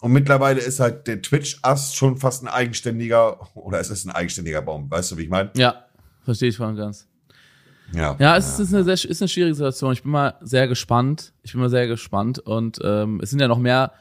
Und 0.00 0.12
mittlerweile 0.12 0.60
ist 0.60 0.80
halt 0.80 1.06
der 1.06 1.22
Twitch-Ast 1.22 1.96
schon 1.96 2.16
fast 2.16 2.42
ein 2.42 2.48
eigenständiger, 2.48 3.56
oder 3.56 3.78
es 3.78 3.90
ist 3.90 4.04
ein 4.04 4.10
eigenständiger 4.10 4.62
Baum, 4.62 4.90
weißt 4.90 5.12
du, 5.12 5.16
wie 5.16 5.22
ich 5.22 5.28
meine? 5.28 5.50
Ja, 5.56 5.86
verstehe 6.24 6.48
ich 6.48 6.56
voll 6.56 6.68
und 6.68 6.76
ganz. 6.76 7.06
Ja. 7.92 8.16
Ja, 8.18 8.36
es 8.36 8.58
ist 8.58 8.74
eine 8.74 8.84
sehr, 8.84 8.94
ist 8.94 9.22
eine 9.22 9.28
schwierige 9.28 9.54
Situation. 9.54 9.92
Ich 9.92 10.02
bin 10.02 10.10
mal 10.10 10.34
sehr 10.40 10.66
gespannt. 10.66 11.32
Ich 11.42 11.52
bin 11.52 11.60
mal 11.60 11.68
sehr 11.68 11.86
gespannt 11.86 12.38
und 12.38 12.78
ähm, 12.82 13.20
es 13.22 13.30
sind 13.30 13.40
ja 13.40 13.48
noch 13.48 13.58
mehr, 13.58 13.92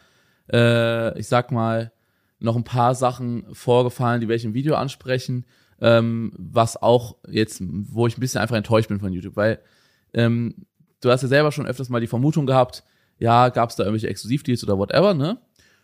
äh, 0.51 1.17
ich 1.19 1.27
sag 1.27 1.51
mal, 1.51 1.91
noch 2.39 2.55
ein 2.55 2.63
paar 2.63 2.95
Sachen 2.95 3.45
vorgefallen, 3.53 4.21
die 4.21 4.27
werde 4.27 4.37
ich 4.37 4.45
im 4.45 4.53
Video 4.53 4.75
ansprechen, 4.75 5.45
ähm, 5.79 6.33
was 6.37 6.81
auch 6.81 7.17
jetzt, 7.27 7.61
wo 7.61 8.07
ich 8.07 8.17
ein 8.17 8.21
bisschen 8.21 8.41
einfach 8.41 8.55
enttäuscht 8.55 8.89
bin 8.89 8.99
von 8.99 9.13
YouTube, 9.13 9.35
weil 9.35 9.59
ähm, 10.13 10.65
du 11.01 11.09
hast 11.11 11.21
ja 11.21 11.27
selber 11.27 11.51
schon 11.51 11.67
öfters 11.67 11.89
mal 11.89 12.01
die 12.01 12.07
Vermutung 12.07 12.45
gehabt, 12.45 12.83
ja, 13.19 13.49
gab 13.49 13.69
es 13.69 13.75
da 13.75 13.83
irgendwelche 13.83 14.09
Exklusivdeals 14.09 14.63
oder 14.63 14.77
whatever, 14.77 15.13
ne? 15.13 15.39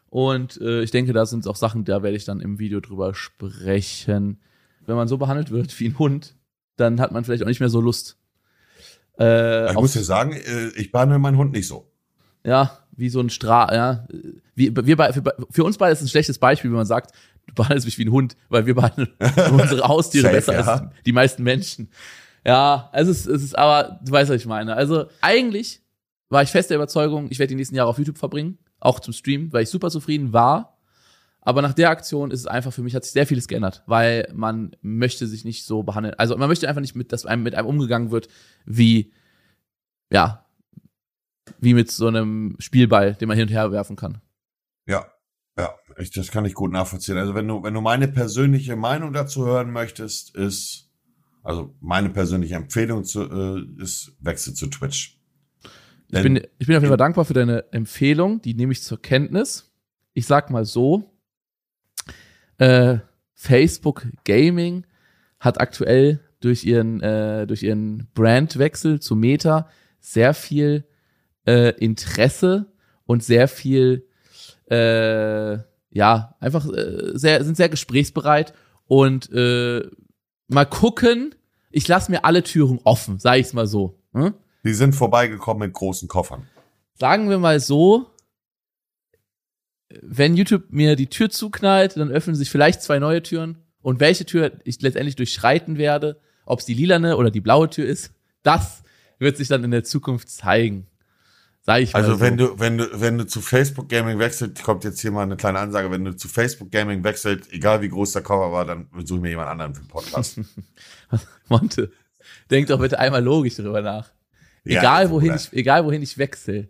Und 0.09 0.59
äh, 0.61 0.81
ich 0.81 0.91
denke, 0.91 1.13
da 1.13 1.25
sind 1.25 1.45
auch 1.47 1.55
Sachen, 1.55 1.83
da 1.83 2.01
werde 2.01 2.15
ich 2.17 2.25
dann 2.25 2.39
im 2.39 2.59
Video 2.59 2.79
drüber 2.79 3.13
sprechen. 3.13 4.39
Wenn 4.85 4.95
man 4.95 5.07
so 5.07 5.17
behandelt 5.17 5.51
wird 5.51 5.77
wie 5.79 5.89
ein 5.89 5.99
Hund, 5.99 6.35
dann 6.77 6.99
hat 7.01 7.11
man 7.11 7.23
vielleicht 7.25 7.43
auch 7.43 7.47
nicht 7.47 7.59
mehr 7.59 7.69
so 7.69 7.81
Lust. 7.81 8.17
Äh, 9.19 9.69
Ich 9.69 9.73
muss 9.73 9.93
dir 9.93 10.03
sagen, 10.03 10.33
äh, 10.33 10.69
ich 10.75 10.91
behandle 10.91 11.19
meinen 11.19 11.37
Hund 11.37 11.51
nicht 11.51 11.67
so. 11.67 11.91
ja, 12.43 12.79
wie 12.97 13.09
so 13.09 13.19
ein 13.21 13.29
Stra, 13.29 13.73
ja. 13.73 14.07
Wie, 14.55 14.75
wir 14.75 14.97
bei, 14.97 15.13
für, 15.13 15.23
für 15.51 15.63
uns 15.63 15.77
beide 15.77 15.93
ist 15.93 15.99
es 15.99 16.05
ein 16.05 16.09
schlechtes 16.09 16.39
Beispiel, 16.39 16.71
wenn 16.71 16.77
man 16.77 16.85
sagt, 16.85 17.15
du 17.45 17.53
behandelst 17.53 17.85
mich 17.85 17.97
wie 17.97 18.05
ein 18.05 18.11
Hund, 18.11 18.35
weil 18.49 18.65
wir 18.65 18.75
behandeln 18.75 19.09
unsere 19.51 19.87
Haustiere 19.87 20.23
Safe, 20.23 20.35
besser 20.35 20.53
ja. 20.53 20.61
als 20.61 20.81
die 21.05 21.11
meisten 21.13 21.43
Menschen. 21.43 21.89
Ja, 22.43 22.89
es 22.93 23.07
ist, 23.07 23.27
es 23.27 23.43
ist 23.43 23.57
aber, 23.57 23.99
du 24.03 24.11
weißt, 24.11 24.29
was 24.29 24.41
ich 24.41 24.47
meine. 24.47 24.75
Also 24.75 25.05
eigentlich 25.21 25.81
war 26.29 26.41
ich 26.41 26.49
fest 26.49 26.69
der 26.69 26.77
Überzeugung, 26.77 27.27
ich 27.29 27.39
werde 27.39 27.49
die 27.49 27.55
nächsten 27.55 27.75
Jahre 27.75 27.89
auf 27.89 27.99
YouTube 27.99 28.17
verbringen, 28.17 28.57
auch 28.79 28.99
zum 28.99 29.13
Stream, 29.13 29.53
weil 29.53 29.63
ich 29.63 29.69
super 29.69 29.89
zufrieden 29.89 30.33
war. 30.33 30.77
Aber 31.41 31.61
nach 31.61 31.73
der 31.73 31.91
Aktion 31.91 32.31
ist 32.31 32.41
es 32.41 32.47
einfach 32.47 32.73
für 32.73 32.81
mich 32.81 32.95
hat 32.95 33.05
sich 33.05 33.13
sehr 33.13 33.27
vieles 33.27 33.47
geändert, 33.47 33.83
weil 33.85 34.27
man 34.33 34.75
möchte 34.81 35.27
sich 35.27 35.45
nicht 35.45 35.65
so 35.65 35.83
behandeln. 35.83 36.15
Also 36.17 36.35
man 36.35 36.49
möchte 36.49 36.67
einfach 36.67 36.81
nicht 36.81 36.95
mit, 36.95 37.13
dass 37.13 37.25
einem 37.25 37.43
mit 37.43 37.55
einem 37.55 37.67
umgegangen 37.67 38.11
wird 38.11 38.27
wie 38.65 39.13
ja 40.11 40.46
wie 41.59 41.73
mit 41.73 41.91
so 41.91 42.07
einem 42.07 42.55
Spielball, 42.59 43.15
den 43.15 43.27
man 43.27 43.37
hin 43.37 43.47
und 43.47 43.53
her 43.53 43.71
werfen 43.71 43.95
kann. 43.95 44.21
Ja, 44.85 45.05
ja, 45.57 45.73
ich, 45.97 46.11
das 46.11 46.31
kann 46.31 46.45
ich 46.45 46.53
gut 46.53 46.71
nachvollziehen. 46.71 47.17
Also 47.17 47.33
wenn 47.33 47.47
du, 47.47 47.63
wenn 47.63 47.73
du 47.73 47.81
meine 47.81 48.07
persönliche 48.07 48.75
Meinung 48.75 49.11
dazu 49.11 49.45
hören 49.45 49.71
möchtest, 49.71 50.35
ist, 50.35 50.89
also 51.43 51.75
meine 51.79 52.09
persönliche 52.09 52.55
Empfehlung 52.55 53.03
zu, 53.03 53.23
äh, 53.23 53.81
ist, 53.81 54.15
wechsel 54.19 54.53
zu 54.53 54.67
Twitch. 54.67 55.19
Ich 56.09 56.21
bin, 56.21 56.37
ich 56.57 56.67
bin 56.67 56.75
auf 56.77 56.83
jeden 56.83 56.87
Fall 56.87 56.97
dankbar 56.97 57.25
für 57.25 57.33
deine 57.33 57.71
Empfehlung, 57.73 58.41
die 58.41 58.53
nehme 58.53 58.71
ich 58.71 58.81
zur 58.81 59.01
Kenntnis. 59.01 59.73
Ich 60.13 60.25
sag 60.25 60.49
mal 60.51 60.63
so, 60.63 61.11
äh, 62.59 62.99
Facebook 63.33 64.07
Gaming 64.23 64.85
hat 65.39 65.59
aktuell 65.59 66.21
durch 66.39 66.63
ihren, 66.63 67.01
äh, 67.01 67.45
durch 67.45 67.63
ihren 67.63 68.07
Brandwechsel 68.13 68.99
zu 68.99 69.15
Meta 69.15 69.69
sehr 69.99 70.33
viel 70.33 70.85
äh, 71.47 71.69
Interesse 71.77 72.71
und 73.05 73.23
sehr 73.23 73.47
viel, 73.47 74.07
äh, 74.69 75.57
ja, 75.89 76.35
einfach 76.39 76.67
äh, 76.67 77.17
sehr, 77.17 77.43
sind 77.43 77.57
sehr 77.57 77.69
gesprächsbereit 77.69 78.53
und 78.85 79.31
äh, 79.31 79.81
mal 80.47 80.65
gucken. 80.65 81.33
Ich 81.71 81.87
lasse 81.87 82.11
mir 82.11 82.25
alle 82.25 82.43
Türen 82.43 82.79
offen, 82.83 83.19
sage 83.19 83.39
ich's 83.39 83.53
mal 83.53 83.67
so. 83.67 83.99
Hm? 84.13 84.33
Die 84.63 84.73
sind 84.73 84.93
vorbeigekommen 84.93 85.67
mit 85.67 85.73
großen 85.73 86.07
Koffern. 86.07 86.47
sagen 86.95 87.29
wir 87.29 87.37
mal 87.37 87.59
so, 87.59 88.07
wenn 90.01 90.35
YouTube 90.35 90.65
mir 90.69 90.95
die 90.95 91.09
Tür 91.09 91.29
zuknallt, 91.29 91.95
dann 91.97 92.11
öffnen 92.11 92.35
sich 92.35 92.49
vielleicht 92.49 92.81
zwei 92.81 92.99
neue 92.99 93.23
Türen. 93.23 93.63
Und 93.81 93.99
welche 93.99 94.25
Tür 94.25 94.51
ich 94.65 94.81
letztendlich 94.81 95.15
durchschreiten 95.15 95.77
werde, 95.77 96.19
ob 96.45 96.59
es 96.59 96.65
die 96.65 96.73
lilane 96.73 97.15
oder 97.15 97.31
die 97.31 97.39
blaue 97.39 97.69
Tür 97.69 97.85
ist, 97.85 98.11
das 98.43 98.83
wird 99.19 99.37
sich 99.37 99.47
dann 99.47 99.63
in 99.63 99.71
der 99.71 99.83
Zukunft 99.83 100.29
zeigen. 100.29 100.87
Sag 101.67 101.81
ich 101.81 101.91
mal 101.93 101.99
Also 102.01 102.13
so. 102.15 102.21
wenn 102.21 102.37
du, 102.37 102.57
wenn 102.59 102.77
du, 102.77 102.87
wenn 103.01 103.17
du 103.17 103.27
zu 103.27 103.41
Facebook 103.41 103.89
Gaming 103.89 104.17
wechselt, 104.19 104.63
kommt 104.63 104.83
jetzt 104.85 105.01
hier 105.01 105.11
mal 105.11 105.23
eine 105.23 105.35
kleine 105.35 105.59
Ansage, 105.59 105.91
wenn 105.91 106.03
du 106.05 106.15
zu 106.15 106.27
Facebook 106.29 106.71
Gaming 106.71 107.03
wechselt, 107.03 107.51
egal 107.51 107.81
wie 107.81 107.89
groß 107.89 108.13
der 108.13 108.23
Cover 108.23 108.51
war, 108.53 108.63
dann 108.65 108.87
suche 109.03 109.17
ich 109.17 109.21
mir 109.21 109.29
jemand 109.31 109.49
anderen 109.49 109.75
für 109.75 109.81
den 109.81 109.87
Podcast. 109.89 110.39
Monte, 111.49 111.91
denk 112.49 112.67
doch 112.67 112.79
bitte 112.79 112.97
einmal 112.99 113.23
logisch 113.23 113.55
drüber 113.55 113.81
nach. 113.81 114.09
Ja, 114.63 114.79
Egal 114.81 115.09
wohin 115.11 115.29
Bruder. 115.29 115.41
ich, 115.41 115.53
egal 115.53 115.85
wohin 115.85 116.01
ich 116.01 116.17
wechsle. 116.17 116.69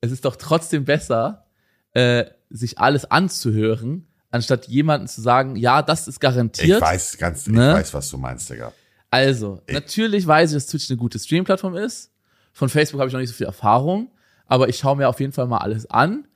Es 0.00 0.10
ist 0.12 0.24
doch 0.24 0.36
trotzdem 0.36 0.84
besser, 0.84 1.46
äh, 1.94 2.24
sich 2.50 2.78
alles 2.78 3.10
anzuhören, 3.10 4.08
anstatt 4.30 4.68
jemanden 4.68 5.08
zu 5.08 5.20
sagen, 5.20 5.56
ja, 5.56 5.82
das 5.82 6.06
ist 6.08 6.20
garantiert. 6.20 6.78
Ich 6.78 6.82
weiß 6.82 7.18
ganz, 7.18 7.46
ich 7.46 7.52
Ne? 7.52 7.74
weiß, 7.74 7.92
was 7.94 8.08
du 8.10 8.18
meinst, 8.18 8.50
Digga. 8.50 8.72
Also, 9.10 9.62
Ich- 9.66 9.74
natürlich 9.74 10.26
weiß 10.26 10.50
ich, 10.50 10.56
dass 10.56 10.66
Twitch 10.66 10.90
eine 10.90 10.96
gute 10.96 11.18
Stream-Plattform 11.18 11.76
ist. 11.76 12.11
Von 12.52 12.68
Facebook 12.68 13.00
habe 13.00 13.08
ich 13.08 13.12
noch 13.12 13.20
nicht 13.20 13.30
so 13.30 13.36
viel 13.36 13.46
Erfahrung, 13.46 14.10
aber 14.46 14.68
ich 14.68 14.76
schaue 14.76 14.96
mir 14.96 15.08
auf 15.08 15.20
jeden 15.20 15.32
Fall 15.32 15.46
mal 15.46 15.58
alles 15.58 15.86
an. 15.90 16.28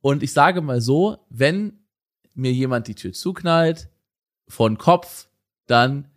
Und 0.00 0.22
ich 0.22 0.32
sage 0.32 0.60
mal 0.60 0.80
so, 0.80 1.18
wenn 1.30 1.78
mir 2.34 2.52
jemand 2.52 2.88
die 2.88 2.94
Tür 2.94 3.12
zuknallt, 3.12 3.88
von 4.52 4.76
Kopf, 4.76 5.28
dann 5.66 6.08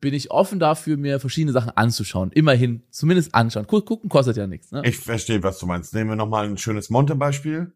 bin 0.00 0.14
ich 0.14 0.30
offen 0.30 0.58
dafür, 0.58 0.96
mir 0.96 1.20
verschiedene 1.20 1.52
Sachen 1.52 1.70
anzuschauen. 1.70 2.30
Immerhin, 2.32 2.82
zumindest 2.90 3.34
anschauen. 3.34 3.66
Guck, 3.66 3.86
gucken 3.86 4.10
kostet 4.10 4.36
ja 4.36 4.46
nichts. 4.46 4.70
Ne? 4.70 4.82
Ich 4.84 4.98
verstehe, 4.98 5.42
was 5.42 5.58
du 5.58 5.66
meinst. 5.66 5.94
Nehmen 5.94 6.10
wir 6.10 6.16
nochmal 6.16 6.46
ein 6.46 6.58
schönes 6.58 6.90
Monte-Beispiel. 6.90 7.72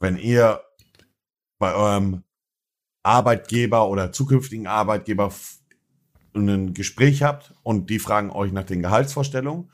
Wenn 0.00 0.18
ihr 0.18 0.60
bei 1.58 1.74
eurem 1.74 2.22
Arbeitgeber 3.02 3.88
oder 3.88 4.12
zukünftigen 4.12 4.66
Arbeitgeber 4.66 5.32
ein 6.34 6.74
Gespräch 6.74 7.22
habt 7.22 7.54
und 7.62 7.88
die 7.88 7.98
fragen 7.98 8.30
euch 8.30 8.52
nach 8.52 8.64
den 8.64 8.82
Gehaltsvorstellungen, 8.82 9.70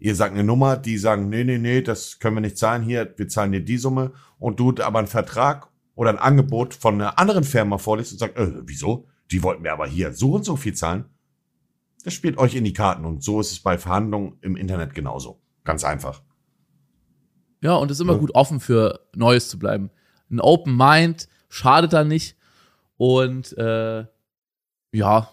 ihr 0.00 0.16
sagt 0.16 0.34
eine 0.34 0.44
Nummer, 0.44 0.76
die 0.76 0.98
sagen, 0.98 1.28
nee, 1.28 1.44
nee, 1.44 1.58
nee, 1.58 1.82
das 1.82 2.18
können 2.18 2.36
wir 2.36 2.40
nicht 2.40 2.58
zahlen 2.58 2.82
hier, 2.82 3.14
wir 3.16 3.28
zahlen 3.28 3.52
dir 3.52 3.60
die 3.60 3.76
Summe 3.76 4.12
und 4.38 4.58
du 4.58 4.74
aber 4.82 4.98
einen 4.98 5.08
Vertrag 5.08 5.68
oder 5.94 6.10
ein 6.10 6.18
Angebot 6.18 6.74
von 6.74 6.94
einer 6.94 7.18
anderen 7.18 7.44
Firma 7.44 7.78
vorlegst 7.78 8.12
und 8.12 8.18
sagst, 8.18 8.36
äh, 8.36 8.52
wieso? 8.62 9.06
Die 9.30 9.42
wollten 9.42 9.62
mir 9.62 9.72
aber 9.72 9.86
hier 9.86 10.12
so 10.12 10.32
und 10.32 10.44
so 10.44 10.56
viel 10.56 10.74
zahlen. 10.74 11.04
Das 12.02 12.14
spielt 12.14 12.38
euch 12.38 12.54
in 12.54 12.64
die 12.64 12.72
Karten 12.72 13.04
und 13.04 13.22
so 13.22 13.40
ist 13.40 13.52
es 13.52 13.60
bei 13.60 13.76
Verhandlungen 13.78 14.38
im 14.40 14.56
Internet 14.56 14.94
genauso. 14.94 15.40
Ganz 15.64 15.84
einfach. 15.84 16.22
Ja, 17.62 17.74
und 17.74 17.90
ist 17.90 18.00
immer 18.00 18.14
ja. 18.14 18.18
gut 18.18 18.34
offen 18.34 18.58
für 18.58 19.00
Neues 19.14 19.50
zu 19.50 19.58
bleiben. 19.58 19.90
Ein 20.30 20.40
Open 20.40 20.76
Mind 20.76 21.28
schadet 21.50 21.92
da 21.92 22.04
nicht. 22.04 22.36
Und 22.96 23.56
äh, 23.58 24.06
ja, 24.92 25.28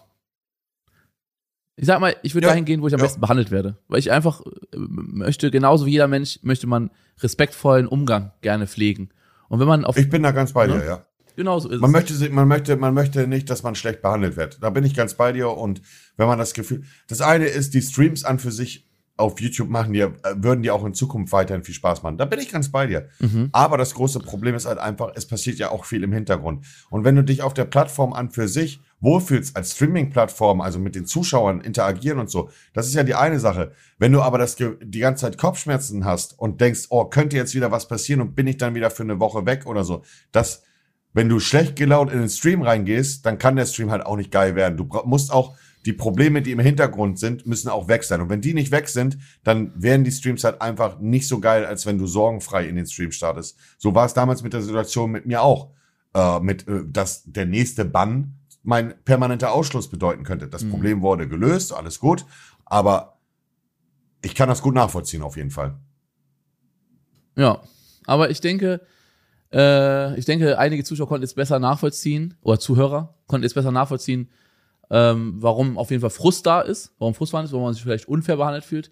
ich 1.78 1.86
sag 1.86 2.00
mal, 2.00 2.16
ich 2.22 2.34
würde 2.34 2.46
ja, 2.46 2.52
dahin 2.52 2.64
gehen, 2.64 2.82
wo 2.82 2.88
ich 2.88 2.94
am 2.94 2.98
ja. 2.98 3.06
besten 3.06 3.20
behandelt 3.20 3.52
werde. 3.52 3.76
Weil 3.86 4.00
ich 4.00 4.10
einfach 4.10 4.40
äh, 4.40 4.76
möchte, 4.76 5.50
genauso 5.52 5.86
wie 5.86 5.92
jeder 5.92 6.08
Mensch, 6.08 6.40
möchte 6.42 6.66
man 6.66 6.90
respektvollen 7.20 7.86
Umgang 7.86 8.32
gerne 8.40 8.66
pflegen. 8.66 9.10
Und 9.48 9.60
wenn 9.60 9.68
man 9.68 9.84
auf. 9.84 9.96
Ich 9.96 10.10
bin 10.10 10.24
da 10.24 10.32
ganz 10.32 10.52
bei 10.52 10.66
ne? 10.66 10.74
dir, 10.74 10.84
ja. 10.84 11.04
Genau 11.36 11.60
so 11.60 11.68
ist 11.68 11.80
man 11.80 11.94
es. 11.94 12.10
Möchte, 12.10 12.30
man, 12.30 12.48
möchte, 12.48 12.76
man 12.76 12.94
möchte 12.94 13.28
nicht, 13.28 13.48
dass 13.48 13.62
man 13.62 13.76
schlecht 13.76 14.02
behandelt 14.02 14.36
wird. 14.36 14.60
Da 14.60 14.70
bin 14.70 14.82
ich 14.82 14.94
ganz 14.94 15.14
bei 15.14 15.30
dir. 15.30 15.50
Und 15.50 15.80
wenn 16.16 16.26
man 16.26 16.36
das 16.36 16.52
Gefühl. 16.52 16.82
Das 17.06 17.20
eine 17.20 17.46
ist, 17.46 17.74
die 17.74 17.82
Streams 17.82 18.24
an 18.24 18.40
für 18.40 18.50
sich 18.50 18.87
auf 19.18 19.40
YouTube 19.40 19.68
machen, 19.68 19.92
die, 19.92 20.00
äh, 20.00 20.12
würden 20.36 20.62
die 20.62 20.70
auch 20.70 20.84
in 20.84 20.94
Zukunft 20.94 21.32
weiterhin 21.32 21.64
viel 21.64 21.74
Spaß 21.74 22.02
machen. 22.02 22.16
Da 22.16 22.24
bin 22.24 22.38
ich 22.38 22.50
ganz 22.50 22.70
bei 22.70 22.86
dir. 22.86 23.08
Mhm. 23.18 23.48
Aber 23.52 23.76
das 23.76 23.94
große 23.94 24.20
Problem 24.20 24.54
ist 24.54 24.64
halt 24.64 24.78
einfach, 24.78 25.12
es 25.14 25.26
passiert 25.26 25.58
ja 25.58 25.70
auch 25.70 25.84
viel 25.84 26.04
im 26.04 26.12
Hintergrund. 26.12 26.64
Und 26.88 27.04
wenn 27.04 27.16
du 27.16 27.24
dich 27.24 27.42
auf 27.42 27.52
der 27.52 27.64
Plattform 27.64 28.12
an 28.12 28.30
für 28.30 28.48
sich 28.48 28.80
wohlfühlst 29.00 29.56
als 29.56 29.72
Streaming-Plattform, 29.72 30.60
also 30.60 30.78
mit 30.78 30.94
den 30.94 31.04
Zuschauern 31.04 31.60
interagieren 31.60 32.18
und 32.18 32.30
so, 32.30 32.50
das 32.72 32.86
ist 32.86 32.94
ja 32.94 33.02
die 33.02 33.16
eine 33.16 33.40
Sache. 33.40 33.72
Wenn 33.98 34.12
du 34.12 34.22
aber 34.22 34.38
das 34.38 34.56
die 34.56 35.00
ganze 35.00 35.22
Zeit 35.22 35.36
Kopfschmerzen 35.36 36.04
hast 36.04 36.38
und 36.38 36.60
denkst, 36.60 36.86
oh, 36.90 37.04
könnte 37.04 37.36
jetzt 37.36 37.54
wieder 37.54 37.72
was 37.72 37.88
passieren 37.88 38.20
und 38.20 38.36
bin 38.36 38.46
ich 38.46 38.56
dann 38.56 38.74
wieder 38.74 38.90
für 38.90 39.02
eine 39.02 39.18
Woche 39.18 39.46
weg 39.46 39.66
oder 39.66 39.82
so, 39.82 40.02
das, 40.30 40.62
wenn 41.12 41.28
du 41.28 41.40
schlecht 41.40 41.74
gelaunt 41.74 42.12
in 42.12 42.20
den 42.20 42.28
Stream 42.28 42.62
reingehst, 42.62 43.26
dann 43.26 43.38
kann 43.38 43.56
der 43.56 43.66
Stream 43.66 43.90
halt 43.90 44.06
auch 44.06 44.16
nicht 44.16 44.30
geil 44.30 44.54
werden. 44.54 44.76
Du 44.76 44.88
musst 45.04 45.32
auch 45.32 45.56
die 45.86 45.92
Probleme, 45.92 46.42
die 46.42 46.52
im 46.52 46.58
Hintergrund 46.58 47.18
sind, 47.18 47.46
müssen 47.46 47.68
auch 47.68 47.88
weg 47.88 48.04
sein. 48.04 48.20
Und 48.20 48.28
wenn 48.28 48.40
die 48.40 48.54
nicht 48.54 48.72
weg 48.72 48.88
sind, 48.88 49.18
dann 49.44 49.72
werden 49.80 50.04
die 50.04 50.12
Streams 50.12 50.44
halt 50.44 50.60
einfach 50.60 50.98
nicht 51.00 51.28
so 51.28 51.40
geil, 51.40 51.64
als 51.64 51.86
wenn 51.86 51.98
du 51.98 52.06
sorgenfrei 52.06 52.66
in 52.66 52.76
den 52.76 52.86
Stream 52.86 53.12
startest. 53.12 53.58
So 53.78 53.94
war 53.94 54.06
es 54.06 54.14
damals 54.14 54.42
mit 54.42 54.52
der 54.52 54.62
Situation 54.62 55.10
mit 55.10 55.26
mir 55.26 55.42
auch. 55.42 55.70
Äh, 56.14 56.40
mit, 56.40 56.66
äh, 56.66 56.84
dass 56.86 57.22
der 57.24 57.46
nächste 57.46 57.84
Bann 57.84 58.38
mein 58.62 58.94
permanenter 59.04 59.52
Ausschluss 59.52 59.88
bedeuten 59.88 60.24
könnte. 60.24 60.48
Das 60.48 60.64
mhm. 60.64 60.70
Problem 60.70 61.02
wurde 61.02 61.28
gelöst, 61.28 61.72
alles 61.72 62.00
gut. 62.00 62.24
Aber 62.64 63.18
ich 64.22 64.34
kann 64.34 64.48
das 64.48 64.62
gut 64.62 64.74
nachvollziehen, 64.74 65.22
auf 65.22 65.36
jeden 65.36 65.50
Fall. 65.50 65.78
Ja, 67.36 67.60
aber 68.06 68.30
ich 68.30 68.40
denke, 68.40 68.80
äh, 69.52 70.18
ich 70.18 70.24
denke, 70.24 70.58
einige 70.58 70.82
Zuschauer 70.82 71.08
konnten 71.08 71.22
jetzt 71.22 71.36
besser 71.36 71.58
nachvollziehen, 71.58 72.34
oder 72.42 72.58
Zuhörer 72.58 73.14
konnten 73.26 73.44
jetzt 73.44 73.54
besser 73.54 73.70
nachvollziehen, 73.70 74.30
ähm, 74.90 75.34
warum 75.38 75.78
auf 75.78 75.90
jeden 75.90 76.00
Fall 76.00 76.10
Frust 76.10 76.46
da 76.46 76.60
ist, 76.60 76.92
warum 76.98 77.14
Frust 77.14 77.34
da 77.34 77.42
ist, 77.42 77.52
warum 77.52 77.64
man 77.64 77.74
sich 77.74 77.82
vielleicht 77.82 78.08
unfair 78.08 78.36
behandelt 78.36 78.64
fühlt. 78.64 78.90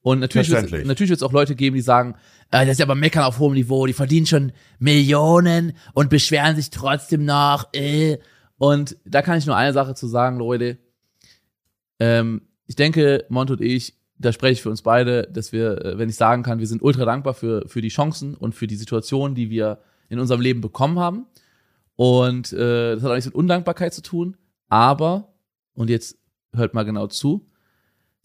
Und 0.00 0.20
natürlich 0.20 0.50
wird 0.50 0.72
es 0.72 0.86
natürlich 0.86 1.10
wird's 1.10 1.22
auch 1.22 1.32
Leute 1.32 1.54
geben, 1.54 1.76
die 1.76 1.82
sagen, 1.82 2.14
äh, 2.50 2.64
das 2.64 2.72
ist 2.72 2.78
ja 2.78 2.86
aber 2.86 2.94
Meckern 2.94 3.24
auf 3.24 3.38
hohem 3.38 3.54
Niveau, 3.54 3.86
die 3.86 3.92
verdienen 3.92 4.26
schon 4.26 4.52
Millionen 4.78 5.74
und 5.92 6.10
beschweren 6.10 6.56
sich 6.56 6.70
trotzdem 6.70 7.24
noch. 7.24 7.72
Äh. 7.72 8.18
Und 8.58 8.96
da 9.04 9.22
kann 9.22 9.38
ich 9.38 9.46
nur 9.46 9.56
eine 9.56 9.72
Sache 9.72 9.94
zu 9.94 10.06
sagen, 10.06 10.38
Leute. 10.38 10.78
Ähm, 12.00 12.42
ich 12.66 12.76
denke, 12.76 13.24
Mont 13.28 13.50
und 13.50 13.60
ich, 13.60 13.94
da 14.18 14.32
spreche 14.32 14.52
ich 14.52 14.62
für 14.62 14.70
uns 14.70 14.82
beide, 14.82 15.22
dass 15.24 15.52
wir, 15.52 15.84
äh, 15.84 15.98
wenn 15.98 16.08
ich 16.08 16.16
sagen 16.16 16.42
kann, 16.42 16.58
wir 16.58 16.66
sind 16.66 16.82
ultra 16.82 17.04
dankbar 17.04 17.34
für, 17.34 17.66
für 17.66 17.80
die 17.80 17.88
Chancen 17.88 18.34
und 18.34 18.54
für 18.54 18.66
die 18.66 18.76
Situationen, 18.76 19.34
die 19.34 19.50
wir 19.50 19.78
in 20.08 20.18
unserem 20.18 20.40
Leben 20.40 20.60
bekommen 20.60 20.98
haben. 20.98 21.26
Und 21.96 22.52
äh, 22.52 22.94
das 22.94 23.02
hat 23.02 23.10
auch 23.10 23.14
nichts 23.14 23.26
mit 23.26 23.34
Undankbarkeit 23.34 23.92
zu 23.92 24.02
tun, 24.02 24.36
aber 24.68 25.34
und 25.78 25.90
jetzt 25.90 26.18
hört 26.52 26.74
mal 26.74 26.84
genau 26.84 27.06
zu, 27.06 27.48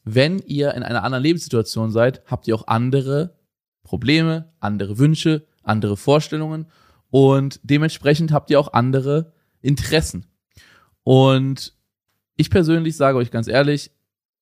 wenn 0.03 0.39
ihr 0.39 0.73
in 0.73 0.83
einer 0.83 1.03
anderen 1.03 1.23
Lebenssituation 1.23 1.91
seid, 1.91 2.23
habt 2.25 2.47
ihr 2.47 2.55
auch 2.55 2.67
andere 2.67 3.37
Probleme, 3.83 4.51
andere 4.59 4.97
Wünsche, 4.97 5.45
andere 5.61 5.95
Vorstellungen 5.95 6.65
und 7.09 7.59
dementsprechend 7.63 8.31
habt 8.31 8.49
ihr 8.49 8.59
auch 8.59 8.73
andere 8.73 9.33
Interessen. 9.61 10.25
Und 11.03 11.75
ich 12.35 12.49
persönlich 12.49 12.97
sage 12.97 13.17
euch 13.17 13.29
ganz 13.29 13.47
ehrlich, 13.47 13.91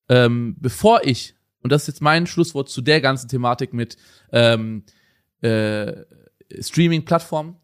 ähm, 0.08 0.56
bevor 0.60 1.04
ich, 1.04 1.36
und 1.62 1.72
das 1.72 1.84
ist 1.84 1.88
jetzt 1.88 2.02
mein 2.02 2.28
Schlusswort 2.28 2.70
zu 2.70 2.82
der 2.82 3.02
ganzen 3.02 3.28
Thematik 3.28 3.74
mit 3.74 3.98
ähm, 4.32 4.84
äh, 5.42 6.06
Streaming-Plattformen, 6.60 7.58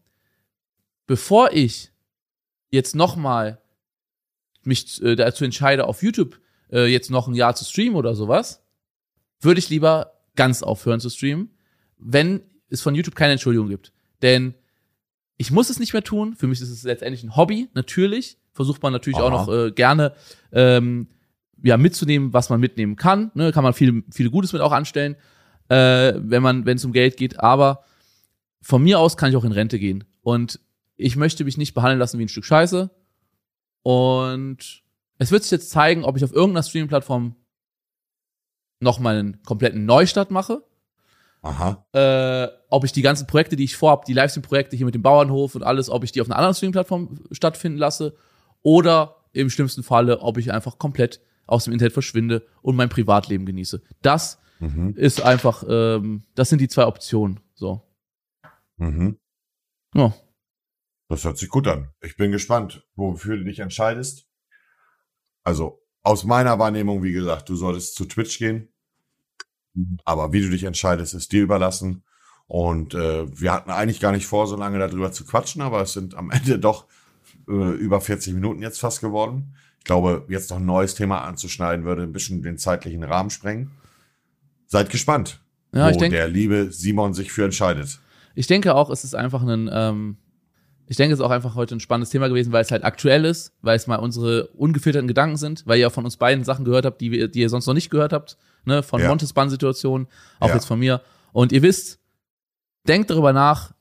bevor 1.06 1.52
ich 1.52 1.90
jetzt 2.70 2.94
nochmal 2.94 3.62
mich 4.68 5.02
äh, 5.02 5.16
dazu 5.16 5.44
entscheide, 5.44 5.86
auf 5.86 6.02
YouTube 6.02 6.38
äh, 6.70 6.86
jetzt 6.86 7.10
noch 7.10 7.26
ein 7.26 7.34
Jahr 7.34 7.54
zu 7.56 7.64
streamen 7.64 7.96
oder 7.96 8.14
sowas, 8.14 8.62
würde 9.40 9.58
ich 9.58 9.68
lieber 9.70 10.12
ganz 10.36 10.62
aufhören 10.62 11.00
zu 11.00 11.10
streamen, 11.10 11.50
wenn 11.98 12.42
es 12.68 12.82
von 12.82 12.94
YouTube 12.94 13.16
keine 13.16 13.32
Entschuldigung 13.32 13.68
gibt. 13.68 13.92
Denn 14.22 14.54
ich 15.36 15.50
muss 15.50 15.70
es 15.70 15.78
nicht 15.78 15.92
mehr 15.92 16.02
tun. 16.02 16.34
Für 16.34 16.46
mich 16.46 16.60
ist 16.60 16.70
es 16.70 16.82
letztendlich 16.82 17.22
ein 17.24 17.36
Hobby, 17.36 17.68
natürlich. 17.74 18.38
Versucht 18.52 18.82
man 18.82 18.92
natürlich 18.92 19.18
Aha. 19.18 19.24
auch 19.24 19.30
noch 19.30 19.54
äh, 19.54 19.70
gerne 19.70 20.12
ähm, 20.52 21.08
ja, 21.62 21.76
mitzunehmen, 21.76 22.32
was 22.32 22.50
man 22.50 22.60
mitnehmen 22.60 22.96
kann. 22.96 23.30
Ne? 23.34 23.52
Kann 23.52 23.62
man 23.64 23.72
viel, 23.72 24.02
viel 24.12 24.30
Gutes 24.30 24.52
mit 24.52 24.62
auch 24.62 24.72
anstellen, 24.72 25.16
äh, 25.68 26.14
wenn 26.16 26.42
man, 26.42 26.66
wenn 26.66 26.76
es 26.76 26.84
um 26.84 26.92
Geld 26.92 27.16
geht. 27.16 27.38
Aber 27.38 27.84
von 28.60 28.82
mir 28.82 28.98
aus 28.98 29.16
kann 29.16 29.30
ich 29.30 29.36
auch 29.36 29.44
in 29.44 29.52
Rente 29.52 29.78
gehen. 29.78 30.04
Und 30.22 30.60
ich 30.96 31.14
möchte 31.14 31.44
mich 31.44 31.56
nicht 31.56 31.74
behandeln 31.74 32.00
lassen 32.00 32.18
wie 32.18 32.24
ein 32.24 32.28
Stück 32.28 32.44
Scheiße. 32.44 32.90
Und 33.82 34.82
es 35.18 35.30
wird 35.30 35.42
sich 35.42 35.52
jetzt 35.52 35.70
zeigen, 35.70 36.04
ob 36.04 36.16
ich 36.16 36.24
auf 36.24 36.32
irgendeiner 36.32 36.62
Streaming-Plattform 36.62 37.36
nochmal 38.80 39.18
einen 39.18 39.42
kompletten 39.42 39.84
Neustart 39.84 40.30
mache. 40.30 40.62
Aha. 41.42 41.86
Äh, 41.92 42.48
ob 42.68 42.84
ich 42.84 42.92
die 42.92 43.02
ganzen 43.02 43.26
Projekte, 43.26 43.56
die 43.56 43.64
ich 43.64 43.76
vorhab, 43.76 44.04
die 44.04 44.12
Livestream-Projekte 44.12 44.76
hier 44.76 44.86
mit 44.86 44.94
dem 44.94 45.02
Bauernhof 45.02 45.54
und 45.54 45.62
alles, 45.62 45.88
ob 45.88 46.04
ich 46.04 46.12
die 46.12 46.20
auf 46.20 46.28
einer 46.28 46.36
anderen 46.36 46.54
Streaming-Plattform 46.54 47.20
stattfinden 47.32 47.78
lasse. 47.78 48.16
Oder 48.62 49.16
im 49.32 49.50
schlimmsten 49.50 49.82
Falle, 49.82 50.20
ob 50.20 50.38
ich 50.38 50.52
einfach 50.52 50.78
komplett 50.78 51.20
aus 51.46 51.64
dem 51.64 51.72
Internet 51.72 51.92
verschwinde 51.92 52.46
und 52.60 52.76
mein 52.76 52.88
Privatleben 52.88 53.46
genieße. 53.46 53.82
Das 54.02 54.40
mhm. 54.58 54.94
ist 54.96 55.22
einfach, 55.22 55.64
ähm, 55.68 56.22
das 56.34 56.50
sind 56.50 56.60
die 56.60 56.68
zwei 56.68 56.86
Optionen. 56.86 57.40
So. 57.54 57.82
Mhm. 58.76 59.18
Ja. 59.94 60.12
Das 61.08 61.24
hört 61.24 61.38
sich 61.38 61.48
gut 61.48 61.66
an. 61.66 61.88
Ich 62.02 62.16
bin 62.16 62.30
gespannt, 62.30 62.86
wofür 62.94 63.38
du 63.38 63.44
dich 63.44 63.60
entscheidest. 63.60 64.26
Also 65.42 65.82
aus 66.02 66.24
meiner 66.24 66.58
Wahrnehmung, 66.58 67.02
wie 67.02 67.12
gesagt, 67.12 67.48
du 67.48 67.56
solltest 67.56 67.94
zu 67.94 68.04
Twitch 68.04 68.38
gehen. 68.38 68.68
Aber 70.04 70.32
wie 70.32 70.42
du 70.42 70.50
dich 70.50 70.64
entscheidest, 70.64 71.14
ist 71.14 71.32
dir 71.32 71.42
überlassen. 71.42 72.02
Und 72.46 72.94
äh, 72.94 73.26
wir 73.40 73.52
hatten 73.52 73.70
eigentlich 73.70 74.00
gar 74.00 74.12
nicht 74.12 74.26
vor, 74.26 74.46
so 74.46 74.56
lange 74.56 74.78
darüber 74.78 75.12
zu 75.12 75.24
quatschen, 75.24 75.62
aber 75.62 75.82
es 75.82 75.92
sind 75.92 76.14
am 76.14 76.30
Ende 76.30 76.58
doch 76.58 76.86
äh, 77.48 77.52
über 77.52 78.00
40 78.00 78.34
Minuten 78.34 78.62
jetzt 78.62 78.80
fast 78.80 79.00
geworden. 79.00 79.54
Ich 79.78 79.84
glaube, 79.84 80.26
jetzt 80.28 80.50
noch 80.50 80.58
ein 80.58 80.66
neues 80.66 80.94
Thema 80.94 81.22
anzuschneiden 81.22 81.84
würde 81.84 82.02
ein 82.02 82.12
bisschen 82.12 82.42
den 82.42 82.58
zeitlichen 82.58 83.04
Rahmen 83.04 83.30
sprengen. 83.30 83.70
Seid 84.66 84.90
gespannt, 84.90 85.40
ja, 85.72 85.94
wo 85.94 85.98
denk, 85.98 86.12
der 86.12 86.28
liebe 86.28 86.70
Simon 86.70 87.14
sich 87.14 87.32
für 87.32 87.44
entscheidet. 87.44 88.00
Ich 88.34 88.46
denke 88.46 88.74
auch, 88.74 88.90
es 88.90 89.04
ist 89.04 89.14
einfach 89.14 89.42
ein 89.42 89.70
ähm, 89.72 90.16
ich 90.88 90.96
denke, 90.96 91.12
es 91.12 91.20
ist 91.20 91.24
auch 91.24 91.30
einfach 91.30 91.54
heute 91.54 91.76
ein 91.76 91.80
spannendes 91.80 92.08
Thema 92.08 92.28
gewesen, 92.28 92.50
weil 92.50 92.62
es 92.62 92.70
halt 92.70 92.82
aktuell 92.82 93.26
ist, 93.26 93.52
weil 93.60 93.76
es 93.76 93.86
mal 93.86 93.96
unsere 93.96 94.46
ungefilterten 94.48 95.06
Gedanken 95.06 95.36
sind, 95.36 95.66
weil 95.66 95.78
ihr 95.78 95.90
von 95.90 96.04
uns 96.04 96.16
beiden 96.16 96.44
Sachen 96.44 96.64
gehört 96.64 96.86
habt, 96.86 97.00
die, 97.02 97.12
wir, 97.12 97.28
die 97.28 97.40
ihr 97.40 97.50
sonst 97.50 97.66
noch 97.66 97.74
nicht 97.74 97.90
gehört 97.90 98.14
habt, 98.14 98.38
ne, 98.64 98.82
von 98.82 99.02
ja. 99.02 99.08
Montes 99.08 99.34
Bahn-Situation, 99.34 100.08
auch 100.40 100.48
ja. 100.48 100.54
jetzt 100.54 100.64
von 100.64 100.78
mir. 100.78 101.02
Und 101.32 101.52
ihr 101.52 101.60
wisst, 101.60 102.00
denkt 102.86 103.10
darüber 103.10 103.34
nach, 103.34 103.72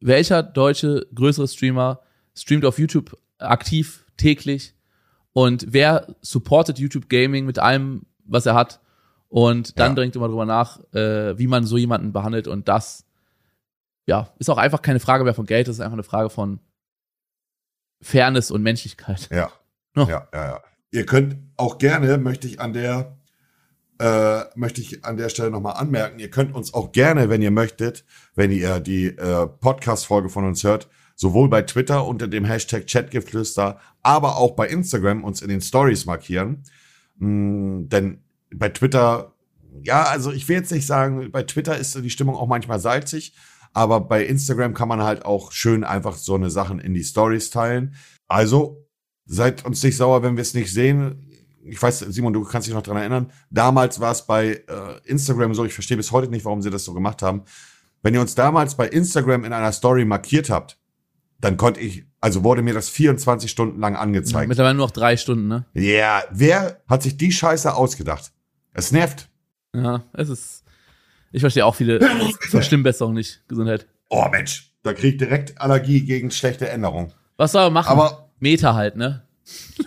welcher 0.00 0.42
deutsche 0.42 1.06
größere 1.14 1.46
Streamer 1.46 2.00
streamt 2.34 2.64
auf 2.64 2.78
YouTube 2.78 3.18
aktiv 3.38 4.06
täglich 4.16 4.74
und 5.34 5.66
wer 5.68 6.06
supportet 6.22 6.78
YouTube 6.78 7.10
Gaming 7.10 7.44
mit 7.44 7.58
allem, 7.58 8.06
was 8.24 8.46
er 8.46 8.54
hat. 8.54 8.80
Und 9.28 9.78
dann 9.78 9.92
ja. 9.92 9.94
denkt 9.96 10.16
immer 10.16 10.28
darüber 10.28 10.46
nach, 10.46 10.80
äh, 10.92 11.38
wie 11.38 11.46
man 11.46 11.64
so 11.64 11.76
jemanden 11.76 12.12
behandelt 12.12 12.48
und 12.48 12.68
das 12.68 13.04
ja, 14.06 14.32
ist 14.38 14.50
auch 14.50 14.58
einfach 14.58 14.82
keine 14.82 15.00
Frage 15.00 15.24
mehr 15.24 15.34
von 15.34 15.46
Geld, 15.46 15.68
das 15.68 15.76
ist 15.76 15.80
einfach 15.80 15.94
eine 15.94 16.02
Frage 16.02 16.30
von 16.30 16.60
Fairness 18.00 18.50
und 18.50 18.62
Menschlichkeit. 18.62 19.28
Ja. 19.30 19.50
Oh. 19.94 20.06
Ja, 20.08 20.26
ja, 20.32 20.44
ja. 20.46 20.60
Ihr 20.90 21.04
könnt 21.04 21.36
auch 21.58 21.76
gerne, 21.76 22.16
möchte 22.16 22.46
ich 22.46 22.60
an 22.60 22.72
der, 22.72 23.18
äh, 23.98 24.40
möchte 24.54 24.80
ich 24.80 25.04
an 25.04 25.18
der 25.18 25.28
Stelle 25.28 25.50
nochmal 25.50 25.74
anmerken, 25.74 26.18
ihr 26.18 26.30
könnt 26.30 26.54
uns 26.54 26.72
auch 26.72 26.92
gerne, 26.92 27.28
wenn 27.28 27.42
ihr 27.42 27.50
möchtet, 27.50 28.02
wenn 28.34 28.50
ihr 28.50 28.80
die 28.80 29.08
äh, 29.08 29.46
Podcast-Folge 29.46 30.30
von 30.30 30.46
uns 30.46 30.64
hört, 30.64 30.88
sowohl 31.14 31.50
bei 31.50 31.60
Twitter 31.60 32.06
unter 32.06 32.26
dem 32.26 32.46
Hashtag 32.46 32.86
Chatgeflüster, 32.86 33.78
aber 34.02 34.38
auch 34.38 34.52
bei 34.52 34.66
Instagram 34.66 35.24
uns 35.24 35.42
in 35.42 35.50
den 35.50 35.60
Stories 35.60 36.06
markieren. 36.06 36.62
Mm, 37.18 37.88
denn 37.88 38.22
bei 38.54 38.70
Twitter, 38.70 39.34
ja, 39.82 40.04
also 40.04 40.32
ich 40.32 40.48
will 40.48 40.56
jetzt 40.56 40.72
nicht 40.72 40.86
sagen, 40.86 41.30
bei 41.30 41.42
Twitter 41.42 41.76
ist 41.76 41.94
die 41.94 42.10
Stimmung 42.10 42.36
auch 42.36 42.48
manchmal 42.48 42.80
salzig, 42.80 43.34
aber 43.72 44.00
bei 44.00 44.24
Instagram 44.24 44.74
kann 44.74 44.88
man 44.88 45.02
halt 45.02 45.24
auch 45.24 45.52
schön 45.52 45.84
einfach 45.84 46.16
so 46.16 46.34
eine 46.34 46.50
Sachen 46.50 46.78
in 46.78 46.94
die 46.94 47.04
Stories 47.04 47.50
teilen. 47.50 47.94
Also 48.28 48.86
seid 49.24 49.64
uns 49.64 49.82
nicht 49.82 49.96
sauer, 49.96 50.22
wenn 50.22 50.36
wir 50.36 50.42
es 50.42 50.54
nicht 50.54 50.72
sehen. 50.72 51.28
Ich 51.64 51.80
weiß, 51.80 52.00
Simon, 52.00 52.32
du 52.32 52.44
kannst 52.44 52.66
dich 52.66 52.74
noch 52.74 52.82
dran 52.82 52.96
erinnern. 52.96 53.30
Damals 53.50 54.00
war 54.00 54.12
es 54.12 54.26
bei 54.26 54.62
äh, 54.68 54.98
Instagram 55.04 55.54
so, 55.54 55.64
ich 55.64 55.74
verstehe 55.74 55.96
bis 55.96 56.10
heute 56.10 56.30
nicht, 56.30 56.44
warum 56.44 56.60
sie 56.60 56.70
das 56.70 56.84
so 56.84 56.92
gemacht 56.92 57.22
haben. 57.22 57.44
Wenn 58.02 58.14
ihr 58.14 58.20
uns 58.20 58.34
damals 58.34 58.74
bei 58.74 58.88
Instagram 58.88 59.44
in 59.44 59.52
einer 59.52 59.72
Story 59.72 60.04
markiert 60.04 60.50
habt, 60.50 60.78
dann 61.40 61.56
konnte 61.56 61.80
ich, 61.80 62.04
also 62.20 62.44
wurde 62.44 62.62
mir 62.62 62.74
das 62.74 62.88
24 62.88 63.50
Stunden 63.50 63.80
lang 63.80 63.96
angezeigt. 63.96 64.48
Mittlerweile 64.48 64.74
nur 64.74 64.86
noch 64.86 64.92
drei 64.92 65.16
Stunden, 65.16 65.48
ne? 65.48 65.66
Ja, 65.74 65.82
yeah, 65.82 66.24
wer 66.30 66.82
hat 66.88 67.02
sich 67.02 67.16
die 67.16 67.32
Scheiße 67.32 67.74
ausgedacht? 67.74 68.32
Es 68.74 68.92
nervt. 68.92 69.28
Ja, 69.74 70.04
es 70.12 70.28
ist. 70.28 70.61
Ich 71.32 71.40
verstehe 71.40 71.64
auch 71.64 71.74
viele 71.74 72.00
Verstimmbesserungen 72.50 73.16
nicht. 73.16 73.42
Gesundheit. 73.48 73.86
Oh 74.10 74.26
Mensch, 74.30 74.72
da 74.82 74.92
krieg 74.92 75.14
ich 75.14 75.18
direkt 75.18 75.60
Allergie 75.60 76.02
gegen 76.02 76.30
schlechte 76.30 76.68
Änderungen. 76.68 77.12
Was 77.36 77.52
soll 77.52 77.62
man 77.64 77.72
machen? 77.72 77.90
Aber 77.90 78.30
Meta 78.38 78.74
halt, 78.74 78.96
ne? 78.96 79.22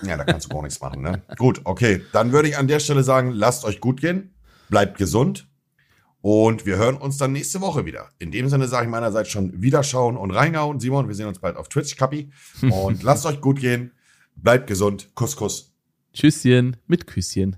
Ja, 0.03 0.17
da 0.17 0.23
kannst 0.23 0.47
du 0.47 0.49
gar 0.49 0.63
nichts 0.63 0.81
machen, 0.81 1.01
ne? 1.01 1.21
Gut, 1.37 1.61
okay. 1.63 2.01
Dann 2.11 2.31
würde 2.31 2.49
ich 2.49 2.57
an 2.57 2.67
der 2.67 2.79
Stelle 2.79 3.03
sagen, 3.03 3.31
lasst 3.31 3.63
euch 3.63 3.79
gut 3.79 4.01
gehen, 4.01 4.33
bleibt 4.69 4.97
gesund 4.97 5.47
und 6.21 6.65
wir 6.65 6.77
hören 6.77 6.97
uns 6.97 7.17
dann 7.17 7.33
nächste 7.33 7.61
Woche 7.61 7.85
wieder. 7.85 8.09
In 8.17 8.31
dem 8.31 8.49
Sinne 8.49 8.67
sage 8.67 8.85
ich 8.85 8.91
meinerseits 8.91 9.29
schon 9.29 9.61
wieder 9.61 9.83
schauen 9.83 10.17
und 10.17 10.31
reingehauen. 10.31 10.79
Simon, 10.79 11.07
wir 11.07 11.13
sehen 11.13 11.27
uns 11.27 11.39
bald 11.39 11.55
auf 11.55 11.69
Twitch, 11.69 11.95
Kappi. 11.95 12.31
Und 12.61 13.03
lasst 13.03 13.27
euch 13.27 13.41
gut 13.41 13.59
gehen, 13.59 13.91
bleibt 14.35 14.65
gesund. 14.65 15.09
Kuss, 15.13 15.35
Kuss. 15.35 15.73
Tschüsschen 16.13 16.77
mit 16.87 17.05
Küsschen. 17.05 17.57